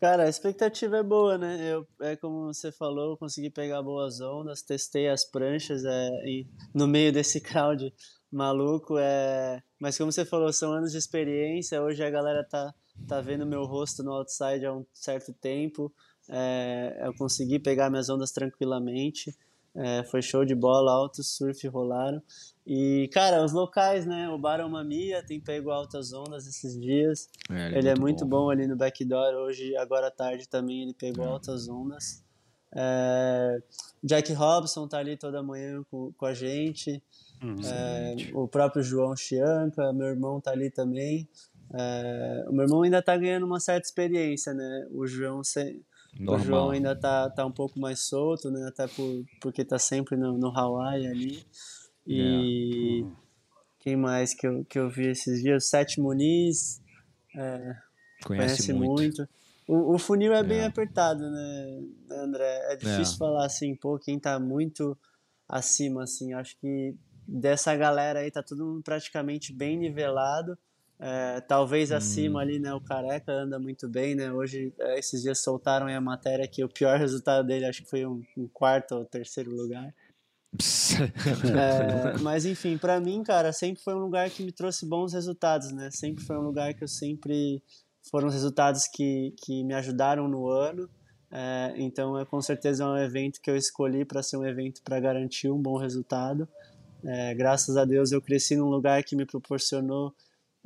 [0.03, 1.59] Cara, a expectativa é boa, né?
[1.73, 6.45] Eu, é como você falou, eu consegui pegar boas ondas, testei as pranchas é, e,
[6.75, 7.95] no meio desse crowd
[8.29, 8.99] maluco.
[8.99, 9.63] É...
[9.79, 11.81] Mas como você falou, são anos de experiência.
[11.81, 12.75] Hoje a galera tá,
[13.07, 15.95] tá vendo meu rosto no outside há um certo tempo.
[16.29, 19.33] É, eu consegui pegar minhas ondas tranquilamente.
[19.73, 22.21] É, foi show de bola, alto surf rolaram.
[22.67, 24.29] E, cara, os locais, né?
[24.29, 27.29] O Barão Mamia tem pego altas ondas esses dias.
[27.51, 28.45] É, ele, é, ele é muito, bom.
[28.45, 28.51] bom.
[28.51, 29.35] ali no backdoor.
[29.35, 31.29] Hoje, agora à tarde também, ele pegou é.
[31.29, 32.23] altas ondas.
[32.75, 33.61] É,
[34.03, 37.03] Jack Robson tá ali toda manhã com, com a gente.
[37.43, 41.29] Hum, é, o próprio João Chianca, meu irmão tá ali também.
[41.75, 44.87] É, o meu irmão ainda tá ganhando uma certa experiência, né?
[44.91, 45.83] O João, se,
[46.21, 48.67] o João ainda tá, tá um pouco mais solto, né?
[48.69, 51.45] Até por, porque tá sempre no, no Hawaii ali.
[52.07, 53.17] E é.
[53.79, 55.67] quem mais que eu, que eu vi esses dias?
[55.67, 56.81] Sete Muniz.
[57.37, 57.77] É,
[58.25, 59.01] conhece, conhece, muito.
[59.01, 59.29] muito.
[59.67, 62.73] O, o, funil é, é, bem apertado, né, André?
[62.73, 63.19] É difícil é.
[63.19, 64.99] falar assim, pô, quem tá muito
[65.49, 66.33] acima, assim.
[66.33, 66.95] Acho que
[67.27, 70.59] dessa galera aí tá todo praticamente bem nivelado.
[70.99, 71.97] É, talvez hum.
[71.97, 72.75] acima ali, né?
[72.75, 74.33] O Careca anda muito bem, né?
[74.33, 78.05] Hoje, é, esses dias soltaram a matéria que o pior resultado dele acho que foi
[78.05, 79.95] um, um quarto ou terceiro lugar
[81.57, 85.73] é, mas enfim, para mim, cara, sempre foi um lugar que me trouxe bons resultados,
[85.73, 85.91] né?
[85.91, 87.63] Sempre foi um lugar que eu sempre
[88.11, 90.89] foram os resultados que, que me ajudaram no ano.
[91.31, 94.83] É, então, é com certeza é um evento que eu escolhi para ser um evento
[94.83, 96.47] para garantir um bom resultado.
[97.05, 100.15] É, graças a Deus, eu cresci num lugar que me proporcionou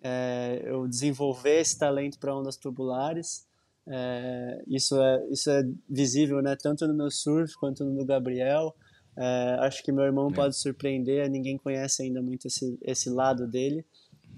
[0.02, 3.46] é, eu desenvolver esse talento para ondas tubulares.
[3.88, 6.56] É, isso é isso é visível, né?
[6.56, 8.74] Tanto no meu surf quanto no do Gabriel.
[9.16, 10.34] É, acho que meu irmão é.
[10.34, 13.84] pode surpreender, ninguém conhece ainda muito esse, esse lado dele,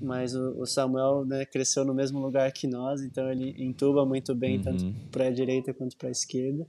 [0.01, 4.35] mas o, o Samuel né, cresceu no mesmo lugar que nós, então ele entuba muito
[4.35, 4.63] bem, uhum.
[4.63, 6.67] tanto para a direita quanto para a esquerda.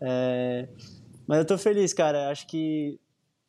[0.00, 0.68] É,
[1.26, 2.30] mas eu tô feliz, cara.
[2.30, 2.98] Acho que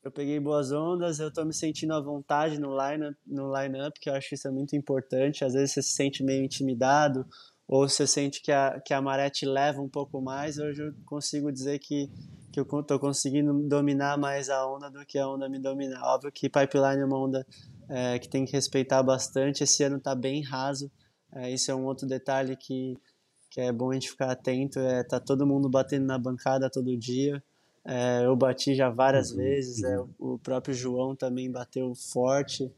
[0.03, 4.09] eu peguei boas ondas, eu tô me sentindo à vontade no line no line que
[4.09, 5.45] eu acho isso é muito importante.
[5.45, 7.25] Às vezes você se sente meio intimidado,
[7.67, 10.57] ou você sente que a, que a maré te leva um pouco mais.
[10.57, 12.09] Hoje eu consigo dizer que
[12.51, 15.99] que eu estou conseguindo dominar mais a onda do que a onda me domina.
[16.03, 17.47] Óbvio que pipeline é uma onda
[17.87, 19.63] é, que tem que respeitar bastante.
[19.63, 20.91] Esse ano está bem raso.
[21.31, 22.97] É, isso é um outro detalhe que,
[23.49, 24.79] que é bom a gente ficar atento.
[24.79, 27.41] É, tá todo mundo batendo na bancada todo dia.
[27.85, 29.37] É, eu bati já várias uhum.
[29.37, 29.83] vezes.
[29.83, 32.71] É, o próprio João também bateu forte.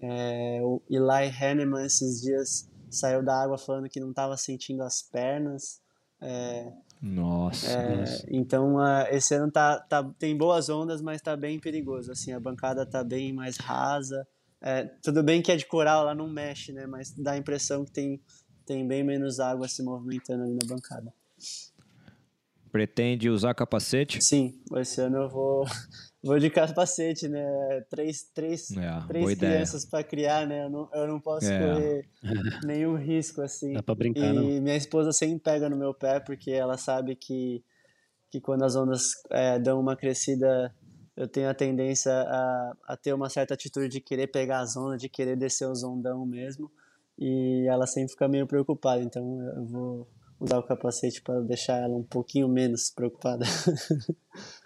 [0.00, 5.00] É, o Eli Henneman esses dias saiu da água falando que não estava sentindo as
[5.00, 5.80] pernas.
[6.20, 6.72] É,
[7.02, 7.66] nossa.
[7.68, 12.12] É, então, uh, esse ano tá, tá, tem boas ondas, mas tá bem perigoso.
[12.12, 14.24] Assim, a bancada tá bem mais rasa.
[14.60, 16.86] É, tudo bem que é de coral, lá não mexe, né?
[16.86, 18.20] Mas dá a impressão que tem,
[18.64, 21.12] tem bem menos água se movimentando ali na bancada.
[22.70, 24.22] Pretende usar capacete?
[24.22, 25.66] Sim, esse ano eu vou,
[26.22, 27.44] vou de capacete, né?
[27.90, 30.64] Três, três, é, três crianças para criar, né?
[30.64, 31.58] Eu não, eu não posso é.
[31.58, 32.08] correr
[32.64, 33.72] nenhum risco assim.
[33.72, 34.62] Dá para brincar, e não.
[34.62, 37.64] minha esposa sempre pega no meu pé porque ela sabe que,
[38.30, 40.72] que quando as ondas é, dão uma crescida,
[41.16, 45.00] eu tenho a tendência a, a ter uma certa atitude de querer pegar as ondas,
[45.00, 46.70] de querer descer o ondão mesmo.
[47.18, 50.08] E ela sempre fica meio preocupada, então eu vou
[50.40, 53.44] usar o capacete para deixar ela um pouquinho menos preocupada.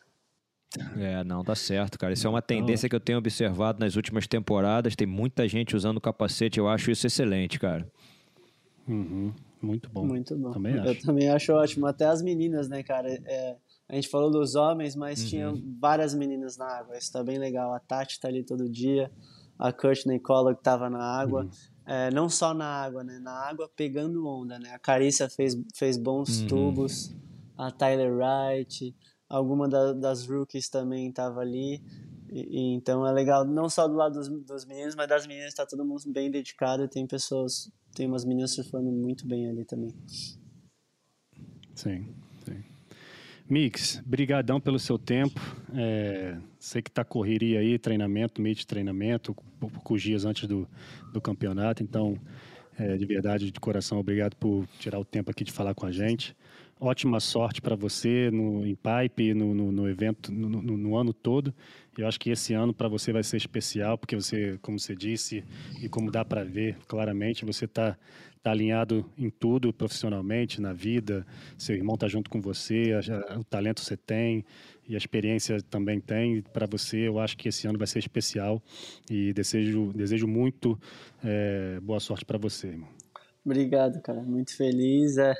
[0.96, 2.12] É, não, tá certo, cara.
[2.12, 4.94] Isso é uma tendência que eu tenho observado nas últimas temporadas.
[4.94, 6.58] Tem muita gente usando capacete.
[6.58, 7.86] Eu acho isso excelente, cara.
[8.86, 9.32] Uhum.
[9.62, 10.04] Muito bom.
[10.04, 10.50] Muito bom.
[10.52, 10.88] Também acho.
[10.88, 11.86] Eu também acho ótimo.
[11.86, 13.08] Até as meninas, né, cara?
[13.08, 13.56] É,
[13.88, 15.28] a gente falou dos homens, mas uhum.
[15.28, 16.96] tinha várias meninas na água.
[16.98, 17.72] Isso tá bem legal.
[17.72, 19.10] A Tati tá ali todo dia.
[19.58, 21.44] A Courtney Collog tava na água.
[21.44, 21.50] Uhum
[21.86, 23.20] é, não só na água, né?
[23.20, 24.74] Na água pegando onda, né?
[24.74, 26.48] A Carissa fez, fez bons uhum.
[26.48, 27.14] tubos,
[27.56, 28.94] a Tyler Wright,
[29.28, 31.82] alguma da, das rookies também estava ali.
[32.30, 35.48] E, e, então é legal, não só do lado dos, dos meninos, mas das meninas
[35.48, 39.94] está todo mundo bem dedicado tem pessoas, tem umas meninas surfando muito bem ali também.
[41.74, 42.08] Sim,
[42.44, 42.64] sim.
[43.48, 45.40] Mix, brigadão pelo seu tempo.
[45.72, 50.68] É, sei que tá correria aí, treinamento, meio de treinamento, poucos dias antes do,
[51.12, 51.82] do campeonato.
[51.82, 52.18] Então,
[52.78, 55.92] é, de verdade, de coração, obrigado por tirar o tempo aqui de falar com a
[55.92, 56.36] gente.
[56.78, 61.10] Ótima sorte para você no, em Pipe, no, no, no evento, no, no, no, ano
[61.10, 61.54] todo.
[61.96, 65.42] Eu acho que esse ano para você vai ser especial, porque você, como você disse,
[65.80, 67.96] e como dá para ver claramente, você está
[68.42, 71.26] tá alinhado em tudo profissionalmente, na vida.
[71.56, 72.92] Seu irmão está junto com você,
[73.38, 74.44] o talento você tem
[74.86, 76.42] e a experiência também tem.
[76.42, 78.62] Para você, eu acho que esse ano vai ser especial
[79.10, 80.78] e desejo, desejo muito
[81.24, 82.90] é, boa sorte para você, irmão.
[83.42, 84.22] Obrigado, cara.
[84.22, 85.16] Muito feliz.
[85.16, 85.34] É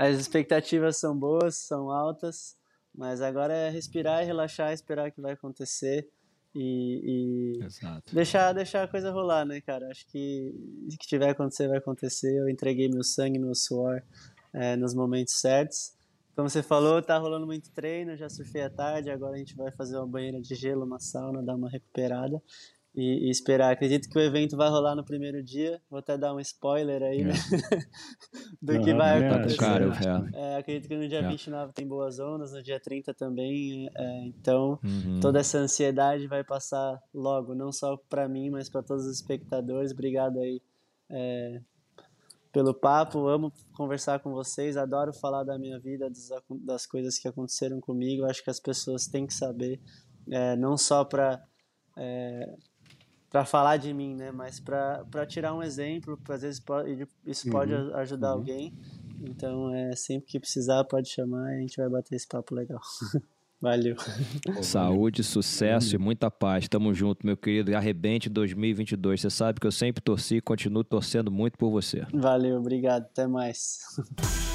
[0.00, 2.56] as expectativas são boas, são altas,
[2.94, 6.08] mas agora é respirar e relaxar, esperar o que vai acontecer
[6.54, 9.86] e, e deixar, deixar a coisa rolar, né, cara?
[9.90, 10.54] Acho que
[10.86, 12.34] o que tiver acontecer, vai acontecer.
[12.34, 14.02] Eu entreguei meu sangue, meu suor
[14.54, 15.92] é, nos momentos certos.
[16.34, 19.70] Como você falou, tá rolando muito treino, já surfei à tarde, agora a gente vai
[19.70, 22.42] fazer uma banheira de gelo, uma sauna, dar uma recuperada
[22.94, 23.72] e, e, esperar.
[23.72, 25.80] Acredito que o evento vai rolar no primeiro dia.
[25.88, 27.32] Vou até dar um spoiler aí, né?
[27.32, 27.78] É.
[28.60, 29.56] Do que vai acontecer.
[29.56, 29.90] Cara,
[30.34, 31.28] é, acredito que no dia é.
[31.28, 33.88] 29 tem boas ondas, no dia 30 também.
[33.94, 35.20] É, então, uhum.
[35.20, 39.92] toda essa ansiedade vai passar logo, não só para mim, mas para todos os espectadores.
[39.92, 40.60] Obrigado aí
[41.08, 41.60] é,
[42.52, 43.28] pelo papo.
[43.28, 44.76] Amo conversar com vocês.
[44.76, 46.28] Adoro falar da minha vida, das,
[46.64, 48.24] das coisas que aconteceram comigo.
[48.24, 49.80] Acho que as pessoas têm que saber,
[50.28, 51.40] é, não só para
[51.96, 52.56] é,
[53.30, 54.32] para falar de mim, né?
[54.32, 57.94] Mas para tirar um exemplo, às vezes pode, isso pode uhum.
[57.94, 58.38] ajudar uhum.
[58.38, 58.74] alguém.
[59.22, 62.80] Então, é, sempre que precisar, pode chamar e a gente vai bater esse papo legal.
[63.60, 63.94] Valeu.
[64.62, 66.66] Saúde, sucesso e muita paz.
[66.66, 67.76] Tamo junto, meu querido.
[67.76, 69.20] Arrebente 2022.
[69.20, 72.06] Você sabe que eu sempre torci e continuo torcendo muito por você.
[72.12, 73.02] Valeu, obrigado.
[73.02, 73.80] Até mais.